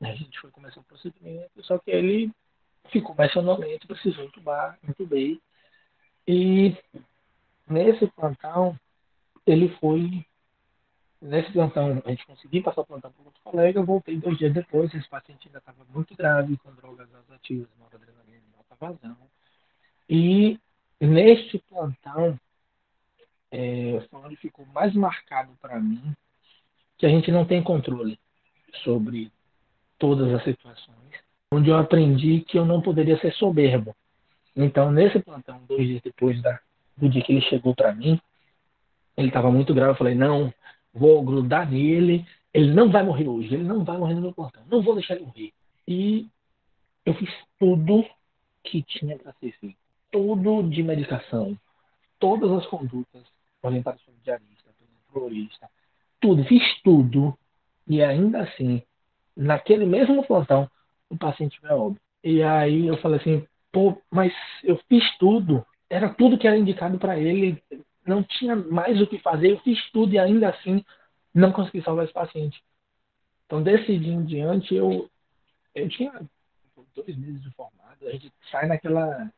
a 0.00 0.14
gente 0.14 0.40
foi 0.40 0.50
começar 0.50 0.80
o 0.80 0.84
procedimento, 0.84 1.62
só 1.62 1.78
que 1.78 1.92
ele 1.92 2.32
ficou 2.90 3.14
mais 3.14 3.32
sonolento, 3.32 3.86
precisou 3.86 4.24
entubar, 4.24 4.76
entubei. 4.82 5.40
E 6.26 6.76
nesse 7.68 8.08
plantão, 8.08 8.76
ele 9.46 9.68
foi. 9.80 10.24
Nesse 11.20 11.52
plantão, 11.52 12.02
a 12.04 12.10
gente 12.10 12.26
conseguiu 12.26 12.62
passar 12.62 12.80
o 12.80 12.86
plantão 12.86 13.12
para 13.12 13.24
outro 13.24 13.40
colega, 13.44 13.78
eu 13.78 13.84
voltei 13.84 14.16
dois 14.16 14.38
dias 14.38 14.54
depois, 14.54 14.92
esse 14.94 15.08
paciente 15.08 15.48
ainda 15.48 15.58
estava 15.58 15.84
muito 15.92 16.16
grave, 16.16 16.56
com 16.56 16.72
drogas 16.74 17.08
ativas, 17.30 17.68
noradrenalina, 17.78 18.42
alta 18.56 18.74
vazão. 18.80 19.16
E 20.08 20.58
neste 20.98 21.58
plantão, 21.58 22.38
é, 23.50 24.00
foi 24.08 24.20
onde 24.20 24.36
ficou 24.36 24.64
mais 24.66 24.94
marcado 24.94 25.52
para 25.60 25.78
mim 25.78 26.14
que 26.96 27.04
a 27.04 27.08
gente 27.08 27.30
não 27.30 27.44
tem 27.44 27.62
controle 27.62 28.18
sobre 28.82 29.30
todas 29.98 30.32
as 30.32 30.42
situações, 30.44 30.96
onde 31.52 31.68
eu 31.68 31.76
aprendi 31.76 32.40
que 32.40 32.58
eu 32.58 32.64
não 32.64 32.80
poderia 32.80 33.18
ser 33.20 33.32
soberbo. 33.34 33.94
Então, 34.56 34.90
nesse 34.90 35.18
plantão, 35.20 35.62
dois 35.66 35.86
dias 35.86 36.02
depois 36.02 36.40
da, 36.40 36.58
do 36.96 37.08
dia 37.08 37.22
que 37.22 37.32
ele 37.32 37.42
chegou 37.42 37.74
para 37.74 37.94
mim, 37.94 38.20
ele 39.16 39.28
estava 39.28 39.50
muito 39.50 39.74
grave. 39.74 39.92
Eu 39.92 39.96
falei: 39.96 40.14
não, 40.14 40.52
vou 40.92 41.22
grudar 41.22 41.70
nele. 41.70 42.26
Ele 42.52 42.72
não 42.72 42.90
vai 42.90 43.02
morrer 43.02 43.28
hoje. 43.28 43.54
Ele 43.54 43.64
não 43.64 43.84
vai 43.84 43.96
morrer 43.96 44.14
no 44.14 44.22
meu 44.22 44.32
plantão. 44.32 44.62
Não 44.70 44.82
vou 44.82 44.94
deixar 44.94 45.14
ele 45.14 45.24
morrer. 45.24 45.52
E 45.86 46.28
eu 47.04 47.14
fiz 47.14 47.30
tudo 47.58 48.04
que 48.62 48.82
tinha 48.82 49.18
para 49.18 49.32
ser 49.34 49.52
feito 49.52 49.80
tudo 50.10 50.62
de 50.68 50.82
medicação, 50.82 51.56
todas 52.18 52.50
as 52.50 52.66
condutas 52.66 53.22
orientadas 53.62 54.00
pelo 54.02 54.16
diarista, 54.22 54.70
pelo 54.78 54.90
florista, 55.12 55.68
tudo, 56.20 56.44
fiz 56.44 56.62
tudo 56.82 57.36
e 57.86 58.02
ainda 58.02 58.42
assim, 58.42 58.82
naquele 59.36 59.86
mesmo 59.86 60.24
plantão, 60.26 60.70
o 61.08 61.16
paciente 61.16 61.60
veio 61.62 61.80
óbito. 61.80 62.02
E 62.22 62.42
aí 62.42 62.86
eu 62.86 62.96
falei 62.98 63.18
assim, 63.18 63.46
pô, 63.72 63.96
mas 64.10 64.32
eu 64.62 64.78
fiz 64.88 65.04
tudo, 65.18 65.64
era 65.88 66.08
tudo 66.10 66.38
que 66.38 66.46
era 66.46 66.58
indicado 66.58 66.98
para 66.98 67.18
ele, 67.18 67.62
não 68.06 68.22
tinha 68.22 68.56
mais 68.56 69.00
o 69.00 69.06
que 69.06 69.18
fazer, 69.18 69.52
eu 69.52 69.60
fiz 69.60 69.78
tudo 69.90 70.12
e 70.14 70.18
ainda 70.18 70.48
assim 70.50 70.84
não 71.34 71.52
consegui 71.52 71.82
salvar 71.82 72.04
esse 72.04 72.14
paciente. 72.14 72.62
Então, 73.46 73.62
desse 73.62 73.98
dia 73.98 74.12
em 74.12 74.24
diante, 74.24 74.74
eu, 74.74 75.10
eu 75.74 75.88
tinha 75.88 76.12
dois 76.94 77.16
meses 77.16 77.42
de 77.42 77.50
formado, 77.52 78.06
a 78.06 78.12
gente 78.12 78.32
sai 78.50 78.66
naquela 78.66 79.30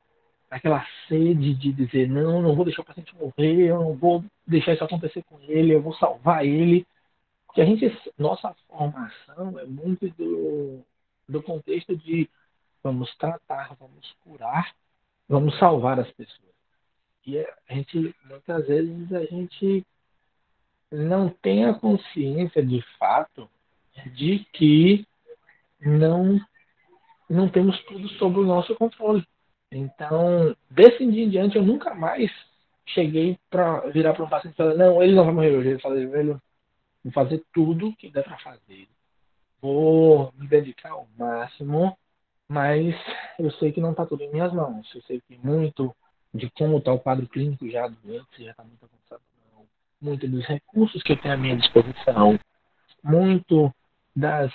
aquela 0.53 0.87
sede 1.09 1.55
de 1.55 1.73
dizer, 1.73 2.07
não, 2.11 2.43
não 2.43 2.55
vou 2.55 2.67
deixar 2.67 2.83
o 2.83 2.85
paciente 2.85 3.17
morrer, 3.17 3.71
eu 3.71 3.81
não 3.81 3.97
vou 3.97 4.23
deixar 4.47 4.75
isso 4.75 4.85
acontecer 4.85 5.23
com 5.23 5.41
ele, 5.41 5.75
eu 5.75 5.81
vou 5.81 5.95
salvar 5.95 6.45
ele. 6.45 6.87
Porque 7.47 7.63
a 7.63 7.65
gente, 7.65 7.91
nossa 8.19 8.55
formação 8.69 9.59
é 9.59 9.65
muito 9.65 10.11
do, 10.11 10.85
do 11.27 11.43
contexto 11.43 11.97
de 11.97 12.29
vamos 12.83 13.15
tratar, 13.17 13.75
vamos 13.81 14.15
curar, 14.25 14.75
vamos 15.27 15.59
salvar 15.59 15.99
as 15.99 16.11
pessoas. 16.13 16.52
E 17.27 17.39
a 17.39 17.75
gente, 17.75 18.15
muitas 18.25 18.67
vezes, 18.67 19.13
a 19.13 19.25
gente 19.25 19.87
não 20.91 21.29
tem 21.29 21.65
a 21.65 21.75
consciência 21.75 22.65
de 22.65 22.83
fato 22.99 23.49
de 24.15 24.41
que 24.53 25.07
não, 25.81 26.41
não 27.29 27.49
temos 27.49 27.79
tudo 27.85 28.09
sob 28.11 28.41
o 28.41 28.47
nosso 28.47 28.75
controle. 28.75 29.27
Então, 29.71 30.55
desse 30.71 31.05
dia 31.11 31.25
em 31.25 31.31
diante, 31.31 31.57
eu 31.57 31.63
nunca 31.63 31.95
mais 31.95 32.31
cheguei 32.87 33.39
para 33.49 33.81
virar 33.91 34.13
para 34.15 34.25
um 34.25 34.29
paciente 34.29 34.55
e 34.55 34.57
falar: 34.57 34.75
não, 34.75 35.03
ele 35.03 35.15
não 35.15 35.25
vai 35.25 35.35
morrer 35.35 35.57
hoje. 35.57 35.69
Ele 35.71 35.79
falou: 35.79 36.11
velho, 36.11 36.43
vou 37.03 37.13
fazer 37.13 37.43
tudo 37.53 37.95
que 37.97 38.11
der 38.11 38.25
para 38.25 38.39
fazer. 38.39 38.89
Vou 39.61 40.33
me 40.37 40.47
dedicar 40.49 40.91
ao 40.91 41.09
máximo, 41.17 41.97
mas 42.49 42.95
eu 43.39 43.51
sei 43.53 43.73
que 43.73 43.81
não 43.81 43.93
está 43.93 44.05
tudo 44.05 44.23
em 44.25 44.31
minhas 44.31 44.53
mãos. 44.53 44.93
Eu 44.95 45.03
sei 45.03 45.21
que 45.21 45.39
muito 45.39 45.95
de 46.35 46.51
como 46.51 46.79
está 46.79 46.93
o 46.93 46.99
quadro 46.99 47.27
clínico 47.29 47.69
já 47.69 47.87
doente, 47.89 48.45
já 48.45 48.51
está 48.51 48.65
muito 48.65 48.85
avançado 48.85 49.23
muito 50.03 50.27
dos 50.27 50.45
recursos 50.45 51.03
que 51.03 51.13
eu 51.13 51.17
tenho 51.17 51.35
à 51.35 51.37
minha 51.37 51.57
disposição, 51.57 52.39
muito 53.03 53.73
das 54.15 54.53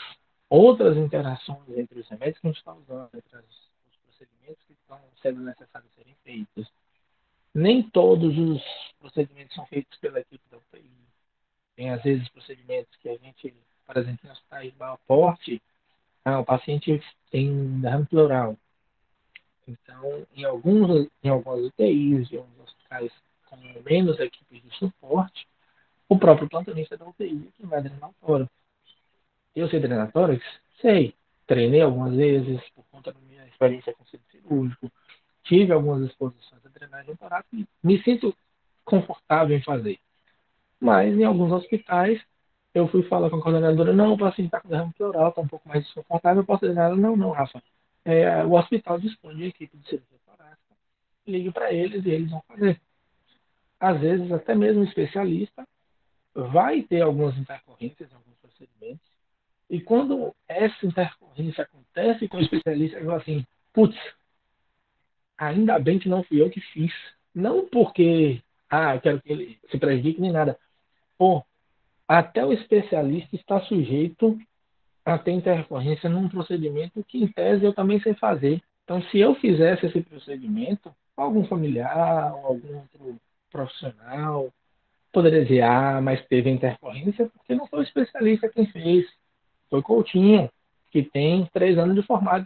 outras 0.49 0.97
interações 0.97 1.69
entre 1.69 2.01
os 2.01 2.07
remédios 2.09 2.39
que 2.39 2.47
a 2.47 2.49
gente 2.49 2.59
está 2.59 2.73
usando, 2.73 3.09
entre 3.15 3.37
os 3.37 3.69
procedimentos 4.05 4.63
que 4.65 4.73
estão 4.73 4.99
sendo 5.21 5.39
necessários 5.41 5.91
serem 5.95 6.15
feitos. 6.23 6.69
Nem 7.55 7.81
todos 7.81 8.37
os 8.37 8.61
procedimentos 8.99 9.55
são 9.55 9.65
feitos 9.65 9.97
pela 9.99 10.19
equipe 10.19 10.43
da 10.51 10.57
UTI. 10.57 10.91
Tem, 11.75 11.89
às 11.91 12.03
vezes, 12.03 12.27
procedimentos 12.29 12.93
que 12.97 13.09
a 13.09 13.17
gente, 13.17 13.55
por 13.85 13.97
exemplo, 13.97 14.19
em 14.27 14.31
hospitais 14.31 14.71
de 14.71 14.77
maior 14.77 14.97
porte, 15.07 15.61
ah, 16.25 16.39
o 16.39 16.45
paciente 16.45 17.01
tem 17.31 17.79
derrame 17.79 18.05
pleural. 18.05 18.57
Então, 19.67 20.25
em, 20.33 20.45
alguns, 20.45 21.09
em 21.23 21.29
algumas 21.29 21.65
UTIs, 21.65 22.31
em 22.31 22.37
alguns 22.37 22.59
hospitais 22.59 23.11
com 23.49 23.57
menos 23.85 24.19
equipes 24.19 24.61
de 24.63 24.77
suporte, 24.77 25.47
o 26.07 26.17
próprio 26.17 26.49
plantonista 26.49 26.97
da 26.97 27.05
UTI 27.05 27.51
que 27.55 27.65
vai 27.65 27.81
drenar 27.81 28.11
tórax. 28.21 28.49
Eu 29.55 29.69
sei 29.69 29.79
drenar 29.79 30.11
tórax? 30.11 30.43
Sei. 30.81 31.13
Treinei 31.45 31.81
algumas 31.81 32.13
vezes 32.15 32.61
por 32.75 32.85
conta 32.91 33.11
da 33.11 33.19
minha 33.21 33.45
experiência 33.47 33.93
com 33.93 34.05
centro 34.05 34.25
cirúrgico. 34.31 34.91
Tive 35.43 35.71
algumas 35.71 36.09
exposições 36.09 36.65
a 36.65 36.69
drenagem 36.69 37.15
torácica 37.15 37.55
e 37.55 37.65
me 37.81 38.01
sinto 38.03 38.35
confortável 38.83 39.57
em 39.57 39.63
fazer. 39.63 39.97
Mas 40.79 41.13
em 41.13 41.23
alguns 41.23 41.51
hospitais, 41.51 42.21
eu 42.73 42.87
fui 42.87 43.03
falar 43.03 43.29
com 43.29 43.37
a 43.37 43.41
coordenadora, 43.41 43.93
não, 43.93 44.13
o 44.13 44.17
paciente 44.17 44.47
está 44.47 44.61
com 44.61 44.69
derrame 44.69 44.93
pleural, 44.93 45.29
está 45.29 45.41
um 45.41 45.47
pouco 45.47 45.67
mais 45.67 45.83
desconfortável, 45.83 46.41
eu 46.41 46.45
posso 46.45 46.61
drenar? 46.61 46.95
Não, 46.95 47.15
não, 47.15 47.31
Rafa. 47.31 47.61
É, 48.07 48.41
o 48.45 48.53
hospital 48.53 48.97
dispõe 49.01 49.35
de 49.35 49.43
equipe 49.47 49.77
de 49.77 49.85
cirurgia 49.85 50.17
torácica. 50.25 50.75
Ligue 51.27 51.51
para 51.51 51.73
eles 51.73 52.05
e 52.05 52.09
eles 52.09 52.31
vão 52.31 52.41
fazer. 52.47 52.79
Às 53.77 53.99
vezes, 53.99 54.31
até 54.31 54.55
mesmo 54.55 54.85
especialista 54.85 55.67
vai 56.33 56.83
ter 56.83 57.01
algumas 57.01 57.37
intercorrências, 57.37 58.09
alguns 58.13 58.37
procedimentos, 58.37 59.05
e 59.69 59.81
quando 59.81 60.33
essa 60.47 60.85
intercorrência 60.85 61.65
acontece 61.65 62.29
com 62.29 62.37
o 62.37 62.41
especialista, 62.41 62.97
eu 62.97 63.07
falo 63.07 63.17
assim, 63.17 63.45
putz, 63.73 63.97
ainda 65.37 65.77
bem 65.77 65.99
que 65.99 66.07
não 66.07 66.23
fui 66.23 66.41
eu 66.41 66.49
que 66.49 66.61
fiz. 66.61 66.93
Não 67.35 67.67
porque, 67.67 68.41
ah, 68.69 68.95
eu 68.95 69.01
quero 69.01 69.21
que 69.21 69.31
ele 69.33 69.59
se 69.69 69.77
prejudique 69.77 70.21
nem 70.21 70.31
nada. 70.31 70.57
Pô, 71.17 71.43
até 72.07 72.45
o 72.45 72.53
especialista 72.53 73.35
está 73.35 73.59
sujeito 73.65 74.39
a 75.07 75.17
ter 75.17 75.31
intercorrência 75.31 76.09
num 76.09 76.27
procedimento 76.27 77.01
que, 77.07 77.23
em 77.23 77.27
tese, 77.29 77.63
eu 77.63 77.73
também 77.73 77.97
sei 78.01 78.13
fazer. 78.15 78.61
Então, 78.83 79.01
se 79.03 79.17
eu 79.17 79.35
fizesse 79.35 79.85
esse 79.85 80.01
procedimento, 80.01 80.93
algum 81.15 81.45
familiar, 81.45 82.31
algum 82.31 82.75
outro 82.75 83.17
profissional, 83.49 84.51
poderia 85.13 85.43
dizer, 85.43 85.61
ah, 85.61 86.01
mas 86.01 86.25
teve 86.27 86.49
intercorrência 86.49 87.29
porque 87.29 87.55
não 87.55 87.65
foi 87.67 87.79
o 87.79 87.83
especialista 87.83 88.49
quem 88.49 88.65
fez. 88.67 89.05
Foi 89.69 89.81
Coutinho, 89.81 90.49
que 90.91 91.03
tem 91.03 91.45
três 91.53 91.77
anos 91.77 91.95
de 91.95 92.01
formado. 92.01 92.45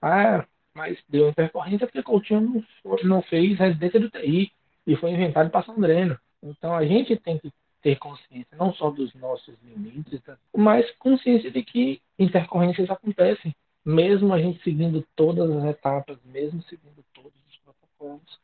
Ah, 0.00 0.46
mas 0.72 0.96
deu 1.08 1.30
intercorrência 1.30 1.88
porque 1.88 2.02
Coutinho 2.02 2.40
não, 2.40 2.96
não 3.02 3.22
fez 3.22 3.58
residência 3.58 3.98
do 3.98 4.08
TI 4.08 4.52
e 4.86 4.94
foi 4.94 5.10
inventado 5.10 5.50
para 5.50 5.72
um 5.72 5.80
dreno. 5.80 6.16
Então 6.40 6.74
a 6.74 6.86
gente 6.86 7.16
tem 7.16 7.38
que 7.38 7.52
ter 7.82 7.98
consciência 7.98 8.56
não 8.56 8.72
só 8.72 8.90
dos 8.90 9.12
nossos 9.14 9.54
limites, 9.62 10.20
mas 10.56 10.90
consciência 10.92 11.50
de 11.50 11.62
que 11.62 12.00
intercorrências 12.18 12.88
acontecem, 12.88 13.54
mesmo 13.84 14.32
a 14.32 14.38
gente 14.40 14.62
seguindo 14.62 15.04
todas 15.16 15.50
as 15.50 15.64
etapas, 15.64 16.16
mesmo 16.24 16.62
seguindo 16.62 17.04
todos 17.12 17.32
os 17.50 17.56
protocolos. 17.58 18.40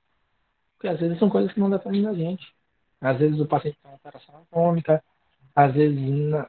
Porque 0.74 0.88
às 0.88 0.98
vezes 0.98 1.18
são 1.18 1.30
coisas 1.30 1.52
que 1.52 1.60
não 1.60 1.70
dependem 1.70 2.02
da 2.02 2.12
gente. 2.12 2.52
Às 3.00 3.18
vezes 3.18 3.38
o 3.40 3.46
paciente 3.46 3.78
tem 3.80 3.90
uma 3.90 3.94
alteração 3.94 4.34
anatômica, 4.34 5.02
às 5.54 5.72
vezes 5.72 5.96
não, 5.96 6.46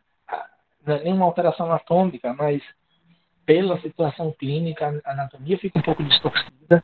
não 0.85 0.95
é 0.95 1.03
nenhuma 1.03 1.25
alteração 1.25 1.67
anatômica, 1.67 2.33
mas 2.33 2.63
pela 3.45 3.79
situação 3.81 4.31
clínica, 4.31 5.01
a 5.05 5.11
anatomia 5.11 5.57
fica 5.59 5.77
um 5.77 5.81
pouco 5.83 6.03
distorcida 6.03 6.83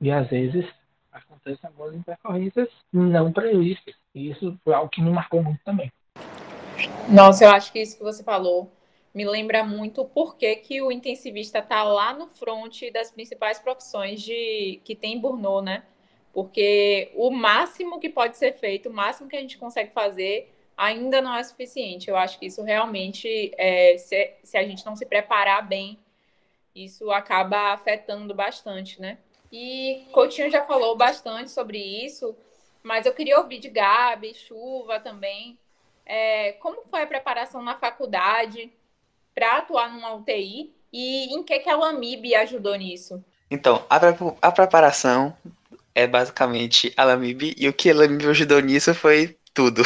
e 0.00 0.10
às 0.10 0.28
vezes 0.28 0.64
acontecem 1.38 1.68
algumas 1.68 1.94
intercorrências 1.94 2.68
não 2.92 3.32
previstas. 3.32 3.94
E 4.14 4.30
isso 4.30 4.58
foi 4.64 4.74
algo 4.74 4.90
que 4.90 5.00
me 5.00 5.10
marcou 5.10 5.42
muito 5.42 5.60
também. 5.64 5.92
Nossa, 7.08 7.44
eu 7.44 7.50
acho 7.50 7.72
que 7.72 7.80
isso 7.80 7.96
que 7.96 8.02
você 8.02 8.22
falou 8.22 8.70
me 9.14 9.24
lembra 9.24 9.64
muito 9.64 10.04
por 10.04 10.36
que 10.36 10.82
o 10.82 10.92
intensivista 10.92 11.58
está 11.58 11.82
lá 11.82 12.12
no 12.12 12.28
front 12.28 12.82
das 12.92 13.10
principais 13.10 13.58
profissões 13.58 14.20
de 14.20 14.80
que 14.84 14.94
tem 14.94 15.18
Burnout, 15.18 15.64
né? 15.64 15.82
Porque 16.32 17.10
o 17.16 17.30
máximo 17.30 17.98
que 17.98 18.08
pode 18.08 18.36
ser 18.36 18.52
feito, 18.52 18.88
o 18.88 18.92
máximo 18.92 19.28
que 19.28 19.36
a 19.36 19.40
gente 19.40 19.58
consegue 19.58 19.90
fazer, 19.92 20.54
ainda 20.76 21.20
não 21.20 21.34
é 21.34 21.42
suficiente. 21.42 22.08
Eu 22.08 22.16
acho 22.16 22.38
que 22.38 22.46
isso 22.46 22.62
realmente, 22.62 23.50
é, 23.56 23.96
se, 23.98 24.34
se 24.44 24.56
a 24.56 24.62
gente 24.62 24.84
não 24.86 24.94
se 24.94 25.06
preparar 25.06 25.66
bem, 25.66 25.98
isso 26.74 27.10
acaba 27.10 27.72
afetando 27.72 28.32
bastante, 28.34 29.00
né? 29.00 29.18
E 29.52 30.06
Coutinho 30.12 30.50
já 30.50 30.64
falou 30.64 30.96
bastante 30.96 31.50
sobre 31.50 31.78
isso, 31.78 32.36
mas 32.82 33.06
eu 33.06 33.14
queria 33.14 33.38
ouvir 33.38 33.58
de 33.58 33.68
Gabi, 33.68 34.34
Chuva 34.34 35.00
também. 35.00 35.58
É, 36.04 36.52
como 36.52 36.82
foi 36.90 37.02
a 37.02 37.06
preparação 37.06 37.62
na 37.62 37.76
faculdade 37.76 38.72
para 39.34 39.58
atuar 39.58 39.92
numa 39.92 40.14
UTI 40.14 40.72
e 40.92 41.34
em 41.34 41.42
que, 41.42 41.58
que 41.58 41.70
a 41.70 41.76
Lamib 41.76 42.34
ajudou 42.34 42.74
nisso? 42.76 43.22
Então, 43.50 43.84
a, 43.88 43.98
a 44.42 44.52
preparação 44.52 45.36
é 45.94 46.06
basicamente 46.06 46.92
a 46.96 47.04
Lamib, 47.04 47.54
e 47.56 47.68
o 47.68 47.72
que 47.72 47.90
a 47.90 47.94
Lamib 47.94 48.28
ajudou 48.28 48.60
nisso 48.60 48.94
foi 48.94 49.36
tudo. 49.52 49.82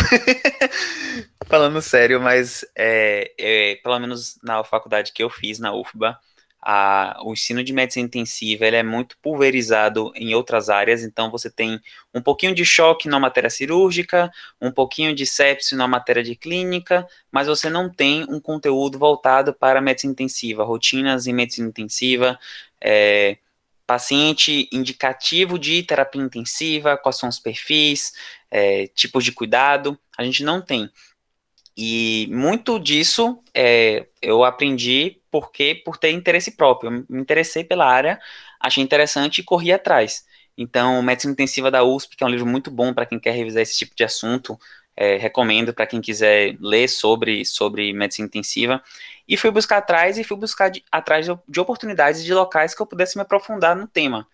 Falando 1.46 1.80
sério, 1.80 2.20
mas 2.20 2.64
é, 2.76 3.32
é, 3.38 3.76
pelo 3.76 3.98
menos 3.98 4.38
na 4.42 4.62
faculdade 4.64 5.12
que 5.12 5.22
eu 5.22 5.30
fiz, 5.30 5.58
na 5.58 5.74
UFBA, 5.74 6.18
a, 6.62 7.20
o 7.24 7.32
ensino 7.32 7.64
de 7.64 7.72
medicina 7.72 8.06
intensiva 8.06 8.64
ele 8.64 8.76
é 8.76 8.82
muito 8.82 9.18
pulverizado 9.18 10.12
em 10.14 10.32
outras 10.34 10.70
áreas, 10.70 11.02
então 11.02 11.30
você 11.30 11.50
tem 11.50 11.80
um 12.14 12.22
pouquinho 12.22 12.54
de 12.54 12.64
choque 12.64 13.08
na 13.08 13.18
matéria 13.18 13.50
cirúrgica, 13.50 14.30
um 14.60 14.70
pouquinho 14.70 15.14
de 15.14 15.26
sepsis 15.26 15.76
na 15.76 15.88
matéria 15.88 16.22
de 16.22 16.36
clínica, 16.36 17.06
mas 17.32 17.48
você 17.48 17.68
não 17.68 17.90
tem 17.90 18.24
um 18.28 18.38
conteúdo 18.38 18.98
voltado 18.98 19.52
para 19.52 19.80
medicina 19.80 20.12
intensiva, 20.12 20.62
rotinas 20.62 21.26
em 21.26 21.32
medicina 21.32 21.68
intensiva, 21.68 22.38
é, 22.80 23.38
paciente 23.84 24.68
indicativo 24.72 25.58
de 25.58 25.82
terapia 25.82 26.22
intensiva, 26.22 26.96
quais 26.96 27.18
são 27.18 27.28
os 27.28 27.40
perfis, 27.40 28.12
é, 28.50 28.86
tipos 28.88 29.24
de 29.24 29.32
cuidado, 29.32 29.98
a 30.16 30.22
gente 30.22 30.44
não 30.44 30.60
tem. 30.60 30.88
E 31.76 32.28
muito 32.30 32.78
disso 32.78 33.42
é, 33.54 34.06
eu 34.20 34.44
aprendi 34.44 35.20
porque 35.30 35.74
por 35.74 35.96
ter 35.96 36.10
interesse 36.10 36.52
próprio. 36.52 36.90
Eu 36.90 37.04
me 37.08 37.22
interessei 37.22 37.64
pela 37.64 37.86
área, 37.86 38.20
achei 38.60 38.82
interessante 38.82 39.38
e 39.40 39.44
corri 39.44 39.72
atrás. 39.72 40.24
Então, 40.56 41.02
Medicina 41.02 41.32
Intensiva 41.32 41.70
da 41.70 41.82
USP, 41.82 42.16
que 42.16 42.22
é 42.22 42.26
um 42.26 42.30
livro 42.30 42.46
muito 42.46 42.70
bom 42.70 42.92
para 42.92 43.06
quem 43.06 43.18
quer 43.18 43.32
revisar 43.32 43.62
esse 43.62 43.78
tipo 43.78 43.96
de 43.96 44.04
assunto, 44.04 44.58
é, 44.94 45.16
recomendo 45.16 45.72
para 45.72 45.86
quem 45.86 46.00
quiser 46.00 46.56
ler 46.60 46.88
sobre, 46.88 47.44
sobre 47.46 47.92
medicina 47.94 48.26
intensiva. 48.26 48.82
E 49.26 49.36
fui 49.36 49.50
buscar 49.50 49.78
atrás 49.78 50.18
e 50.18 50.24
fui 50.24 50.36
buscar 50.36 50.68
de, 50.68 50.84
atrás 50.92 51.24
de, 51.24 51.36
de 51.48 51.60
oportunidades 51.60 52.22
de 52.22 52.34
locais 52.34 52.74
que 52.74 52.82
eu 52.82 52.86
pudesse 52.86 53.16
me 53.16 53.22
aprofundar 53.22 53.74
no 53.74 53.88
tema. 53.88 54.28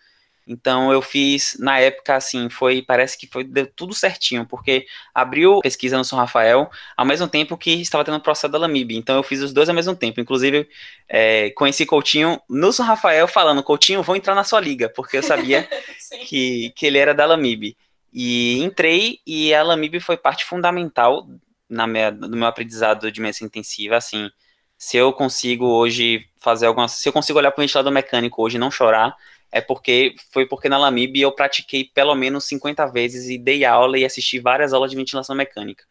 Então 0.48 0.90
eu 0.90 1.02
fiz, 1.02 1.56
na 1.60 1.78
época, 1.78 2.16
assim, 2.16 2.48
foi, 2.48 2.80
parece 2.80 3.18
que 3.18 3.26
foi 3.26 3.44
deu 3.44 3.66
tudo 3.66 3.92
certinho, 3.92 4.46
porque 4.46 4.86
abriu 5.14 5.60
pesquisa 5.60 5.98
no 5.98 6.04
São 6.04 6.18
Rafael 6.18 6.70
ao 6.96 7.04
mesmo 7.04 7.28
tempo 7.28 7.56
que 7.56 7.70
estava 7.82 8.02
tendo 8.02 8.16
o 8.16 8.20
processo 8.20 8.50
da 8.50 8.58
Lamib. 8.58 8.92
Então 8.92 9.16
eu 9.16 9.22
fiz 9.22 9.42
os 9.42 9.52
dois 9.52 9.68
ao 9.68 9.74
mesmo 9.74 9.94
tempo. 9.94 10.20
Inclusive, 10.20 10.66
é, 11.06 11.50
conheci 11.50 11.84
Coutinho 11.84 12.40
no 12.48 12.72
São 12.72 12.86
Rafael 12.86 13.28
falando, 13.28 13.62
Coutinho, 13.62 14.02
vou 14.02 14.16
entrar 14.16 14.34
na 14.34 14.42
sua 14.42 14.60
liga, 14.60 14.88
porque 14.88 15.18
eu 15.18 15.22
sabia 15.22 15.68
que, 16.26 16.72
que 16.74 16.86
ele 16.86 16.96
era 16.96 17.14
da 17.14 17.26
Lamib. 17.26 17.76
E 18.12 18.62
entrei 18.62 19.20
e 19.26 19.52
a 19.54 19.62
Lamib 19.62 20.00
foi 20.00 20.16
parte 20.16 20.46
fundamental 20.46 21.28
na 21.68 21.86
minha, 21.86 22.10
no 22.10 22.36
meu 22.36 22.46
aprendizado 22.46 23.12
de 23.12 23.20
medicina 23.20 23.46
intensiva, 23.48 23.96
assim, 23.96 24.30
se 24.78 24.96
eu 24.96 25.12
consigo 25.12 25.66
hoje 25.66 26.24
fazer 26.38 26.66
algumas, 26.66 26.92
se 26.92 27.08
eu 27.08 27.12
consigo 27.12 27.38
olhar 27.38 27.50
para 27.50 27.60
o 27.60 27.62
ventilador 27.62 27.92
mecânico 27.92 28.42
hoje 28.42 28.56
e 28.56 28.58
não 28.60 28.70
chorar, 28.70 29.14
é 29.50 29.60
porque 29.60 30.14
foi 30.32 30.46
porque 30.46 30.68
na 30.68 30.78
Lamib 30.78 31.20
eu 31.20 31.32
pratiquei 31.32 31.84
pelo 31.84 32.14
menos 32.14 32.44
50 32.44 32.86
vezes 32.86 33.28
e 33.28 33.38
dei 33.38 33.64
aula 33.64 33.98
e 33.98 34.04
assisti 34.04 34.38
várias 34.38 34.72
aulas 34.72 34.90
de 34.90 34.96
ventilação 34.96 35.34
mecânica. 35.34 35.84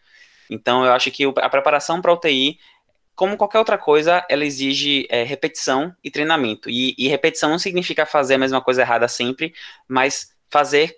Então 0.50 0.86
eu 0.86 0.94
acho 0.94 1.12
que 1.12 1.24
a 1.26 1.50
preparação 1.50 2.02
para 2.02 2.14
UTI, 2.14 2.60
como 3.16 3.36
qualquer 3.36 3.60
outra 3.60 3.78
coisa, 3.78 4.24
ela 4.30 4.46
exige 4.46 5.08
é, 5.10 5.24
repetição 5.24 5.94
e 6.04 6.12
treinamento. 6.12 6.70
E, 6.70 6.96
e, 6.98 7.08
repetição 7.08 7.50
não 7.50 7.60
significa 7.60 8.06
fazer 8.06 8.36
a 8.36 8.38
mesma 8.38 8.62
coisa 8.62 8.82
errada 8.82 9.08
sempre, 9.08 9.54
mas 9.88 10.32
fazer 10.50 10.96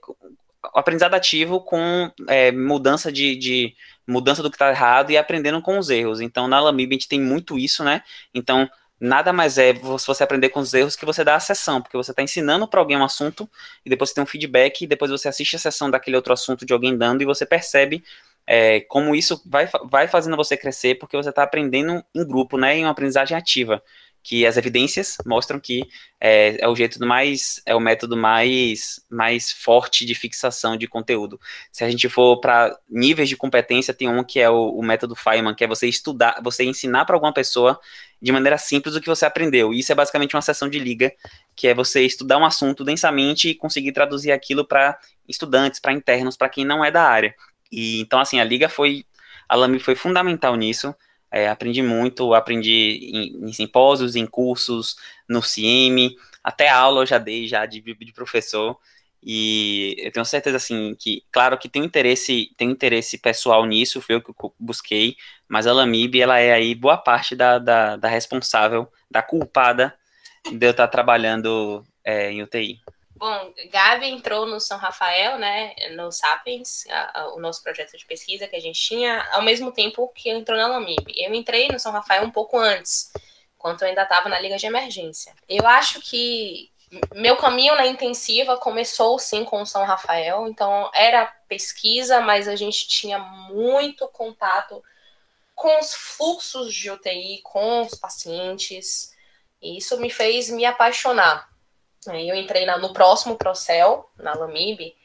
aprendizado 0.75 1.13
ativo 1.13 1.61
com 1.61 2.11
é, 2.27 2.51
mudança 2.51 3.11
de, 3.11 3.35
de, 3.35 3.75
mudança 4.05 4.43
do 4.43 4.49
que 4.49 4.55
está 4.55 4.69
errado 4.69 5.11
e 5.11 5.17
aprendendo 5.17 5.61
com 5.61 5.77
os 5.79 5.89
erros. 5.89 6.19
Então 6.19 6.47
na 6.47 6.59
Lamib 6.59 6.91
a 6.91 6.93
gente 6.95 7.07
tem 7.07 7.21
muito 7.21 7.57
isso, 7.57 7.83
né? 7.83 8.03
Então 8.33 8.69
nada 8.99 9.31
mais 9.31 9.57
é 9.57 9.73
você 9.73 10.23
aprender 10.23 10.49
com 10.49 10.59
os 10.59 10.73
erros 10.73 10.95
que 10.95 11.05
você 11.05 11.23
dá 11.23 11.35
a 11.35 11.39
sessão, 11.39 11.81
porque 11.81 11.95
você 11.97 12.11
está 12.11 12.21
ensinando 12.21 12.67
para 12.67 12.79
alguém 12.79 12.97
um 12.97 13.03
assunto 13.03 13.49
e 13.85 13.89
depois 13.89 14.09
você 14.09 14.15
tem 14.15 14.23
um 14.23 14.27
feedback 14.27 14.81
e 14.81 14.87
depois 14.87 15.09
você 15.11 15.27
assiste 15.27 15.55
a 15.55 15.59
sessão 15.59 15.89
daquele 15.89 16.15
outro 16.15 16.33
assunto 16.33 16.65
de 16.65 16.73
alguém 16.73 16.97
dando 16.97 17.21
e 17.21 17.25
você 17.25 17.45
percebe 17.45 18.03
é, 18.45 18.81
como 18.81 19.15
isso 19.15 19.41
vai, 19.45 19.69
vai 19.89 20.07
fazendo 20.07 20.35
você 20.35 20.57
crescer, 20.57 20.95
porque 20.95 21.15
você 21.15 21.29
está 21.29 21.43
aprendendo 21.43 22.03
em 22.15 22.27
grupo, 22.27 22.57
né, 22.57 22.77
em 22.77 22.83
uma 22.83 22.91
aprendizagem 22.91 23.37
ativa 23.37 23.81
que 24.21 24.45
as 24.45 24.57
evidências 24.57 25.17
mostram 25.25 25.59
que 25.59 25.87
é, 26.19 26.57
é, 26.61 26.67
o 26.67 26.75
jeito 26.75 26.99
mais, 27.05 27.61
é 27.65 27.73
o 27.73 27.79
método 27.79 28.17
mais, 28.17 28.99
mais 29.09 29.51
forte 29.51 30.05
de 30.05 30.13
fixação 30.13 30.75
de 30.75 30.87
conteúdo. 30.87 31.39
Se 31.71 31.83
a 31.83 31.89
gente 31.89 32.09
for 32.09 32.39
para 32.39 32.77
níveis 32.89 33.29
de 33.29 33.37
competência, 33.37 33.93
tem 33.93 34.09
um 34.09 34.23
que 34.23 34.39
é 34.39 34.49
o, 34.49 34.71
o, 34.71 34.83
método 34.83 35.15
Feynman, 35.15 35.55
que 35.55 35.63
é 35.63 35.67
você 35.67 35.87
estudar, 35.87 36.39
você 36.43 36.63
ensinar 36.63 37.05
para 37.05 37.15
alguma 37.15 37.33
pessoa 37.33 37.79
de 38.21 38.31
maneira 38.31 38.57
simples 38.57 38.95
o 38.95 39.01
que 39.01 39.07
você 39.07 39.25
aprendeu. 39.25 39.73
Isso 39.73 39.91
é 39.91 39.95
basicamente 39.95 40.35
uma 40.35 40.41
sessão 40.41 40.69
de 40.69 40.77
liga, 40.77 41.11
que 41.55 41.67
é 41.67 41.73
você 41.73 42.05
estudar 42.05 42.37
um 42.37 42.45
assunto 42.45 42.83
densamente 42.83 43.49
e 43.49 43.55
conseguir 43.55 43.93
traduzir 43.93 44.31
aquilo 44.31 44.65
para 44.65 44.99
estudantes, 45.27 45.79
para 45.79 45.93
internos, 45.93 46.35
para 46.35 46.49
quem 46.49 46.65
não 46.65 46.83
é 46.83 46.91
da 46.91 47.03
área. 47.03 47.33
E 47.71 48.01
então 48.01 48.19
assim, 48.19 48.39
a 48.39 48.43
liga 48.43 48.67
foi 48.67 49.05
a 49.47 49.55
Lami 49.55 49.79
foi 49.79 49.95
fundamental 49.95 50.55
nisso. 50.55 50.93
É, 51.31 51.47
aprendi 51.47 51.81
muito, 51.81 52.33
aprendi 52.33 53.11
em, 53.13 53.49
em, 53.49 53.53
simpósios, 53.53 54.15
em 54.15 54.25
cursos, 54.25 54.95
no 55.27 55.41
CIEM, 55.41 56.15
até 56.43 56.69
aula 56.69 57.01
eu 57.01 57.05
já 57.05 57.17
dei 57.17 57.47
já 57.47 57.65
de, 57.65 57.81
de 57.81 58.13
professor. 58.13 58.77
E 59.21 59.95
eu 59.99 60.11
tenho 60.11 60.25
certeza 60.25 60.57
assim 60.57 60.95
que, 60.97 61.23
claro 61.31 61.57
que 61.57 61.67
tem 61.67 61.83
interesse, 61.83 62.53
tem 62.57 62.71
interesse 62.71 63.17
pessoal 63.17 63.65
nisso, 63.65 64.01
foi 64.01 64.15
o 64.15 64.21
que 64.21 64.31
eu 64.31 64.53
busquei, 64.57 65.17
mas 65.47 65.67
a 65.67 65.73
Lamib 65.73 66.15
ela 66.19 66.39
é 66.39 66.53
aí 66.53 66.73
boa 66.73 66.97
parte 66.97 67.35
da, 67.35 67.59
da, 67.59 67.97
da 67.97 68.07
responsável, 68.07 68.87
da 69.11 69.21
culpada 69.21 69.93
de 70.49 70.65
eu 70.65 70.71
estar 70.71 70.87
trabalhando 70.87 71.83
é, 72.03 72.31
em 72.31 72.41
UTI. 72.41 72.79
Bom, 73.19 73.53
Gabi 73.69 74.07
entrou 74.07 74.45
no 74.45 74.61
São 74.61 74.77
Rafael, 74.77 75.37
né, 75.37 75.75
no 75.91 76.09
Sapiens, 76.09 76.85
a, 76.87 77.19
a, 77.19 77.33
o 77.33 77.39
nosso 77.41 77.61
projeto 77.61 77.97
de 77.97 78.05
pesquisa 78.05 78.47
que 78.47 78.55
a 78.55 78.61
gente 78.61 78.79
tinha, 78.79 79.27
ao 79.33 79.41
mesmo 79.41 79.73
tempo 79.73 80.07
que 80.15 80.29
entrou 80.29 80.57
na 80.57 80.67
Lamib. 80.67 81.03
Eu 81.17 81.33
entrei 81.33 81.67
no 81.67 81.77
São 81.77 81.91
Rafael 81.91 82.23
um 82.23 82.31
pouco 82.31 82.57
antes, 82.57 83.11
enquanto 83.57 83.81
eu 83.81 83.89
ainda 83.89 84.03
estava 84.03 84.29
na 84.29 84.39
Liga 84.39 84.55
de 84.55 84.65
Emergência. 84.65 85.35
Eu 85.49 85.67
acho 85.67 85.99
que 85.99 86.71
meu 87.13 87.35
caminho 87.35 87.75
na 87.75 87.87
intensiva 87.87 88.55
começou 88.55 89.19
sim 89.19 89.43
com 89.43 89.63
o 89.63 89.65
São 89.65 89.83
Rafael, 89.83 90.47
então 90.47 90.89
era 90.93 91.25
pesquisa, 91.49 92.21
mas 92.21 92.47
a 92.47 92.55
gente 92.55 92.87
tinha 92.87 93.19
muito 93.19 94.07
contato 94.07 94.81
com 95.53 95.77
os 95.77 95.93
fluxos 95.93 96.73
de 96.73 96.89
UTI, 96.89 97.41
com 97.43 97.81
os 97.81 97.95
pacientes, 97.95 99.13
e 99.61 99.77
isso 99.77 99.99
me 99.99 100.09
fez 100.09 100.49
me 100.49 100.63
apaixonar 100.63 101.48
eu 102.07 102.35
entrei 102.35 102.65
na, 102.65 102.77
no 102.77 102.93
próximo 102.93 103.35
Procel, 103.37 104.09
na 104.17 104.33
Lamib, 104.33 104.95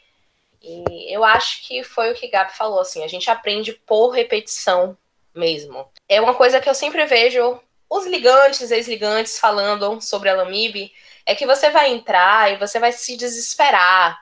e 0.62 1.14
eu 1.14 1.22
acho 1.24 1.66
que 1.66 1.82
foi 1.82 2.10
o 2.10 2.14
que 2.14 2.28
Gabi 2.28 2.52
falou, 2.56 2.80
assim, 2.80 3.04
a 3.04 3.08
gente 3.08 3.30
aprende 3.30 3.72
por 3.72 4.10
repetição 4.10 4.96
mesmo. 5.34 5.90
É 6.08 6.20
uma 6.20 6.34
coisa 6.34 6.60
que 6.60 6.68
eu 6.68 6.74
sempre 6.74 7.04
vejo 7.04 7.60
os 7.90 8.06
ligantes, 8.06 8.70
ex-ligantes 8.70 9.38
falando 9.38 10.00
sobre 10.00 10.28
a 10.28 10.34
Lamib, 10.34 10.90
é 11.26 11.34
que 11.34 11.46
você 11.46 11.70
vai 11.70 11.90
entrar 11.92 12.52
e 12.52 12.56
você 12.56 12.78
vai 12.78 12.92
se 12.92 13.16
desesperar, 13.16 14.18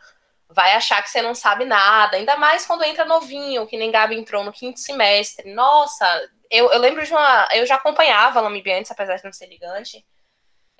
vai 0.48 0.72
achar 0.72 1.02
que 1.02 1.10
você 1.10 1.22
não 1.22 1.34
sabe 1.34 1.64
nada, 1.64 2.16
ainda 2.16 2.36
mais 2.36 2.66
quando 2.66 2.84
entra 2.84 3.04
novinho, 3.04 3.66
que 3.66 3.76
nem 3.76 3.90
Gabi 3.90 4.16
entrou 4.16 4.44
no 4.44 4.52
quinto 4.52 4.80
semestre. 4.80 5.52
Nossa, 5.52 6.06
eu, 6.50 6.70
eu 6.70 6.78
lembro 6.78 7.04
de 7.04 7.12
uma. 7.12 7.48
Eu 7.52 7.64
já 7.64 7.76
acompanhava 7.76 8.38
a 8.38 8.42
Lamib 8.42 8.70
antes, 8.70 8.90
apesar 8.90 9.16
de 9.16 9.24
não 9.24 9.32
ser 9.32 9.46
ligante. 9.46 10.04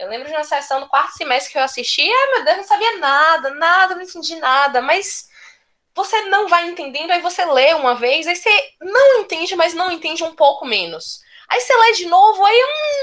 Eu 0.03 0.09
lembro 0.09 0.29
de 0.29 0.35
uma 0.35 0.43
sessão 0.43 0.81
do 0.81 0.89
quarto 0.89 1.17
semestre 1.17 1.53
que 1.53 1.59
eu 1.59 1.63
assisti, 1.63 2.03
ai 2.03 2.31
meu 2.33 2.45
Deus, 2.45 2.57
não 2.57 2.65
sabia 2.65 2.99
nada, 2.99 3.51
nada, 3.51 3.95
não 3.95 4.03
entendi 4.03 4.35
nada, 4.37 4.83
mas 4.83 5.29
você 5.95 6.23
não 6.23 6.49
vai 6.49 6.69
entendendo, 6.69 7.13
aí 7.13 7.21
você 7.21 7.45
lê 7.45 7.73
uma 7.75 7.95
vez, 7.95 8.27
aí 8.27 8.35
você 8.35 8.75
não 8.81 9.21
entende, 9.21 9.55
mas 9.55 9.75
não 9.75 9.93
entende 9.93 10.25
um 10.25 10.35
pouco 10.35 10.67
menos. 10.67 11.23
Aí 11.49 11.61
você 11.61 11.77
lê 11.77 11.93
de 11.93 12.07
novo, 12.07 12.45
aí 12.45 12.63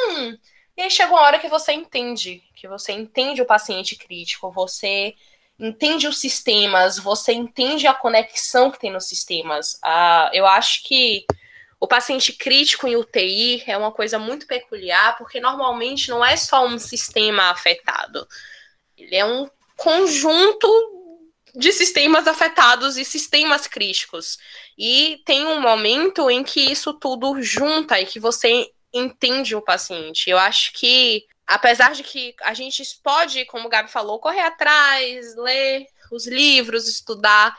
hum. 0.09 0.37
E 0.75 0.81
aí 0.81 0.89
chega 0.91 1.11
uma 1.11 1.21
hora 1.21 1.39
que 1.39 1.47
você 1.47 1.71
entende, 1.71 2.43
que 2.55 2.67
você 2.67 2.91
entende 2.91 3.41
o 3.41 3.45
paciente 3.45 3.95
crítico, 3.95 4.51
você 4.51 5.13
entende 5.59 6.07
os 6.07 6.19
sistemas, 6.19 6.97
você 6.97 7.33
entende 7.33 7.85
a 7.85 7.93
conexão 7.93 8.71
que 8.71 8.79
tem 8.79 8.91
nos 8.91 9.07
sistemas. 9.07 9.77
Ah, 9.83 10.29
eu 10.33 10.45
acho 10.45 10.83
que 10.83 11.25
o 11.79 11.87
paciente 11.87 12.33
crítico 12.33 12.87
em 12.87 12.95
UTI 12.95 13.63
é 13.65 13.77
uma 13.77 13.91
coisa 13.91 14.19
muito 14.19 14.45
peculiar, 14.45 15.17
porque 15.17 15.39
normalmente 15.39 16.09
não 16.09 16.23
é 16.23 16.35
só 16.35 16.65
um 16.65 16.77
sistema 16.77 17.51
afetado, 17.51 18.27
ele 18.97 19.15
é 19.15 19.25
um 19.25 19.49
conjunto 19.77 20.67
de 21.55 21.71
sistemas 21.71 22.27
afetados 22.27 22.97
e 22.97 23.05
sistemas 23.05 23.65
críticos. 23.65 24.37
E 24.77 25.21
tem 25.25 25.47
um 25.47 25.59
momento 25.59 26.29
em 26.29 26.43
que 26.43 26.59
isso 26.59 26.93
tudo 26.93 27.41
junta 27.41 27.99
e 27.99 28.05
que 28.05 28.19
você 28.19 28.69
entende 28.93 29.55
o 29.55 29.61
paciente. 29.61 30.29
Eu 30.29 30.37
acho 30.37 30.73
que, 30.73 31.25
apesar 31.47 31.93
de 31.93 32.03
que 32.03 32.35
a 32.41 32.53
gente 32.53 32.83
pode, 33.03 33.45
como 33.45 33.67
o 33.67 33.69
Gabi 33.69 33.89
falou, 33.89 34.19
correr 34.19 34.41
atrás, 34.41 35.35
ler 35.35 35.87
os 36.11 36.27
livros, 36.27 36.87
estudar, 36.87 37.57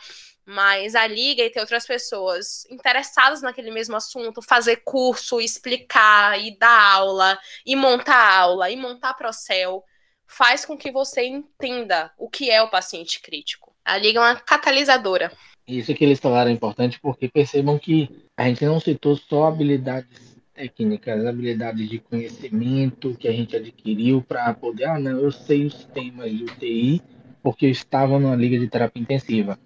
mas 0.51 0.97
a 0.97 1.07
liga 1.07 1.45
e 1.45 1.51
ter 1.51 1.61
outras 1.61 1.87
pessoas 1.87 2.67
interessadas 2.69 3.41
naquele 3.41 3.71
mesmo 3.71 3.95
assunto, 3.95 4.43
fazer 4.43 4.83
curso, 4.85 5.41
explicar 5.41 6.41
e 6.45 6.59
dar 6.59 6.95
aula, 6.95 7.39
e 7.65 7.77
montar 7.77 8.37
aula, 8.37 8.69
e 8.69 8.77
montar 8.77 9.15
Procel, 9.15 9.85
faz 10.27 10.65
com 10.65 10.77
que 10.77 10.91
você 10.91 11.25
entenda 11.25 12.13
o 12.19 12.29
que 12.29 12.51
é 12.51 12.61
o 12.61 12.69
paciente 12.69 13.21
crítico. 13.23 13.73
A 13.85 13.97
liga 13.97 14.19
é 14.19 14.23
uma 14.23 14.37
catalisadora. 14.41 15.31
Isso 15.69 15.95
que 15.95 16.05
eles 16.05 16.19
falaram 16.19 16.51
é 16.51 16.55
importante 16.55 16.99
porque 17.01 17.29
percebam 17.29 17.79
que 17.79 18.11
a 18.37 18.49
gente 18.49 18.65
não 18.65 18.81
citou 18.81 19.17
só 19.17 19.47
habilidades 19.47 20.37
técnicas, 20.53 21.25
habilidades 21.27 21.89
de 21.89 22.01
conhecimento 22.01 23.17
que 23.17 23.29
a 23.29 23.33
gente 23.33 23.55
adquiriu 23.55 24.21
para 24.21 24.53
poder, 24.53 24.87
ah, 24.87 24.99
não, 24.99 25.13
eu 25.21 25.31
sei 25.31 25.65
os 25.65 25.85
temas 25.85 26.29
de 26.29 26.43
UTI 26.43 27.03
porque 27.41 27.67
eu 27.67 27.71
estava 27.71 28.19
numa 28.19 28.35
liga 28.35 28.59
de 28.59 28.67
terapia 28.67 29.01
intensiva 29.01 29.57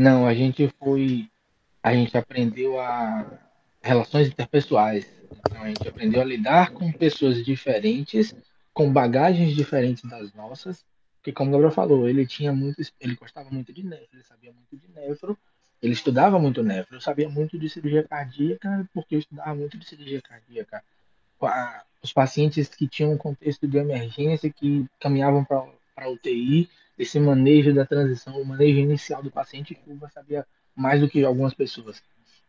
não, 0.00 0.26
a 0.26 0.32
gente 0.32 0.66
foi. 0.78 1.28
A 1.82 1.92
gente 1.92 2.16
aprendeu 2.16 2.80
a 2.80 3.38
relações 3.82 4.28
interpessoais. 4.28 5.06
Então, 5.30 5.62
a 5.62 5.68
gente 5.68 5.86
aprendeu 5.86 6.22
a 6.22 6.24
lidar 6.24 6.70
com 6.70 6.90
pessoas 6.90 7.44
diferentes, 7.44 8.34
com 8.72 8.90
bagagens 8.90 9.54
diferentes 9.54 10.02
das 10.08 10.32
nossas. 10.32 10.86
Porque, 11.18 11.32
como 11.32 11.50
o 11.50 11.52
Gabriel 11.52 11.70
falou, 11.70 12.08
ele 12.08 12.26
tinha 12.26 12.50
muito. 12.50 12.82
Ele 12.98 13.14
gostava 13.14 13.50
muito 13.50 13.74
de 13.74 13.82
nefro, 13.82 14.08
ele 14.14 14.22
sabia 14.22 14.50
muito 14.50 14.74
de 14.74 14.90
nefro, 14.94 15.38
ele 15.82 15.92
estudava 15.92 16.38
muito 16.38 16.62
nefro. 16.62 16.96
Eu 16.96 17.00
sabia 17.02 17.28
muito 17.28 17.58
de 17.58 17.68
cirurgia 17.68 18.02
cardíaca, 18.02 18.88
porque 18.94 19.16
eu 19.16 19.18
estudava 19.18 19.54
muito 19.54 19.76
de 19.76 19.86
cirurgia 19.86 20.22
cardíaca. 20.22 20.82
Os 22.02 22.10
pacientes 22.10 22.70
que 22.70 22.88
tinham 22.88 23.12
um 23.12 23.18
contexto 23.18 23.68
de 23.68 23.76
emergência, 23.76 24.50
que 24.50 24.86
caminhavam 24.98 25.44
para 25.44 26.08
UTI, 26.08 26.70
esse 27.00 27.18
manejo 27.18 27.72
da 27.72 27.86
transição, 27.86 28.38
o 28.38 28.44
manejo 28.44 28.78
inicial 28.78 29.22
do 29.22 29.30
paciente, 29.30 29.74
Cuba 29.74 30.10
sabia 30.10 30.46
mais 30.76 31.00
do 31.00 31.08
que 31.08 31.24
algumas 31.24 31.54
pessoas. 31.54 32.02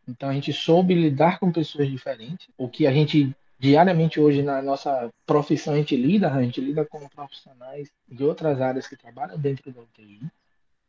Então 0.05 0.27
a 0.27 0.33
gente 0.33 0.51
soube 0.51 0.93
lidar 0.93 1.39
com 1.39 1.53
pessoas 1.53 1.89
diferentes, 1.89 2.49
o 2.57 2.67
que 2.67 2.85
a 2.85 2.91
gente 2.91 3.33
diariamente 3.57 4.19
hoje 4.19 4.41
na 4.41 4.61
nossa 4.61 5.09
profissão 5.25 5.73
a 5.73 5.77
gente 5.77 5.95
lida, 5.95 6.33
a 6.33 6.41
gente 6.41 6.59
lida 6.59 6.83
com 6.83 7.07
profissionais 7.07 7.89
de 8.09 8.23
outras 8.23 8.59
áreas 8.59 8.87
que 8.87 8.97
trabalham 8.97 9.37
dentro 9.37 9.71
da 9.71 9.81
UTI. 9.81 10.19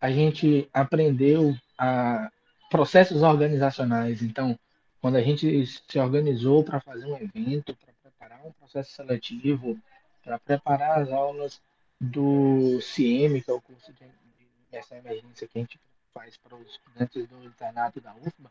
A 0.01 0.11
gente 0.11 0.69
aprendeu 0.73 1.55
a 1.79 2.31
processos 2.69 3.23
organizacionais, 3.23 4.23
então 4.23 4.59
quando 5.01 5.17
a 5.17 5.23
gente 5.23 5.67
se 5.67 5.99
organizou 6.01 6.65
para 6.65 6.81
fazer 6.81 7.07
um 7.07 7.17
evento, 7.17 7.77
para 7.77 7.93
preparar 8.03 8.45
um 8.45 8.53
processo 8.53 8.91
seletivo, 8.93 9.79
para 10.25 10.39
preparar 10.39 11.03
as 11.03 11.13
aulas 11.13 11.61
do 12.03 12.81
CIEM, 12.81 13.41
que 13.41 13.51
é 13.51 13.55
o 13.55 13.61
curso 13.61 13.93
de, 13.93 14.05
essa 14.73 14.97
emergência 14.97 15.47
que 15.47 15.57
a 15.57 15.61
gente 15.61 15.79
faz 16.13 16.37
para 16.37 16.57
os 16.57 16.67
estudantes 16.67 17.29
do 17.29 17.45
internato 17.45 18.01
da 18.01 18.13
UFBA. 18.15 18.51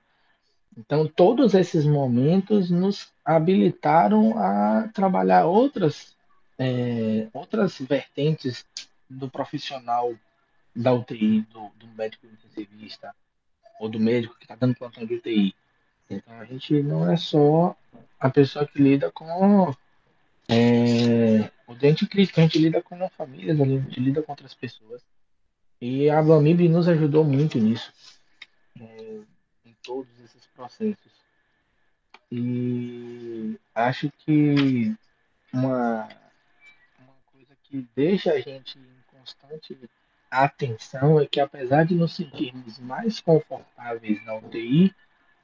Então, 0.77 1.05
todos 1.05 1.53
esses 1.53 1.85
momentos 1.85 2.71
nos 2.71 3.11
habilitaram 3.25 4.37
a 4.37 4.87
trabalhar 4.93 5.45
outras, 5.45 6.15
é, 6.57 7.27
outras 7.33 7.77
vertentes 7.79 8.65
do 9.09 9.29
profissional 9.29 10.13
da 10.73 10.93
UTI, 10.93 11.41
do, 11.51 11.69
do 11.77 11.87
médico 11.87 12.25
intensivista, 12.25 13.13
ou 13.81 13.89
do 13.89 13.99
médico 13.99 14.37
que 14.37 14.45
está 14.45 14.55
dando 14.55 14.75
plantão 14.75 15.05
de 15.05 15.15
UTI. 15.15 15.53
Então, 16.09 16.39
a 16.39 16.45
gente 16.45 16.81
não 16.81 17.11
é 17.11 17.17
só 17.17 17.75
a 18.17 18.29
pessoa 18.29 18.65
que 18.65 18.81
lida 18.81 19.11
com 19.11 19.75
é, 20.47 21.51
o 21.71 21.75
dente 21.75 22.05
crítico, 22.05 22.39
a 22.39 22.43
gente 22.43 22.59
lida 22.59 22.81
com 22.81 23.09
famílias, 23.09 23.59
a 23.59 23.65
gente 23.65 23.99
lida 23.99 24.21
com 24.21 24.31
outras 24.31 24.53
pessoas. 24.53 25.01
E 25.79 26.09
a 26.09 26.21
Blamib 26.21 26.67
nos 26.69 26.87
ajudou 26.87 27.23
muito 27.23 27.57
nisso, 27.57 27.91
é, 28.79 29.19
em 29.65 29.75
todos 29.83 30.11
esses 30.19 30.45
processos. 30.47 31.11
E 32.31 33.57
acho 33.73 34.11
que 34.19 34.95
uma, 35.51 36.07
uma 36.99 37.15
coisa 37.33 37.55
que 37.63 37.87
deixa 37.95 38.33
a 38.33 38.39
gente 38.39 38.77
em 38.77 39.17
constante 39.17 39.77
atenção 40.29 41.19
é 41.19 41.25
que 41.25 41.39
apesar 41.39 41.85
de 41.85 41.95
nos 41.95 42.15
sentirmos 42.15 42.79
mais 42.79 43.19
confortáveis 43.19 44.23
na 44.23 44.35
UTI, 44.35 44.93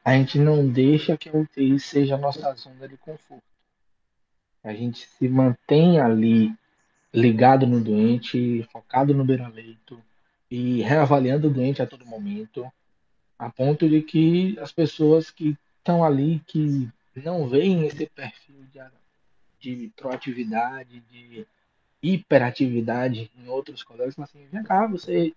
a 0.06 0.14
gente 0.14 0.40
não 0.40 0.68
deixa 0.68 1.18
que 1.18 1.30
a 1.30 1.36
UTI 1.36 1.80
seja 1.80 2.16
a 2.16 2.18
nossa 2.18 2.54
zona 2.54 2.88
de 2.88 2.96
conforto. 2.98 3.57
A 4.68 4.74
gente 4.74 5.08
se 5.08 5.30
mantém 5.30 6.00
ali 6.00 6.54
ligado 7.14 7.66
no 7.66 7.80
doente, 7.80 8.68
focado 8.72 9.14
no 9.14 9.24
beira-leito 9.24 10.02
e 10.52 10.82
reavaliando 10.82 11.48
o 11.48 11.54
doente 11.54 11.82
a 11.82 11.88
todo 11.88 12.06
momento, 12.06 12.70
a 13.40 13.50
ponto 13.50 13.88
de 13.88 14.02
que 14.02 14.58
as 14.60 14.72
pessoas 14.72 15.32
que 15.32 15.58
estão 15.78 16.04
ali, 16.04 16.42
que 16.46 16.90
não 17.16 17.48
veem 17.48 17.86
esse 17.88 18.06
perfil 18.08 18.58
de, 18.74 18.82
de 19.60 19.92
proatividade, 19.96 21.02
de 21.12 21.48
hiperatividade 22.02 23.32
em 23.38 23.48
outros 23.48 23.84
colegas, 23.84 24.16
falam 24.16 24.30
assim, 24.30 24.48
vem 24.52 24.64
cá, 24.64 24.86
você, 24.86 25.34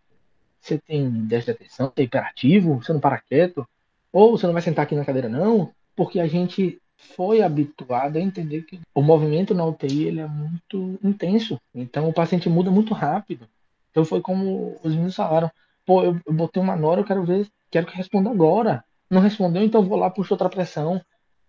você 0.60 0.76
tem 0.76 1.08
déficit 1.08 1.46
de 1.46 1.50
atenção, 1.52 1.86
você 1.94 2.02
é 2.02 2.04
hiperativo, 2.04 2.82
você 2.82 2.92
não 2.92 3.00
para 3.00 3.20
quieto, 3.20 3.66
ou 4.12 4.36
você 4.36 4.46
não 4.46 4.52
vai 4.52 4.62
sentar 4.62 4.84
aqui 4.84 4.94
na 4.94 5.04
cadeira 5.04 5.28
não, 5.28 5.72
porque 5.94 6.18
a 6.18 6.26
gente 6.26 6.80
foi 7.00 7.42
habituado 7.42 8.16
a 8.16 8.20
entender 8.20 8.62
que 8.62 8.80
o 8.94 9.02
movimento 9.02 9.54
na 9.54 9.64
UTI 9.64 10.04
ele 10.04 10.20
é 10.20 10.26
muito 10.26 10.98
intenso. 11.02 11.60
Então 11.74 12.08
o 12.08 12.12
paciente 12.12 12.48
muda 12.48 12.70
muito 12.70 12.92
rápido. 12.94 13.48
Então 13.90 14.04
foi 14.04 14.20
como 14.20 14.78
os 14.82 14.92
meninos 14.92 15.16
falaram: 15.16 15.50
pô, 15.84 16.02
eu, 16.02 16.20
eu 16.26 16.32
botei 16.32 16.62
uma 16.62 16.76
nora, 16.76 17.00
eu 17.00 17.04
quero 17.04 17.24
ver, 17.24 17.48
quero 17.70 17.86
que 17.86 17.96
responda 17.96 18.30
agora. 18.30 18.84
Não 19.10 19.20
respondeu, 19.20 19.62
então 19.62 19.82
vou 19.82 19.98
lá, 19.98 20.08
puxo 20.10 20.34
outra 20.34 20.48
pressão. 20.48 21.00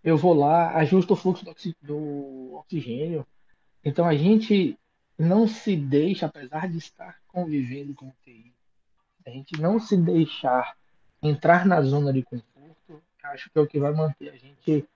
Eu 0.04 0.18
vou 0.18 0.34
lá, 0.34 0.76
ajusto 0.78 1.14
o 1.14 1.16
fluxo 1.16 1.46
do, 1.46 1.52
oxi, 1.52 1.76
do 1.82 2.56
oxigênio. 2.56 3.26
Então 3.84 4.06
a 4.06 4.16
gente 4.16 4.78
não 5.18 5.48
se 5.48 5.76
deixa, 5.76 6.26
apesar 6.26 6.68
de 6.68 6.78
estar 6.78 7.18
convivendo 7.28 7.94
com 7.94 8.08
UTI, 8.08 8.52
a 9.26 9.30
gente 9.30 9.62
não 9.62 9.80
se 9.80 9.96
deixar 9.96 10.76
entrar 11.22 11.68
na 11.68 11.82
zona 11.84 12.12
de 12.12 12.24
conforto, 12.24 13.04
acho 13.24 13.50
que 13.52 13.60
é 13.60 13.62
o 13.62 13.68
que 13.68 13.80
vai 13.80 13.94
manter 13.94 14.30
a 14.30 14.36
gente 14.36 14.88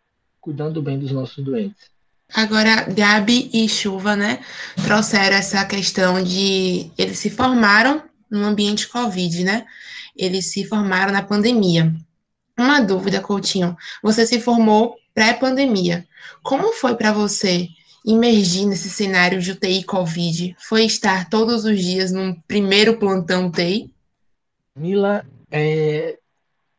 cuidando 0.45 0.79
bem 0.79 0.99
dos 0.99 1.11
nossos 1.11 1.43
doentes. 1.43 1.89
Agora, 2.31 2.83
Gabi 2.83 3.49
e 3.51 3.67
Chuva, 3.67 4.15
né, 4.15 4.43
trouxeram 4.83 5.35
essa 5.35 5.65
questão 5.65 6.23
de 6.23 6.91
eles 6.95 7.17
se 7.17 7.31
formaram 7.31 8.03
no 8.29 8.45
ambiente 8.45 8.87
Covid, 8.87 9.43
né? 9.43 9.65
Eles 10.15 10.51
se 10.51 10.63
formaram 10.63 11.11
na 11.11 11.23
pandemia. 11.23 11.91
Uma 12.57 12.79
dúvida, 12.79 13.21
Coutinho. 13.21 13.75
Você 14.03 14.25
se 14.25 14.39
formou 14.39 14.95
pré-pandemia. 15.15 16.07
Como 16.43 16.73
foi 16.73 16.95
para 16.95 17.11
você 17.11 17.67
imergir 18.05 18.67
nesse 18.67 18.89
cenário 18.89 19.41
de 19.41 19.51
UTI 19.51 19.83
Covid? 19.83 20.55
Foi 20.59 20.85
estar 20.85 21.27
todos 21.27 21.65
os 21.65 21.79
dias 21.79 22.11
num 22.11 22.33
primeiro 22.47 22.97
plantão 22.97 23.47
UTI? 23.47 23.91
Mila, 24.77 25.25
é, 25.51 26.17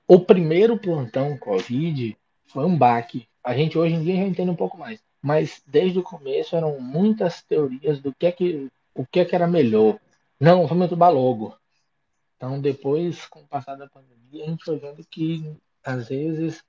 o 0.06 0.20
primeiro 0.20 0.78
plantão 0.78 1.36
Covid 1.36 2.16
foi 2.46 2.64
um 2.64 2.76
baque 2.76 3.26
a 3.46 3.54
gente 3.54 3.78
hoje 3.78 3.94
em 3.94 4.02
dia 4.02 4.16
já 4.16 4.24
entende 4.24 4.50
um 4.50 4.56
pouco 4.56 4.76
mais. 4.76 5.00
Mas 5.22 5.62
desde 5.64 6.00
o 6.00 6.02
começo 6.02 6.56
eram 6.56 6.80
muitas 6.80 7.42
teorias 7.42 8.00
do 8.00 8.12
que 8.12 8.26
é 8.26 8.32
que 8.32 8.68
o 8.92 9.06
que 9.06 9.20
é 9.20 9.24
que 9.24 9.36
era 9.36 9.46
melhor. 9.46 10.00
Não, 10.38 10.66
vamos 10.66 10.86
entubar 10.86 11.12
logo. 11.12 11.56
Então 12.36 12.60
depois, 12.60 13.24
com 13.26 13.40
o 13.40 13.46
passar 13.46 13.76
da 13.76 13.86
pandemia, 13.86 14.44
a 14.44 14.48
gente 14.48 14.64
foi 14.64 14.78
vendo 14.78 15.06
que 15.08 15.56
às 15.84 16.08
vezes 16.08 16.64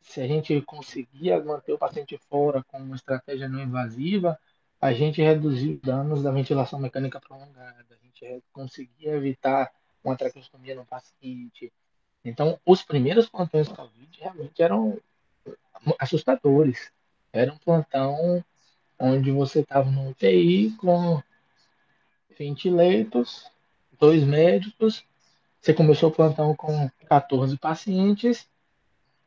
se 0.00 0.20
a 0.20 0.28
gente 0.28 0.60
conseguia 0.62 1.42
manter 1.42 1.72
o 1.72 1.78
paciente 1.78 2.16
fora 2.30 2.62
com 2.68 2.78
uma 2.78 2.94
estratégia 2.94 3.48
não 3.48 3.60
invasiva, 3.60 4.38
a 4.80 4.92
gente 4.92 5.20
reduzia 5.20 5.74
os 5.74 5.80
danos 5.80 6.22
da 6.22 6.30
ventilação 6.30 6.78
mecânica 6.78 7.20
prolongada, 7.20 7.84
a 7.90 8.06
gente 8.06 8.44
conseguia 8.52 9.16
evitar 9.16 9.72
uma 10.04 10.16
traqueostomia 10.16 10.76
no 10.76 10.86
paciente. 10.86 11.72
Então, 12.24 12.60
os 12.64 12.82
primeiros 12.84 13.28
plantões 13.28 13.66
Covid 13.66 14.20
realmente 14.20 14.62
eram 14.62 14.96
assustadores. 15.98 16.92
Era 17.32 17.52
um 17.52 17.58
plantão 17.58 18.44
onde 18.98 19.30
você 19.30 19.60
estava 19.60 19.90
no 19.90 20.10
UTI 20.10 20.70
com 20.78 21.22
20 22.38 22.70
leitos, 22.70 23.50
dois 23.98 24.22
médicos. 24.24 25.04
Você 25.60 25.74
começou 25.74 26.10
o 26.10 26.12
plantão 26.12 26.54
com 26.54 26.88
14 27.08 27.56
pacientes. 27.58 28.48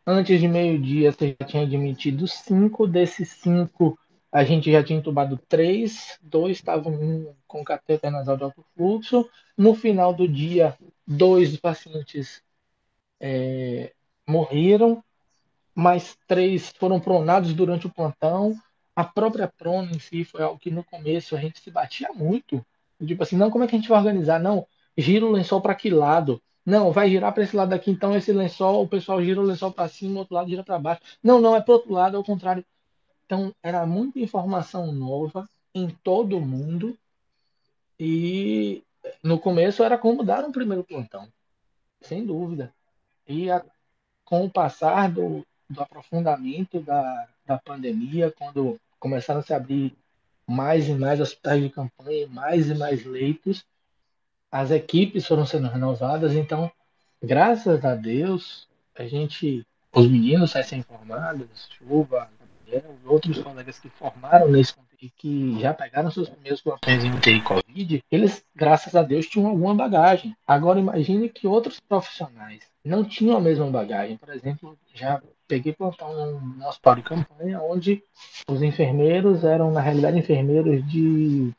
Antes 0.06 0.40
de 0.40 0.48
meio-dia, 0.48 1.12
você 1.12 1.36
já 1.40 1.46
tinha 1.46 1.64
admitido 1.64 2.28
cinco. 2.28 2.88
Desses 2.88 3.30
cinco, 3.30 3.98
a 4.32 4.44
gente 4.44 4.72
já 4.72 4.84
tinha 4.84 4.98
entubado 4.98 5.38
três. 5.38 6.18
Dois 6.22 6.58
estavam 6.58 7.36
com 7.48 7.64
cateter 7.64 8.12
nasal 8.12 8.38
de 8.38 8.44
alto 8.44 8.66
fluxo. 8.76 9.30
No 9.58 9.76
final 9.76 10.14
do 10.14 10.28
dia, 10.28 10.78
dois 11.06 11.58
pacientes 11.58 12.42
é, 13.20 13.94
morreram 14.28 15.04
mais 15.80 16.18
três 16.28 16.70
foram 16.78 17.00
pronados 17.00 17.54
durante 17.54 17.88
o 17.88 17.90
plantão. 17.90 18.56
A 18.96 19.04
própria 19.04 19.48
prona 19.48 19.92
em 19.92 20.00
si 20.00 20.24
foi 20.24 20.44
algo 20.44 20.60
que 20.60 20.70
no 20.70 20.84
começo 20.84 21.36
a 21.36 21.40
gente 21.40 21.60
se 21.60 21.72
batia 21.72 22.10
muito. 22.14 22.64
Tipo 23.06 23.24
assim, 23.24 23.38
não, 23.38 23.50
como 23.50 23.64
é 23.64 23.68
que 23.68 23.76
a 23.76 23.80
gente 23.80 23.90
vai 23.90 24.00
organizar? 24.00 24.40
Não, 24.40 24.68
gira 24.98 25.26
o 25.26 25.32
lençol 25.32 25.62
para 25.62 25.74
que 25.76 25.90
lado? 25.90 26.42
Não, 26.66 26.92
vai 26.92 27.10
girar 27.10 27.34
para 27.34 27.44
esse 27.44 27.56
lado 27.56 27.74
aqui, 27.74 27.90
então 27.90 28.16
esse 28.16 28.32
lençol, 28.32 28.84
o 28.84 28.88
pessoal 28.88 29.24
gira 29.24 29.40
o 29.40 29.44
lençol 29.44 29.72
para 29.72 29.88
cima, 29.88 30.16
o 30.16 30.18
outro 30.20 30.36
lado 30.36 30.50
gira 30.50 30.64
para 30.64 30.78
baixo. 30.78 31.02
Não, 31.24 31.40
não, 31.40 31.56
é 31.56 31.62
para 31.62 31.74
outro 31.74 31.94
lado, 31.94 32.18
é 32.18 32.20
o 32.20 32.24
contrário. 32.24 32.64
Então, 33.26 33.54
era 33.64 33.86
muita 33.86 34.20
informação 34.20 34.92
nova 34.92 35.48
em 35.74 35.90
todo 36.04 36.42
mundo. 36.42 36.98
E 38.00 38.84
no 39.24 39.40
começo 39.40 39.84
era 39.84 39.98
como 39.98 40.24
dar 40.24 40.44
um 40.44 40.52
primeiro 40.52 40.84
plantão, 40.84 41.28
sem 42.02 42.26
dúvida. 42.26 42.74
E 43.28 43.50
a, 43.50 43.64
com 44.26 44.46
o 44.46 44.50
passar 44.50 45.12
do, 45.12 45.46
do 45.70 45.82
aprofundamento 45.82 46.80
da, 46.82 47.28
da 47.46 47.58
pandemia, 47.58 48.34
quando 48.38 48.80
começaram 49.00 49.40
a 49.40 49.44
se 49.44 49.54
abrir 49.54 49.96
mais 50.48 50.88
e 50.88 50.94
mais 50.94 51.20
hospitais 51.20 51.62
de 51.62 51.70
campanha, 51.70 52.28
mais 52.28 52.70
e 52.70 52.76
mais 52.76 53.06
leitos, 53.06 53.66
as 54.52 54.72
equipes 54.72 55.28
foram 55.28 55.46
sendo 55.46 55.68
renovadas, 55.68 56.34
então, 56.34 56.72
graças 57.22 57.86
a 57.86 57.94
Deus, 57.94 58.68
a 58.98 59.06
gente, 59.06 59.66
os 59.94 60.08
meninos 60.08 60.54
recém-formados, 60.54 61.70
Chuva, 61.78 62.30
Gabriel, 62.66 62.96
outros 63.06 63.38
colegas 63.38 63.78
que 63.78 63.90
formaram 63.90 64.50
nesse 64.50 64.74
e 65.02 65.10
que 65.10 65.58
já 65.60 65.74
pegaram 65.74 66.12
seus 66.12 66.30
primeiros 66.30 66.62
plantões 66.62 67.04
em 67.04 67.12
UTI 67.14 67.42
Covid, 67.42 68.04
eles, 68.12 68.44
graças 68.54 68.96
a 68.96 69.02
Deus, 69.02 69.28
tinham 69.28 69.50
alguma 69.50 69.74
bagagem. 69.74 70.36
Agora 70.46 70.80
imagine 70.80 71.30
que 71.30 71.48
outros 71.48 71.80
profissionais 71.80 72.64
não 72.84 73.04
tinham 73.04 73.38
a 73.38 73.42
mesma 73.42 73.70
bagagem. 73.72 74.18
Por 74.18 74.30
exemplo, 74.30 74.78
já 74.94 75.22
peguei 75.50 75.74
plantão 75.74 76.40
no 76.40 76.68
hospital 76.68 76.96
de 76.96 77.02
campanha, 77.02 77.60
onde 77.60 78.04
os 78.48 78.62
enfermeiros 78.62 79.44
eram, 79.44 79.72
na 79.72 79.82
realidade, 79.82 80.20
enfermeiros 80.20 80.88
de 80.88 81.52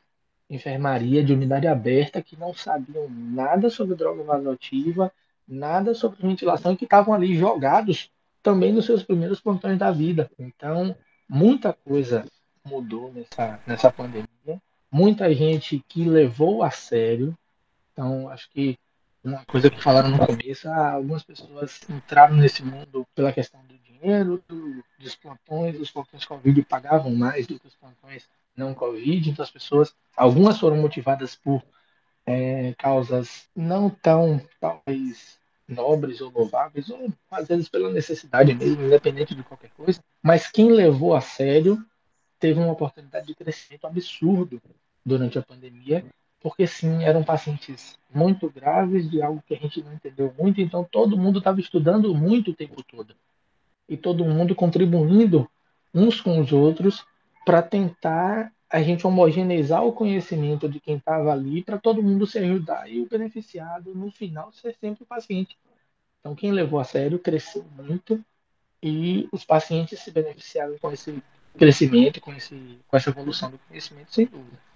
enfermaria 0.48 1.22
de 1.22 1.32
unidade 1.32 1.66
aberta 1.66 2.22
que 2.22 2.36
não 2.36 2.54
sabiam 2.54 3.08
nada 3.10 3.68
sobre 3.68 3.96
droga 3.96 4.22
vasoativa, 4.22 5.12
nada 5.46 5.92
sobre 5.92 6.22
ventilação 6.22 6.72
e 6.72 6.76
que 6.76 6.84
estavam 6.84 7.12
ali 7.12 7.36
jogados 7.36 8.10
também 8.42 8.72
nos 8.72 8.86
seus 8.86 9.02
primeiros 9.02 9.40
plantões 9.40 9.78
da 9.78 9.90
vida. 9.90 10.30
Então, 10.38 10.94
muita 11.28 11.72
coisa 11.72 12.24
mudou 12.64 13.12
nessa, 13.12 13.60
nessa 13.66 13.90
pandemia. 13.90 14.26
Muita 14.90 15.32
gente 15.34 15.84
que 15.88 16.04
levou 16.04 16.62
a 16.62 16.70
sério. 16.70 17.36
Então, 17.92 18.28
acho 18.28 18.50
que 18.50 18.78
uma 19.22 19.44
coisa 19.44 19.70
que 19.70 19.82
falaram 19.82 20.08
no 20.08 20.26
começo, 20.26 20.68
ah, 20.68 20.92
algumas 20.92 21.22
pessoas 21.22 21.80
entraram 21.88 22.36
nesse 22.36 22.62
mundo 22.62 23.06
pela 23.14 23.32
questão 23.32 23.60
do 23.66 23.78
dinheiro, 23.78 24.42
do, 24.48 24.82
dos 24.98 25.14
plantões, 25.14 25.78
os 25.78 25.90
plantões 25.90 26.24
Covid 26.24 26.62
pagavam 26.62 27.14
mais 27.14 27.46
do 27.46 27.58
que 27.58 27.66
os 27.66 27.74
plantões 27.74 28.28
não 28.56 28.74
Covid, 28.74 29.30
então 29.30 29.42
as 29.42 29.50
pessoas, 29.50 29.94
algumas 30.16 30.58
foram 30.58 30.76
motivadas 30.76 31.36
por 31.36 31.62
é, 32.26 32.74
causas 32.78 33.48
não 33.54 33.90
tão, 33.90 34.40
talvez, 34.58 35.38
nobres 35.68 36.20
ou 36.20 36.30
louváveis, 36.30 36.88
ou 36.90 37.12
às 37.30 37.48
vezes 37.48 37.68
pela 37.68 37.90
necessidade 37.90 38.54
mesmo, 38.54 38.84
independente 38.84 39.34
de 39.34 39.42
qualquer 39.42 39.70
coisa, 39.70 40.02
mas 40.22 40.50
quem 40.50 40.72
levou 40.72 41.14
a 41.14 41.20
sério 41.20 41.84
teve 42.38 42.58
uma 42.58 42.72
oportunidade 42.72 43.26
de 43.26 43.34
crescimento 43.34 43.86
absurdo 43.86 44.60
durante 45.04 45.38
a 45.38 45.42
pandemia 45.42 46.04
porque 46.40 46.66
sim, 46.66 47.04
eram 47.04 47.22
pacientes 47.22 47.98
muito 48.12 48.50
graves 48.50 49.08
de 49.08 49.22
algo 49.22 49.42
que 49.46 49.54
a 49.54 49.58
gente 49.58 49.82
não 49.82 49.92
entendeu 49.92 50.32
muito, 50.38 50.60
então 50.60 50.82
todo 50.84 51.16
mundo 51.16 51.38
estava 51.38 51.60
estudando 51.60 52.14
muito 52.14 52.50
o 52.50 52.54
tempo 52.54 52.82
todo. 52.82 53.14
E 53.88 53.96
todo 53.96 54.24
mundo 54.24 54.54
contribuindo 54.54 55.48
uns 55.94 56.20
com 56.20 56.40
os 56.40 56.52
outros 56.52 57.04
para 57.44 57.62
tentar 57.62 58.52
a 58.70 58.80
gente 58.82 59.06
homogeneizar 59.06 59.84
o 59.84 59.92
conhecimento 59.92 60.68
de 60.68 60.78
quem 60.78 60.96
estava 60.96 61.32
ali 61.32 61.62
para 61.62 61.76
todo 61.76 62.02
mundo 62.02 62.26
se 62.26 62.38
ajudar 62.38 62.88
e 62.88 63.00
o 63.00 63.08
beneficiado 63.08 63.94
no 63.94 64.10
final 64.10 64.52
ser 64.52 64.74
sempre 64.80 65.02
o 65.02 65.06
paciente. 65.06 65.58
Então 66.20 66.34
quem 66.34 66.52
levou 66.52 66.78
a 66.78 66.84
sério 66.84 67.18
cresceu 67.18 67.64
muito 67.76 68.24
e 68.82 69.28
os 69.32 69.44
pacientes 69.44 69.98
se 69.98 70.10
beneficiaram 70.10 70.78
com 70.78 70.90
esse 70.92 71.22
crescimento, 71.58 72.20
com, 72.20 72.32
esse, 72.32 72.78
com 72.86 72.96
essa 72.96 73.10
evolução 73.10 73.50
do 73.50 73.58
conhecimento, 73.58 74.14
sem 74.14 74.26
dúvida. 74.26 74.69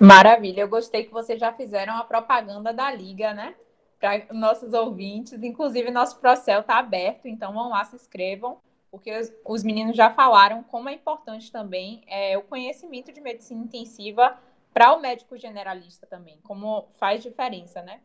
Maravilha, 0.00 0.60
eu 0.62 0.68
gostei 0.68 1.04
que 1.04 1.12
vocês 1.12 1.38
já 1.40 1.52
fizeram 1.52 1.96
a 1.96 2.04
propaganda 2.04 2.72
da 2.72 2.90
liga, 2.92 3.32
né? 3.32 3.54
para 3.98 4.26
nossos 4.32 4.72
ouvintes. 4.72 5.42
Inclusive, 5.42 5.90
nosso 5.90 6.18
Procel 6.18 6.60
está 6.60 6.78
aberto, 6.78 7.26
então 7.26 7.52
vão 7.52 7.70
lá, 7.70 7.84
se 7.84 7.96
inscrevam, 7.96 8.58
porque 8.90 9.16
os, 9.16 9.32
os 9.44 9.62
meninos 9.62 9.96
já 9.96 10.10
falaram 10.10 10.62
como 10.62 10.88
é 10.88 10.92
importante 10.92 11.50
também 11.50 12.02
é, 12.06 12.36
o 12.38 12.42
conhecimento 12.42 13.12
de 13.12 13.20
medicina 13.20 13.64
intensiva 13.64 14.38
para 14.72 14.94
o 14.94 15.00
médico 15.00 15.36
generalista 15.36 16.06
também, 16.06 16.38
como 16.42 16.88
faz 16.98 17.22
diferença, 17.22 17.82
né? 17.82 18.00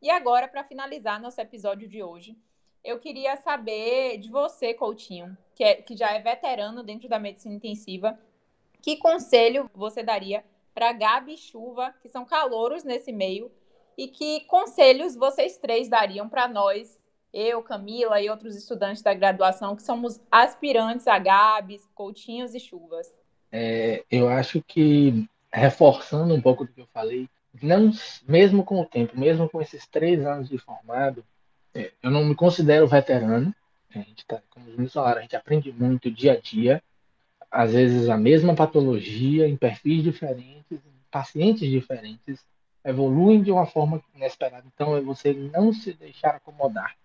E 0.00 0.10
agora, 0.10 0.48
para 0.48 0.64
finalizar 0.64 1.20
nosso 1.20 1.40
episódio 1.40 1.88
de 1.88 2.02
hoje, 2.02 2.36
eu 2.82 2.98
queria 2.98 3.36
saber 3.36 4.18
de 4.18 4.30
você, 4.30 4.74
Coutinho, 4.74 5.36
que, 5.54 5.64
é, 5.64 5.74
que 5.76 5.96
já 5.96 6.10
é 6.12 6.20
veterano 6.20 6.82
dentro 6.82 7.08
da 7.08 7.18
medicina 7.18 7.54
intensiva, 7.54 8.18
que 8.82 8.96
conselho 8.96 9.70
você 9.74 10.02
daria 10.02 10.44
para 10.74 10.92
Gabi 10.92 11.34
e 11.34 11.38
Chuva, 11.38 11.94
que 12.02 12.08
são 12.08 12.24
calouros 12.24 12.82
nesse 12.82 13.12
meio, 13.12 13.50
e 13.96 14.08
que 14.08 14.40
conselhos 14.46 15.14
vocês 15.14 15.56
três 15.56 15.88
dariam 15.88 16.28
para 16.28 16.48
nós, 16.48 16.98
eu, 17.32 17.62
Camila 17.62 18.20
e 18.20 18.28
outros 18.28 18.56
estudantes 18.56 19.02
da 19.02 19.14
graduação, 19.14 19.76
que 19.76 19.82
somos 19.82 20.20
aspirantes 20.30 21.06
a 21.06 21.18
Gabs, 21.18 21.88
Coutinhos 21.94 22.54
e 22.54 22.60
Chuvas? 22.60 23.14
É, 23.50 24.04
eu 24.10 24.28
acho 24.28 24.62
que, 24.62 25.28
reforçando 25.52 26.34
um 26.34 26.40
pouco 26.40 26.64
do 26.64 26.72
que 26.72 26.80
eu 26.80 26.88
falei, 26.92 27.28
não, 27.62 27.92
mesmo 28.26 28.64
com 28.64 28.80
o 28.80 28.84
tempo, 28.84 29.18
mesmo 29.18 29.48
com 29.48 29.60
esses 29.60 29.86
três 29.86 30.24
anos 30.26 30.48
de 30.48 30.58
formado, 30.58 31.24
é, 31.72 31.92
eu 32.02 32.10
não 32.10 32.24
me 32.24 32.34
considero 32.34 32.86
veterano. 32.86 33.54
A 33.94 33.98
gente 33.98 34.26
tá, 34.26 34.40
como 34.50 34.66
os 34.66 34.72
meninos 34.72 34.92
falaram, 34.92 35.18
a 35.18 35.22
gente 35.22 35.36
aprende 35.36 35.72
muito 35.72 36.10
dia 36.10 36.32
a 36.32 36.40
dia, 36.40 36.82
às 37.54 37.72
vezes 37.72 38.08
a 38.08 38.16
mesma 38.16 38.52
patologia, 38.54 39.48
em 39.48 39.56
perfis 39.56 40.02
diferentes, 40.02 40.72
em 40.72 40.94
pacientes 41.08 41.70
diferentes, 41.70 42.44
evoluem 42.84 43.40
de 43.40 43.52
uma 43.52 43.64
forma 43.64 44.02
inesperada. 44.12 44.64
Então, 44.74 44.96
é 44.96 45.00
você 45.00 45.32
não 45.32 45.72
se 45.72 45.92
deixar 45.92 46.34
acomodar. 46.34 46.96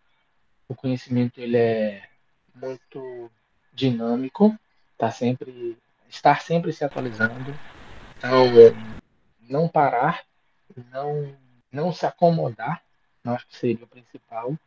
O 0.67 0.73
conhecimento 0.73 1.39
ele 1.39 1.55
é 1.55 2.01
muito 2.55 3.29
dinâmico, 3.71 4.57
tá 4.97 5.11
sempre 5.11 5.77
estar 6.09 6.41
sempre 6.41 6.73
se 6.73 6.83
atualizando. 6.83 7.55
Então, 8.17 8.45
não 9.47 9.67
parar, 9.67 10.23
não 10.91 11.31
não 11.71 11.93
se 11.93 12.07
acomodar, 12.07 12.81
não 13.23 13.35
acho 13.35 13.47
que 13.47 13.55
seria 13.55 13.85
o 13.85 13.87
principal. 13.87 14.57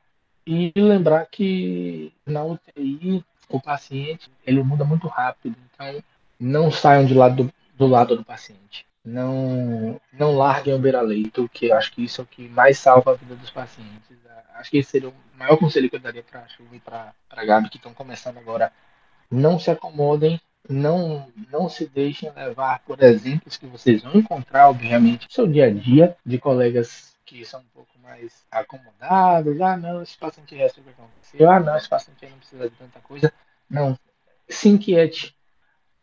E 0.46 0.72
lembrar 0.76 1.26
que 1.26 2.12
na 2.24 2.44
UTI 2.44 3.24
o 3.56 3.60
paciente 3.60 4.30
ele 4.46 4.62
muda 4.62 4.84
muito 4.84 5.06
rápido, 5.08 5.56
então 5.72 6.02
não 6.38 6.70
saiam 6.70 7.04
de 7.04 7.14
lado 7.14 7.44
do, 7.44 7.52
do 7.76 7.86
lado 7.86 8.16
do 8.16 8.24
paciente 8.24 8.86
não, 9.04 10.00
não 10.12 10.36
larguem 10.36 10.74
o 10.74 10.78
beira-leito, 10.78 11.48
que 11.52 11.66
eu 11.66 11.76
acho 11.76 11.92
que 11.92 12.04
isso 12.04 12.20
é 12.20 12.24
o 12.24 12.26
que 12.26 12.48
mais 12.48 12.78
salva 12.78 13.12
a 13.12 13.14
vida 13.14 13.34
dos 13.34 13.50
pacientes. 13.50 14.16
Acho 14.54 14.70
que 14.70 14.78
esse 14.78 14.90
seria 14.90 15.08
o 15.08 15.14
maior 15.36 15.56
conselho 15.56 15.90
que 15.90 15.96
eu 15.96 16.00
daria 16.00 16.22
para 16.22 16.40
a 16.40 16.48
Chuva 16.48 16.76
e 16.76 16.80
para 16.80 17.12
a 17.30 17.44
Gabi, 17.44 17.68
que 17.68 17.78
estão 17.78 17.92
começando 17.92 18.38
agora. 18.38 18.72
Não 19.30 19.58
se 19.58 19.70
acomodem, 19.70 20.40
não, 20.68 21.26
não 21.50 21.68
se 21.68 21.86
deixem 21.86 22.30
levar 22.30 22.80
por 22.80 23.02
exemplos 23.02 23.56
que 23.56 23.66
vocês 23.66 24.02
vão 24.02 24.14
encontrar, 24.14 24.68
obviamente, 24.68 25.26
no 25.26 25.32
seu 25.32 25.46
dia 25.48 25.66
a 25.66 25.70
dia, 25.70 26.16
de 26.24 26.38
colegas 26.38 27.11
que 27.32 27.44
são 27.46 27.60
um 27.60 27.68
pouco 27.72 27.98
mais 27.98 28.44
acomodados. 28.50 29.58
Ah, 29.58 29.76
não, 29.76 30.02
esse 30.02 30.18
paciente 30.18 30.54
resta 30.54 30.80
o 30.80 30.84
que 30.84 30.90
aconteceu. 30.90 31.50
Ah, 31.50 31.58
não, 31.58 31.74
esse 31.76 31.88
paciente 31.88 32.26
não 32.28 32.36
precisa 32.36 32.68
de 32.68 32.76
tanta 32.76 33.00
coisa. 33.00 33.32
Não. 33.70 33.98
Se 34.46 34.68
inquiete. 34.68 35.34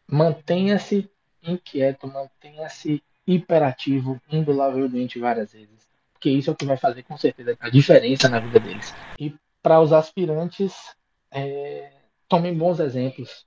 Mantenha-se 0.08 1.08
inquieto, 1.44 2.08
mantenha-se 2.08 3.04
hiperativo, 3.28 4.20
indulavelmente 4.32 5.20
várias 5.20 5.54
vezes. 5.54 5.88
Porque 6.14 6.32
isso 6.32 6.50
é 6.50 6.54
o 6.54 6.56
que 6.56 6.66
vai 6.66 6.78
fazer 6.78 7.04
com 7.04 7.16
certeza 7.16 7.56
a 7.60 7.70
diferença 7.70 8.28
na 8.28 8.40
vida 8.40 8.60
deles. 8.60 8.94
E 9.20 9.36
para 9.62 9.80
os 9.80 9.94
aspirantes, 9.94 10.96
é, 11.30 11.92
tomem 12.28 12.58
bons 12.58 12.80
exemplos, 12.80 13.46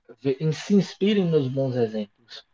se 0.53 0.73
inspirem 0.73 1.25
nos 1.25 1.49
bons 1.49 1.75
exemplos. 1.75 2.45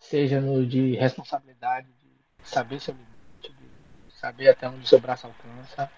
Seja 0.00 0.40
no 0.40 0.66
de 0.66 0.96
responsabilidade, 0.96 1.88
de 1.88 2.48
saber 2.48 2.78
de 2.78 3.11
saber 4.22 4.50
até 4.50 4.68
onde 4.68 4.88
seu 4.88 5.00
braço 5.00 5.26
alcança, 5.26 5.90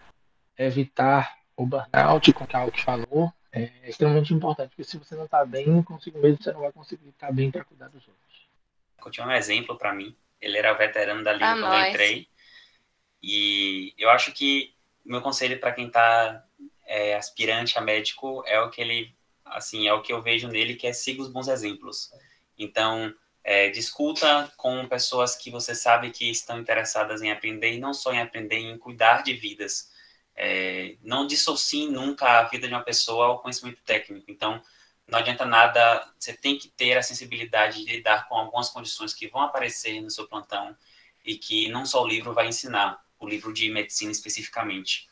evitar 0.56 1.36
o 1.54 1.66
burnout, 1.66 2.32
como 2.32 2.48
o 2.66 2.72
que 2.72 2.82
falou, 2.82 3.30
é 3.52 3.70
extremamente 3.86 4.32
importante, 4.32 4.70
porque 4.70 4.82
se 4.82 4.96
você 4.96 5.14
não 5.14 5.26
está 5.26 5.44
bem 5.44 5.82
consigo 5.82 6.18
mesmo, 6.18 6.42
você 6.42 6.50
não 6.50 6.60
vai 6.60 6.72
conseguir 6.72 7.10
estar 7.10 7.26
tá 7.26 7.32
bem 7.32 7.50
para 7.50 7.64
cuidar 7.64 7.88
dos 7.88 8.08
outros. 8.08 8.48
Coutinho 8.98 9.30
é 9.30 9.34
um 9.34 9.36
exemplo 9.36 9.76
para 9.76 9.92
mim. 9.92 10.16
Ele 10.40 10.56
era 10.56 10.72
veterano 10.72 11.22
da 11.22 11.34
liga 11.34 11.52
ah, 11.52 11.60
quando 11.60 11.74
eu 11.74 11.90
entrei. 11.90 12.28
E 13.22 13.94
eu 13.98 14.08
acho 14.08 14.32
que 14.32 14.74
o 15.04 15.10
meu 15.10 15.20
conselho 15.20 15.60
para 15.60 15.72
quem 15.72 15.88
está 15.88 16.42
é, 16.86 17.16
aspirante 17.16 17.78
a 17.78 17.82
médico 17.82 18.42
é 18.46 18.58
o 18.58 18.70
que 18.70 18.80
ele, 18.80 19.14
assim, 19.44 19.86
é 19.86 19.92
o 19.92 20.00
que 20.00 20.12
eu 20.14 20.22
vejo 20.22 20.48
nele, 20.48 20.74
que 20.74 20.86
é 20.86 20.94
siga 20.94 21.20
os 21.20 21.28
bons 21.30 21.48
exemplos. 21.48 22.10
Então, 22.58 23.14
é, 23.44 23.68
discuta 23.68 24.50
com 24.56 24.88
pessoas 24.88 25.36
que 25.36 25.50
você 25.50 25.74
sabe 25.74 26.10
que 26.10 26.30
estão 26.30 26.58
interessadas 26.58 27.20
em 27.20 27.30
aprender 27.30 27.74
e 27.74 27.78
não 27.78 27.92
só 27.92 28.12
em 28.12 28.20
aprender, 28.20 28.56
em 28.56 28.78
cuidar 28.78 29.22
de 29.22 29.34
vidas. 29.34 29.92
É, 30.34 30.96
não 31.02 31.26
dissocie 31.26 31.86
nunca 31.86 32.40
a 32.40 32.44
vida 32.44 32.66
de 32.66 32.72
uma 32.72 32.82
pessoa 32.82 33.26
ao 33.26 33.42
conhecimento 33.42 33.82
técnico. 33.84 34.24
Então, 34.30 34.62
não 35.06 35.18
adianta 35.18 35.44
nada, 35.44 36.10
você 36.18 36.32
tem 36.32 36.58
que 36.58 36.68
ter 36.68 36.96
a 36.96 37.02
sensibilidade 37.02 37.84
de 37.84 37.92
lidar 37.92 38.26
com 38.28 38.34
algumas 38.34 38.70
condições 38.70 39.12
que 39.12 39.28
vão 39.28 39.42
aparecer 39.42 40.00
no 40.00 40.10
seu 40.10 40.26
plantão 40.26 40.74
e 41.22 41.36
que 41.36 41.68
não 41.68 41.84
só 41.84 42.02
o 42.02 42.08
livro 42.08 42.32
vai 42.32 42.48
ensinar, 42.48 43.04
o 43.18 43.28
livro 43.28 43.52
de 43.52 43.70
medicina 43.70 44.10
especificamente. 44.10 45.08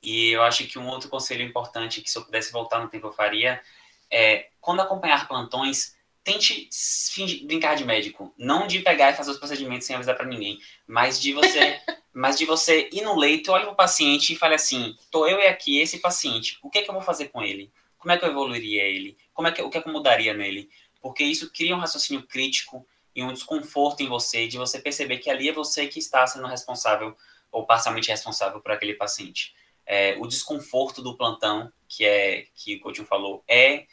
E 0.00 0.28
eu 0.28 0.44
acho 0.44 0.64
que 0.68 0.78
um 0.78 0.86
outro 0.86 1.08
conselho 1.08 1.42
importante 1.42 2.00
que 2.00 2.08
se 2.08 2.16
eu 2.16 2.24
pudesse 2.24 2.52
voltar 2.52 2.78
no 2.78 2.88
tempo 2.88 3.08
eu 3.08 3.12
faria 3.12 3.60
é, 4.08 4.48
quando 4.60 4.80
acompanhar 4.80 5.26
plantões, 5.26 5.97
tente 6.32 6.68
fingir, 7.12 7.46
brincar 7.46 7.74
de 7.74 7.84
médico, 7.84 8.32
não 8.36 8.66
de 8.66 8.80
pegar 8.80 9.10
e 9.10 9.16
fazer 9.16 9.30
os 9.30 9.38
procedimentos 9.38 9.86
sem 9.86 9.96
avisar 9.96 10.16
para 10.16 10.26
ninguém, 10.26 10.60
mas 10.86 11.20
de 11.20 11.32
você, 11.32 11.80
mas 12.12 12.36
de 12.36 12.44
você 12.44 12.88
ir 12.92 13.02
no 13.02 13.16
leito, 13.16 13.50
olhe 13.50 13.64
para 13.64 13.72
o 13.72 13.76
paciente 13.76 14.32
e 14.32 14.36
fale 14.36 14.54
assim: 14.54 14.96
"Tô 15.10 15.26
eu 15.26 15.38
e 15.38 15.46
aqui 15.46 15.78
esse 15.78 15.98
paciente, 15.98 16.58
o 16.62 16.68
que, 16.68 16.78
é 16.78 16.82
que 16.82 16.90
eu 16.90 16.94
vou 16.94 17.02
fazer 17.02 17.28
com 17.28 17.42
ele?" 17.42 17.72
como 17.98 18.12
é 18.12 18.18
que 18.18 18.24
eu 18.24 18.30
evoluiria 18.30 18.84
ele? 18.84 19.16
Como 19.34 19.48
é 19.48 19.52
que, 19.52 19.60
o 19.60 19.68
que, 19.68 19.78
é 19.78 19.82
que 19.82 19.88
eu 19.88 19.92
mudaria 19.92 20.32
nele? 20.32 20.70
Porque 21.00 21.24
isso 21.24 21.52
cria 21.52 21.74
um 21.74 21.80
raciocínio 21.80 22.22
crítico 22.26 22.86
e 23.14 23.22
um 23.22 23.32
desconforto 23.32 24.02
em 24.02 24.06
você, 24.06 24.46
de 24.46 24.56
você 24.56 24.78
perceber 24.78 25.18
que 25.18 25.28
ali 25.28 25.48
é 25.48 25.52
você 25.52 25.86
que 25.88 25.98
está 25.98 26.26
sendo 26.26 26.46
responsável 26.46 27.16
ou 27.50 27.66
parcialmente 27.66 28.10
responsável 28.10 28.60
por 28.60 28.70
aquele 28.70 28.94
paciente. 28.94 29.54
É, 29.84 30.16
o 30.18 30.26
desconforto 30.26 31.02
do 31.02 31.16
plantão, 31.16 31.72
que 31.88 32.04
é 32.04 32.46
que 32.54 32.76
o 32.76 32.80
Coutinho 32.80 33.06
falou, 33.06 33.42
é 33.48 33.86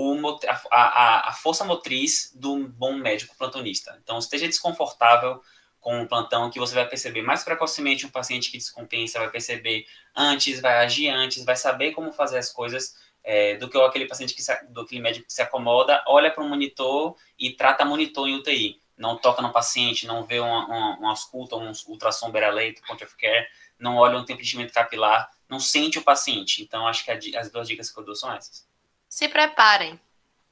o, 0.00 0.38
a, 0.70 1.28
a, 1.28 1.32
força 1.32 1.64
motriz 1.64 2.30
do 2.32 2.68
bom 2.68 2.94
médico 2.94 3.36
plantonista. 3.36 3.98
Então, 4.02 4.16
esteja 4.18 4.46
desconfortável 4.46 5.42
com 5.80 6.02
o 6.02 6.06
plantão, 6.06 6.50
que 6.50 6.58
você 6.60 6.74
vai 6.74 6.86
perceber 6.86 7.22
mais 7.22 7.42
precocemente 7.42 8.06
um 8.06 8.10
paciente 8.10 8.50
que 8.50 8.58
descompensa, 8.58 9.18
vai 9.18 9.30
perceber 9.30 9.86
antes, 10.14 10.60
vai 10.60 10.84
agir 10.84 11.08
antes, 11.08 11.44
vai 11.44 11.56
saber 11.56 11.92
como 11.92 12.12
fazer 12.12 12.38
as 12.38 12.52
coisas 12.52 12.94
é, 13.24 13.56
do 13.56 13.68
que 13.68 13.76
aquele 13.76 14.06
paciente 14.06 14.34
que 14.34 14.42
se, 14.42 14.54
do 14.68 14.82
aquele 14.82 15.00
médico 15.00 15.26
que 15.26 15.32
se 15.32 15.42
acomoda, 15.42 16.02
olha 16.06 16.30
para 16.30 16.44
o 16.44 16.48
monitor 16.48 17.16
e 17.36 17.52
trata 17.52 17.84
monitor 17.84 18.28
em 18.28 18.36
UTI. 18.36 18.80
Não 18.96 19.16
toca 19.16 19.42
no 19.42 19.52
paciente, 19.52 20.06
não 20.06 20.24
vê 20.24 20.38
uma, 20.38 20.66
uma, 20.66 20.98
uma 20.98 21.10
ausculta, 21.10 21.56
um 21.56 21.72
ultrassom 21.88 22.30
beira-leito, 22.30 22.82
point 22.86 23.02
of 23.02 23.16
care, 23.16 23.48
não 23.78 23.96
olha 23.96 24.18
um 24.18 24.24
tempo 24.24 24.42
de 24.42 24.66
capilar, 24.68 25.28
não 25.48 25.58
sente 25.58 25.98
o 25.98 26.02
paciente. 26.02 26.62
Então, 26.62 26.86
acho 26.86 27.04
que 27.04 27.10
a, 27.10 27.40
as 27.40 27.50
duas 27.50 27.66
dicas 27.66 27.90
que 27.90 27.98
eu 27.98 28.04
dou 28.04 28.14
são 28.14 28.32
essas. 28.32 28.67
Se 29.08 29.28
preparem, 29.28 29.98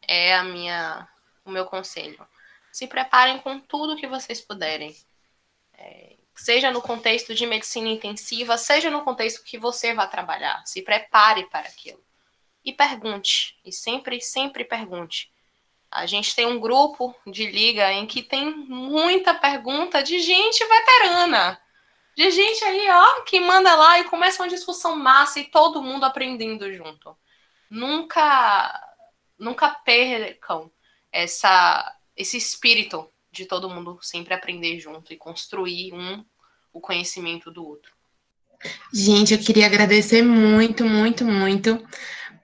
é 0.06 0.34
a 0.34 0.42
minha, 0.42 1.08
o 1.44 1.50
meu 1.50 1.66
conselho. 1.66 2.26
Se 2.72 2.86
preparem 2.86 3.38
com 3.38 3.58
tudo 3.60 3.96
que 3.96 4.06
vocês 4.06 4.40
puderem. 4.40 4.96
É, 5.74 6.16
seja 6.34 6.70
no 6.70 6.82
contexto 6.82 7.34
de 7.34 7.46
medicina 7.46 7.88
intensiva, 7.88 8.56
seja 8.56 8.90
no 8.90 9.02
contexto 9.02 9.44
que 9.44 9.58
você 9.58 9.94
vai 9.94 10.08
trabalhar. 10.08 10.62
Se 10.66 10.82
prepare 10.82 11.44
para 11.50 11.68
aquilo 11.68 12.02
e 12.64 12.72
pergunte. 12.72 13.56
E 13.64 13.72
sempre, 13.72 14.20
sempre 14.20 14.64
pergunte. 14.64 15.30
A 15.90 16.04
gente 16.04 16.34
tem 16.34 16.46
um 16.46 16.58
grupo 16.58 17.14
de 17.26 17.46
liga 17.46 17.92
em 17.92 18.06
que 18.06 18.22
tem 18.22 18.50
muita 18.50 19.32
pergunta 19.34 20.02
de 20.02 20.18
gente 20.18 20.64
veterana. 20.64 21.60
De 22.16 22.30
gente 22.30 22.64
aí, 22.64 22.90
ó, 22.90 23.22
que 23.22 23.38
manda 23.38 23.74
lá 23.74 24.00
e 24.00 24.04
começa 24.04 24.42
uma 24.42 24.48
discussão 24.48 24.96
massa 24.96 25.38
e 25.38 25.44
todo 25.44 25.82
mundo 25.82 26.04
aprendendo 26.04 26.72
junto. 26.72 27.16
Nunca 27.70 28.82
nunca 29.38 29.70
percam 29.70 30.70
essa 31.12 31.94
esse 32.16 32.36
espírito 32.36 33.10
de 33.30 33.44
todo 33.44 33.68
mundo 33.68 33.98
sempre 34.00 34.32
aprender 34.32 34.78
junto 34.80 35.12
e 35.12 35.16
construir 35.16 35.92
um 35.92 36.24
o 36.72 36.80
conhecimento 36.80 37.50
do 37.50 37.66
outro. 37.66 37.92
Gente, 38.92 39.34
eu 39.34 39.38
queria 39.38 39.66
agradecer 39.66 40.22
muito, 40.22 40.84
muito, 40.84 41.24
muito 41.24 41.86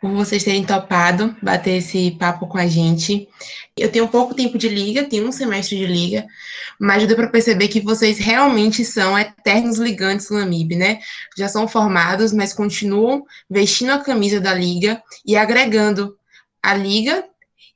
por 0.03 0.11
vocês 0.11 0.43
terem 0.43 0.65
topado 0.65 1.37
bater 1.41 1.77
esse 1.77 2.11
papo 2.19 2.49
com 2.49 2.59
a 2.59 2.67
gente. 2.67 3.29
Eu 3.77 3.89
tenho 3.89 4.09
pouco 4.09 4.35
tempo 4.35 4.59
de 4.59 4.69
liga, 4.69 5.05
tenho 5.05 5.29
um 5.29 5.31
semestre 5.31 5.79
de 5.79 5.87
liga, 5.87 6.27
mas 6.77 7.07
deu 7.07 7.15
para 7.15 7.29
perceber 7.29 7.69
que 7.69 7.81
vocês 7.81 8.19
realmente 8.19 8.85
são 8.85 9.17
eternos 9.17 9.79
ligantes 9.79 10.27
do 10.27 10.35
Lamib, 10.35 10.75
né? 10.75 10.99
Já 11.39 11.49
são 11.49 11.69
formados, 11.69 12.33
mas 12.33 12.53
continuam 12.53 13.25
vestindo 13.49 13.93
a 13.93 14.01
camisa 14.01 14.41
da 14.41 14.53
liga 14.53 15.01
e 15.25 15.37
agregando 15.37 16.19
a 16.61 16.75
liga 16.75 17.25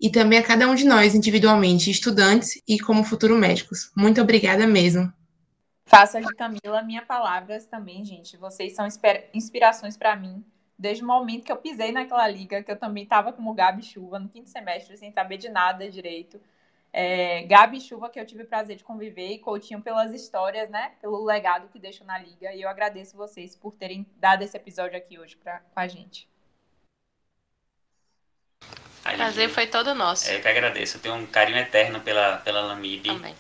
e 0.01 0.11
também 0.11 0.41
a 0.41 0.43
cada 0.43 0.69
um 0.69 0.75
de 0.75 0.85
nós 0.85 1.15
individualmente, 1.15 1.93
estudantes 1.93 2.61
e 2.67 2.77
como 2.81 3.05
futuros 3.05 3.39
médicos. 3.39 3.93
Muito 3.95 4.21
obrigada 4.21 4.67
mesmo. 4.67 5.13
Faço 5.87 6.21
de 6.21 6.27
Camila 6.35 6.83
minhas 6.83 7.05
palavras 7.05 7.67
também, 7.67 8.05
gente. 8.05 8.37
Vocês 8.37 8.75
são 8.75 8.89
inspirações 9.33 9.97
para 9.97 10.17
mim 10.17 10.45
desde 10.79 11.03
o 11.03 11.07
momento 11.07 11.45
que 11.45 11.53
eu 11.53 11.57
pisei 11.57 11.91
naquela 11.91 12.29
liga, 12.29 12.63
que 12.63 12.71
eu 12.71 12.79
também 12.79 13.05
estava 13.05 13.33
como 13.33 13.55
Gabi 13.55 13.83
Chuva 13.83 14.19
no 14.19 14.29
quinto 14.29 14.51
semestre, 14.51 14.97
sem 14.97 15.11
saber 15.11 15.39
de 15.39 15.49
nada 15.49 15.89
direito. 15.91 16.41
É, 16.93 17.43
Gabi 17.43 17.81
Chuva, 17.81 18.09
que 18.09 18.19
eu 18.19 18.27
tive 18.27 18.43
o 18.43 18.47
prazer 18.47 18.77
de 18.77 18.85
conviver, 18.85 19.29
e 19.29 19.39
Coutinho 19.39 19.83
pelas 19.83 20.13
histórias, 20.13 20.71
né? 20.71 20.93
Pelo 21.01 21.25
legado 21.25 21.69
que 21.69 21.79
deixou 21.79 22.07
na 22.07 22.19
liga. 22.19 22.53
E 22.55 22.63
eu 22.63 22.69
agradeço 22.69 23.17
vocês 23.17 23.57
por 23.57 23.73
terem 23.75 24.07
dado 24.17 24.43
esse 24.43 24.57
episódio 24.57 24.97
aqui 24.97 25.19
hoje 25.19 25.37
pra, 25.37 25.61
com 25.61 25.81
a 25.81 25.87
gente. 25.87 26.29
O 28.63 29.17
prazer 29.17 29.49
foi 29.49 29.67
todo 29.67 29.95
nosso. 29.95 30.29
É, 30.29 30.37
eu 30.37 30.43
que 30.43 30.49
agradeço. 30.49 30.97
Eu 30.97 31.01
tenho 31.01 31.15
um 31.15 31.27
carinho 31.27 31.59
eterno 31.59 32.01
pela, 32.01 32.39
pela 32.39 32.61
Lamib. 32.61 33.05
Também. 33.05 33.35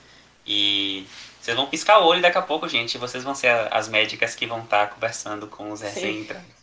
E 0.47 1.07
vocês 1.41 1.57
vão 1.57 1.66
piscar 1.66 1.99
o 2.01 2.07
olho 2.07 2.22
daqui 2.22 2.39
a 2.39 2.43
pouco, 2.43 2.68
gente. 2.68 2.99
Vocês 2.99 3.24
vão 3.24 3.34
ser 3.34 3.49
as 3.72 3.89
médicas 3.89 4.34
que 4.37 4.47
vão 4.47 4.62
estar 4.62 4.91
conversando 4.91 5.49
com 5.49 5.70
os 5.70 5.80
recém-entrantes 5.80 6.56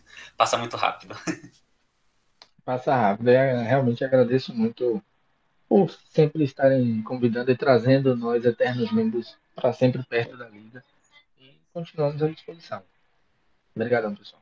passa 0.44 0.58
muito 0.58 0.76
rápido. 0.76 1.16
Passa 2.66 2.94
rápido. 2.94 3.30
Eu 3.30 3.62
realmente 3.62 4.04
agradeço 4.04 4.54
muito 4.54 5.02
por 5.68 5.90
sempre 6.10 6.44
estarem 6.44 7.02
convidando 7.02 7.52
e 7.52 7.58
trazendo 7.58 8.16
nós, 8.16 8.44
eternos 8.46 8.92
membros, 8.92 9.38
para 9.56 9.74
sempre 9.74 10.04
perto 10.04 10.38
da 10.38 10.48
liga. 10.48 10.84
E 11.40 11.60
continuamos 11.74 12.22
à 12.22 12.28
disposição. 12.28 12.82
Obrigadão, 13.76 14.16
pessoal. 14.16 14.42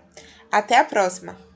Até 0.51 0.79
a 0.79 0.85
próxima! 0.85 1.51